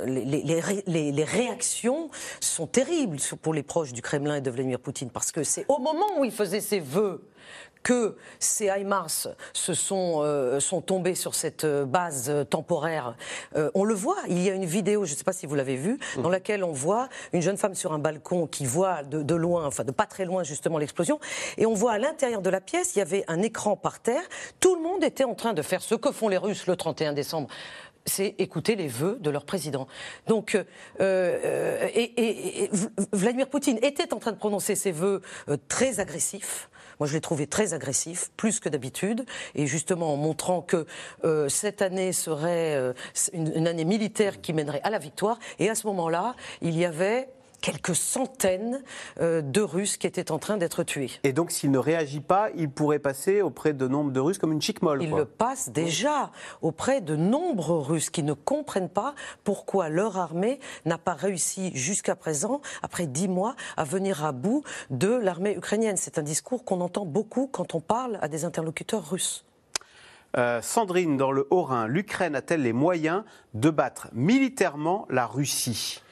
les, 0.05 0.25
les, 0.25 1.11
les 1.11 1.23
réactions 1.23 2.09
sont 2.39 2.67
terribles 2.67 3.17
pour 3.41 3.53
les 3.53 3.63
proches 3.63 3.93
du 3.93 4.01
Kremlin 4.01 4.35
et 4.35 4.41
de 4.41 4.49
Vladimir 4.49 4.79
Poutine 4.79 5.09
parce 5.09 5.31
que 5.31 5.43
c'est 5.43 5.65
au 5.67 5.79
moment 5.79 5.94
moment 5.95 6.19
où 6.19 6.25
il 6.25 6.31
faisait 6.31 6.61
ses 6.61 6.79
vœux 6.79 7.21
que 7.85 8.17
ces 8.39 8.65
HIMARS 8.65 9.27
se 9.53 9.73
sont, 9.75 10.21
euh, 10.23 10.59
sont 10.59 10.81
tombés 10.81 11.13
sur 11.13 11.35
cette 11.35 11.65
euh, 11.65 11.85
base 11.85 12.31
euh, 12.31 12.43
temporaire. 12.43 13.15
on 13.75 13.83
le 13.83 13.93
voit, 13.93 14.17
il 14.27 14.41
y 14.41 14.49
a 14.49 14.53
une 14.53 14.65
vidéo, 14.65 15.05
je 15.05 15.11
ne 15.11 15.17
sais 15.17 15.23
pas 15.23 15.33
si 15.33 15.45
vous 15.45 15.53
l'avez 15.53 15.75
vue, 15.75 15.99
mmh. 16.17 16.21
dans 16.23 16.29
laquelle 16.29 16.63
on 16.63 16.71
voit 16.71 17.09
une 17.31 17.43
jeune 17.43 17.57
femme 17.57 17.75
sur 17.75 17.93
un 17.93 17.99
balcon 17.99 18.47
qui 18.47 18.65
voit 18.65 19.03
de, 19.03 19.21
de 19.21 19.35
loin, 19.35 19.67
enfin 19.67 19.83
de 19.83 19.91
pas 19.91 20.07
très 20.07 20.25
loin 20.25 20.43
justement 20.43 20.79
l'explosion, 20.79 21.19
et 21.57 21.67
on 21.67 21.75
voit 21.75 21.91
à 21.91 21.99
l'intérieur 21.99 22.41
de 22.41 22.49
la 22.49 22.59
pièce, 22.59 22.95
il 22.95 22.99
y 22.99 23.01
avait 23.03 23.23
un 23.27 23.43
écran 23.43 23.75
par 23.75 23.99
terre, 23.99 24.23
tout 24.59 24.75
le 24.75 24.81
monde 24.81 25.03
était 25.03 25.23
en 25.23 25.35
train 25.35 25.53
de 25.53 25.61
faire 25.61 25.83
ce 25.83 25.93
que 25.93 26.11
font 26.11 26.27
les 26.27 26.37
Russes 26.37 26.65
le 26.65 26.75
31 26.75 27.13
décembre 27.13 27.49
c'est 28.05 28.35
écouter 28.37 28.75
les 28.75 28.87
vœux 28.87 29.17
de 29.19 29.29
leur 29.29 29.45
président. 29.45 29.87
Donc, 30.27 30.55
euh, 30.55 30.63
euh, 30.99 31.89
et, 31.93 32.69
Vladimir 33.11 33.49
Poutine 33.49 33.79
était 33.81 34.13
en 34.13 34.19
train 34.19 34.31
de 34.31 34.37
prononcer 34.37 34.75
ses 34.75 34.91
vœux 34.91 35.21
euh, 35.49 35.57
très 35.67 35.99
agressifs. 35.99 36.69
Moi, 36.99 37.07
je 37.07 37.13
l'ai 37.13 37.21
trouvé 37.21 37.47
très 37.47 37.73
agressif, 37.73 38.31
plus 38.37 38.61
que 38.61 38.69
d'habitude, 38.69 39.25
et 39.53 39.67
justement 39.67 40.13
en 40.13 40.15
montrant 40.15 40.61
que 40.61 40.87
cette 41.49 41.81
année 41.81 42.13
serait 42.13 42.93
une, 43.33 43.51
une 43.53 43.67
année 43.67 43.83
militaire 43.83 44.39
qui 44.39 44.53
mènerait 44.53 44.79
à 44.81 44.89
la 44.89 44.97
victoire. 44.97 45.37
Et 45.59 45.69
à 45.69 45.75
ce 45.75 45.87
moment-là, 45.87 46.35
il 46.61 46.77
y 46.77 46.85
avait 46.85 47.27
quelques 47.65 47.95
centaines 47.95 48.83
euh, 49.19 49.41
de 49.41 49.61
Russes 49.61 49.97
qui 49.97 50.05
étaient 50.05 50.31
en 50.31 50.37
train 50.37 50.57
d'être 50.57 50.83
tués. 50.83 51.09
Et 51.23 51.33
donc, 51.33 51.49
s'il 51.49 51.71
ne 51.71 51.79
réagit 51.79 52.19
pas, 52.19 52.49
il 52.55 52.69
pourrait 52.69 52.99
passer 52.99 53.41
auprès 53.41 53.73
de 53.73 53.87
nombre 53.87 54.11
de 54.11 54.19
Russes 54.19 54.37
comme 54.37 54.51
une 54.51 54.61
chic 54.61 54.83
molle. 54.83 55.01
Il 55.01 55.09
le 55.09 55.25
passe 55.25 55.69
déjà 55.69 56.31
auprès 56.61 57.01
de 57.01 57.15
nombreux 57.15 57.79
Russes 57.79 58.11
qui 58.11 58.21
ne 58.21 58.33
comprennent 58.33 58.89
pas 58.89 59.15
pourquoi 59.43 59.89
leur 59.89 60.17
armée 60.17 60.59
n'a 60.85 60.99
pas 60.99 61.15
réussi 61.15 61.71
jusqu'à 61.75 62.15
présent, 62.15 62.61
après 62.83 63.07
dix 63.07 63.27
mois, 63.27 63.55
à 63.77 63.83
venir 63.83 64.23
à 64.23 64.31
bout 64.31 64.63
de 64.91 65.09
l'armée 65.15 65.57
ukrainienne. 65.57 65.97
C'est 65.97 66.19
un 66.19 66.23
discours 66.23 66.65
qu'on 66.65 66.81
entend 66.81 67.05
beaucoup 67.05 67.49
quand 67.51 67.73
on 67.73 67.81
parle 67.81 68.19
à 68.21 68.27
des 68.27 68.45
interlocuteurs 68.45 69.09
russes. 69.09 69.43
Euh, 70.37 70.61
Sandrine, 70.61 71.17
dans 71.17 71.31
le 71.31 71.47
Haut-Rhin, 71.49 71.87
l'Ukraine 71.87 72.35
a-t-elle 72.35 72.61
les 72.61 72.73
moyens 72.73 73.23
de 73.55 73.71
battre 73.71 74.09
militairement 74.13 75.07
la 75.09 75.25
Russie? 75.25 76.03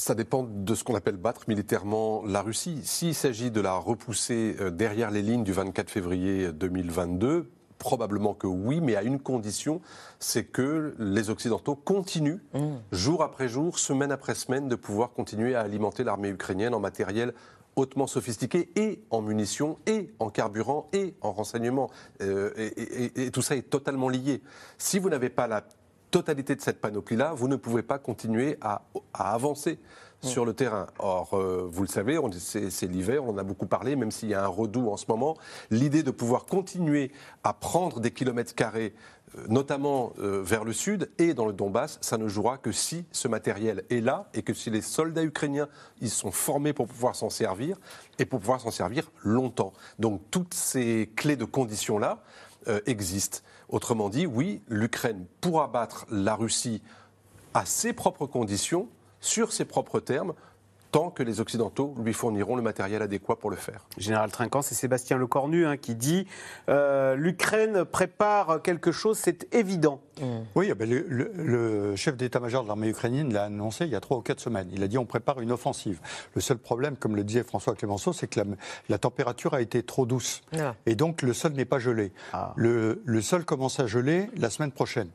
Ça 0.00 0.14
dépend 0.14 0.44
de 0.48 0.74
ce 0.74 0.82
qu'on 0.82 0.94
appelle 0.94 1.18
battre 1.18 1.42
militairement 1.46 2.24
la 2.24 2.40
Russie. 2.40 2.80
S'il 2.84 3.14
s'agit 3.14 3.50
de 3.50 3.60
la 3.60 3.74
repousser 3.74 4.56
euh, 4.58 4.70
derrière 4.70 5.10
les 5.10 5.20
lignes 5.20 5.44
du 5.44 5.52
24 5.52 5.90
février 5.90 6.52
2022, 6.52 7.50
probablement 7.78 8.32
que 8.32 8.46
oui, 8.46 8.80
mais 8.80 8.96
à 8.96 9.02
une 9.02 9.20
condition, 9.20 9.82
c'est 10.18 10.44
que 10.44 10.94
les 10.98 11.28
Occidentaux 11.28 11.76
continuent, 11.76 12.40
mmh. 12.54 12.60
jour 12.92 13.22
après 13.22 13.48
jour, 13.48 13.78
semaine 13.78 14.10
après 14.10 14.34
semaine, 14.34 14.68
de 14.68 14.74
pouvoir 14.74 15.12
continuer 15.12 15.54
à 15.54 15.60
alimenter 15.60 16.02
l'armée 16.02 16.30
ukrainienne 16.30 16.74
en 16.74 16.80
matériel 16.80 17.34
hautement 17.76 18.06
sophistiqué 18.06 18.70
et 18.76 19.02
en 19.10 19.22
munitions 19.22 19.78
et 19.86 20.12
en 20.18 20.30
carburant 20.30 20.88
et 20.92 21.14
en 21.20 21.32
renseignement. 21.32 21.90
Euh, 22.20 22.52
et, 22.56 23.30
tout 23.30 23.42
ça 23.42 23.54
est 23.54 23.68
totalement 23.68 24.08
lié. 24.08 24.42
Si 24.78 24.98
vous 24.98 25.08
n'avez 25.08 25.28
pas 25.28 25.46
la 25.46 25.62
totalité 26.10 26.56
de 26.56 26.60
cette 26.60 26.80
panoplie-là, 26.80 27.32
vous 27.34 27.48
ne 27.48 27.56
pouvez 27.56 27.82
pas 27.82 27.98
continuer 27.98 28.58
à, 28.60 28.82
avancer 29.14 29.78
sur 30.22 30.44
le 30.44 30.52
terrain. 30.52 30.86
Or, 30.98 31.32
euh, 31.32 31.66
vous 31.70 31.82
le 31.82 31.88
savez, 31.88 32.18
c'est 32.38 32.86
l'hiver, 32.86 33.24
on 33.24 33.30
en 33.30 33.38
a 33.38 33.42
beaucoup 33.42 33.66
parlé, 33.66 33.96
même 33.96 34.10
s'il 34.10 34.28
y 34.28 34.34
a 34.34 34.44
un 34.44 34.48
redout 34.48 34.90
en 34.90 34.98
ce 34.98 35.06
moment. 35.08 35.36
L'idée 35.70 36.02
de 36.02 36.10
pouvoir 36.10 36.44
continuer 36.44 37.10
à 37.42 37.54
prendre 37.54 38.00
des 38.00 38.10
kilomètres 38.10 38.54
carrés 38.54 38.92
euh, 39.38 39.44
notamment 39.48 40.12
euh, 40.18 40.42
vers 40.42 40.64
le 40.64 40.72
sud 40.72 41.10
et 41.18 41.34
dans 41.34 41.46
le 41.46 41.52
Donbass, 41.52 41.98
ça 42.00 42.18
ne 42.18 42.26
jouera 42.26 42.58
que 42.58 42.72
si 42.72 43.04
ce 43.12 43.28
matériel 43.28 43.84
est 43.88 44.00
là 44.00 44.28
et 44.34 44.42
que 44.42 44.54
si 44.54 44.70
les 44.70 44.80
soldats 44.80 45.22
ukrainiens 45.22 45.68
ils 46.00 46.10
sont 46.10 46.32
formés 46.32 46.72
pour 46.72 46.88
pouvoir 46.88 47.14
s'en 47.14 47.30
servir 47.30 47.76
et 48.18 48.24
pour 48.24 48.40
pouvoir 48.40 48.60
s'en 48.60 48.72
servir 48.72 49.10
longtemps. 49.22 49.72
Donc 49.98 50.20
toutes 50.30 50.54
ces 50.54 51.12
clés 51.14 51.36
de 51.36 51.44
conditions 51.44 51.98
là 51.98 52.22
euh, 52.68 52.80
existent. 52.86 53.38
Autrement 53.70 54.08
dit, 54.08 54.26
oui, 54.26 54.60
l'Ukraine 54.68 55.26
pourra 55.40 55.68
battre 55.68 56.04
la 56.10 56.34
Russie 56.34 56.82
à 57.54 57.64
ses 57.64 57.92
propres 57.92 58.26
conditions, 58.26 58.88
sur 59.20 59.52
ses 59.52 59.64
propres 59.64 60.00
termes, 60.00 60.34
tant 60.90 61.10
que 61.10 61.22
les 61.22 61.40
Occidentaux 61.40 61.94
lui 62.02 62.12
fourniront 62.12 62.56
le 62.56 62.62
matériel 62.62 63.02
adéquat 63.02 63.36
pour 63.36 63.50
le 63.50 63.56
faire. 63.56 63.84
Général 63.98 64.30
Trinquant, 64.30 64.62
c'est 64.62 64.74
Sébastien 64.74 65.16
Lecornu 65.16 65.66
hein, 65.66 65.76
qui 65.76 65.94
dit 65.94 66.26
euh, 66.68 67.14
l'Ukraine 67.14 67.84
prépare 67.84 68.62
quelque 68.62 68.92
chose, 68.92 69.18
c'est 69.18 69.52
évident. 69.54 70.00
Mmh. 70.20 70.24
Oui, 70.54 70.68
eh 70.70 70.74
ben, 70.74 70.88
le, 70.88 71.96
chef 71.96 72.16
d'état-major 72.16 72.62
de 72.62 72.68
l'armée 72.68 72.88
ukrainienne 72.88 73.32
l'a 73.32 73.44
annoncé 73.44 73.84
il 73.84 73.90
y 73.90 73.96
a 73.96 74.00
trois 74.00 74.18
ou 74.18 74.20
quatre 74.20 74.40
semaines. 74.40 74.68
Il 74.72 74.82
a 74.82 74.88
dit 74.88 74.98
on 74.98 75.06
prépare 75.06 75.40
une 75.40 75.52
offensive. 75.52 76.00
Le 76.34 76.40
seul 76.40 76.58
problème, 76.58 76.96
comme 76.96 77.16
le 77.16 77.24
disait 77.24 77.42
François 77.42 77.74
Clémenceau, 77.74 78.12
c'est 78.12 78.26
que 78.26 78.40
la, 78.88 78.98
température 78.98 79.54
a 79.54 79.60
été 79.60 79.82
trop 79.82 80.06
douce. 80.06 80.42
Ah. 80.58 80.74
Et 80.86 80.94
donc 80.94 81.22
le 81.22 81.32
sol 81.32 81.52
n'est 81.52 81.64
pas 81.64 81.78
gelé. 81.78 82.12
Ah. 82.32 82.52
Le, 82.56 83.00
le 83.04 83.22
sol 83.22 83.44
commence 83.44 83.80
à 83.80 83.86
geler 83.86 84.28
la 84.36 84.50
semaine 84.50 84.72
prochaine. 84.72 85.08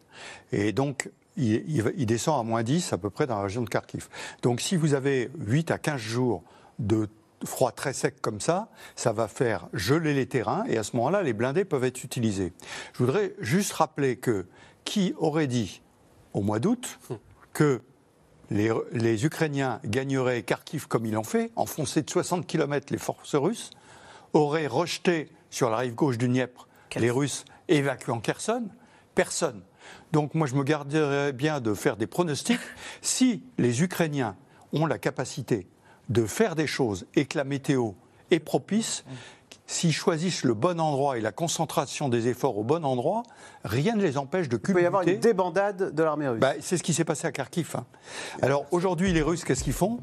Et 0.51 0.71
donc 0.71 1.09
il, 1.37 2.05
descend 2.05 2.39
à 2.39 2.43
moins 2.43 2.63
10 2.63 2.93
à 2.93 2.97
peu 2.97 3.09
près 3.09 3.27
dans 3.27 3.37
la 3.37 3.43
région 3.43 3.61
de 3.61 3.69
Kharkiv. 3.69 4.07
Donc 4.41 4.61
si 4.61 4.75
vous 4.75 4.93
avez 4.93 5.29
8 5.39 5.71
à 5.71 5.77
15 5.77 5.99
jours 5.99 6.43
de 6.79 7.09
froid 7.43 7.71
très 7.71 7.93
sec 7.93 8.21
comme 8.21 8.39
ça, 8.39 8.69
ça 8.95 9.11
va 9.11 9.27
faire 9.27 9.67
geler 9.73 10.13
les 10.13 10.25
terrains 10.25 10.63
et 10.67 10.77
à 10.77 10.83
ce 10.83 10.95
moment-là, 10.95 11.21
les 11.21 11.33
blindés 11.33 11.65
peuvent 11.65 11.83
être 11.83 12.03
utilisés. 12.03 12.53
Je 12.93 12.99
voudrais 12.99 13.33
juste 13.39 13.73
rappeler 13.73 14.15
que 14.17 14.45
qui 14.83 15.13
aurait 15.17 15.47
dit 15.47 15.81
au 16.33 16.41
mois 16.41 16.59
d'août 16.59 16.99
que 17.53 17.81
les, 18.51 19.25
Ukrainiens 19.25 19.79
gagneraient 19.85 20.43
Kharkiv 20.43 20.87
comme 20.87 21.05
ils 21.05 21.13
l'ont 21.13 21.23
fait, 21.23 21.51
enfoncé 21.55 22.03
de 22.03 22.09
60 22.09 22.45
km 22.45 22.87
les 22.91 22.99
forces 22.99 23.35
russes, 23.35 23.71
auraient 24.33 24.67
rejeté 24.67 25.29
sur 25.49 25.69
la 25.69 25.77
rive 25.77 25.95
gauche 25.95 26.17
du 26.17 26.27
Dniepr 26.27 26.67
les 26.99 27.11
Russes 27.11 27.45
évacuant 27.67 28.19
Kherson 28.19 28.67
Personne. 29.13 29.61
Donc 30.11 30.33
moi, 30.33 30.47
je 30.47 30.55
me 30.55 30.63
garderais 30.63 31.33
bien 31.33 31.59
de 31.59 31.73
faire 31.73 31.97
des 31.97 32.07
pronostics. 32.07 32.59
Si 33.01 33.43
les 33.57 33.83
Ukrainiens 33.83 34.35
ont 34.73 34.85
la 34.85 34.97
capacité 34.97 35.67
de 36.09 36.25
faire 36.25 36.55
des 36.55 36.67
choses 36.67 37.05
et 37.15 37.25
que 37.25 37.37
la 37.37 37.43
météo 37.43 37.91
est 38.31 38.39
propice, 38.39 39.03
s'ils 39.67 39.93
choisissent 39.93 40.43
le 40.43 40.53
bon 40.53 40.79
endroit 40.79 41.17
et 41.17 41.21
la 41.21 41.31
concentration 41.31 42.09
des 42.09 42.27
efforts 42.27 42.57
au 42.57 42.63
bon 42.63 42.85
endroit, 42.85 43.23
rien 43.63 43.95
ne 43.95 44.01
les 44.01 44.17
empêche 44.17 44.47
de 44.47 44.57
culbuter. 44.57 44.71
Il 44.71 44.73
peut 44.73 44.83
y 44.83 44.85
avoir 44.85 45.07
une 45.07 45.19
débandade 45.19 45.93
de 45.93 46.03
l'armée 46.03 46.27
russe. 46.27 46.39
Bah, 46.39 46.53
c'est 46.61 46.77
ce 46.77 46.83
qui 46.83 46.93
s'est 46.93 47.03
passé 47.03 47.27
à 47.27 47.31
Kharkiv. 47.31 47.75
Hein. 47.75 47.85
Alors 48.41 48.65
aujourd'hui, 48.71 49.11
les 49.11 49.21
Russes, 49.21 49.43
qu'est-ce 49.43 49.63
qu'ils 49.63 49.73
font? 49.73 49.99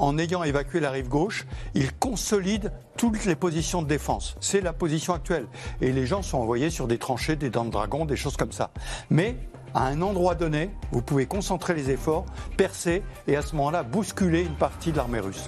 En 0.00 0.18
ayant 0.18 0.42
évacué 0.42 0.80
la 0.80 0.90
rive 0.90 1.08
gauche, 1.08 1.46
ils 1.74 1.92
consolident 1.92 2.70
toutes 2.96 3.24
les 3.26 3.36
positions 3.36 3.82
de 3.82 3.86
défense. 3.86 4.36
C'est 4.40 4.60
la 4.60 4.72
position 4.72 5.14
actuelle. 5.14 5.46
Et 5.80 5.92
les 5.92 6.06
gens 6.06 6.22
sont 6.22 6.38
envoyés 6.38 6.70
sur 6.70 6.88
des 6.88 6.98
tranchées, 6.98 7.36
des 7.36 7.50
dents 7.50 7.66
de 7.66 7.70
dragon, 7.70 8.06
des 8.06 8.16
choses 8.16 8.36
comme 8.36 8.52
ça. 8.52 8.70
Mais 9.10 9.36
à 9.74 9.86
un 9.86 10.00
endroit 10.02 10.34
donné, 10.34 10.70
vous 10.90 11.02
pouvez 11.02 11.26
concentrer 11.26 11.74
les 11.74 11.90
efforts, 11.90 12.24
percer 12.56 13.02
et 13.28 13.36
à 13.36 13.42
ce 13.42 13.54
moment-là 13.56 13.82
bousculer 13.82 14.42
une 14.42 14.56
partie 14.56 14.90
de 14.90 14.96
l'armée 14.96 15.20
russe. 15.20 15.46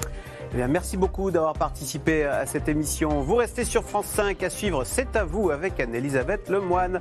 Eh 0.52 0.56
bien, 0.56 0.68
merci 0.68 0.98
beaucoup 0.98 1.30
d'avoir 1.30 1.54
participé 1.54 2.24
à 2.24 2.44
cette 2.44 2.68
émission. 2.68 3.22
Vous 3.22 3.36
restez 3.36 3.64
sur 3.64 3.84
France 3.84 4.06
5 4.06 4.42
à 4.42 4.50
suivre 4.50 4.84
C'est 4.84 5.16
à 5.16 5.24
vous 5.24 5.50
avec 5.50 5.80
Anne-Elisabeth 5.80 6.50
Lemoine. 6.50 7.00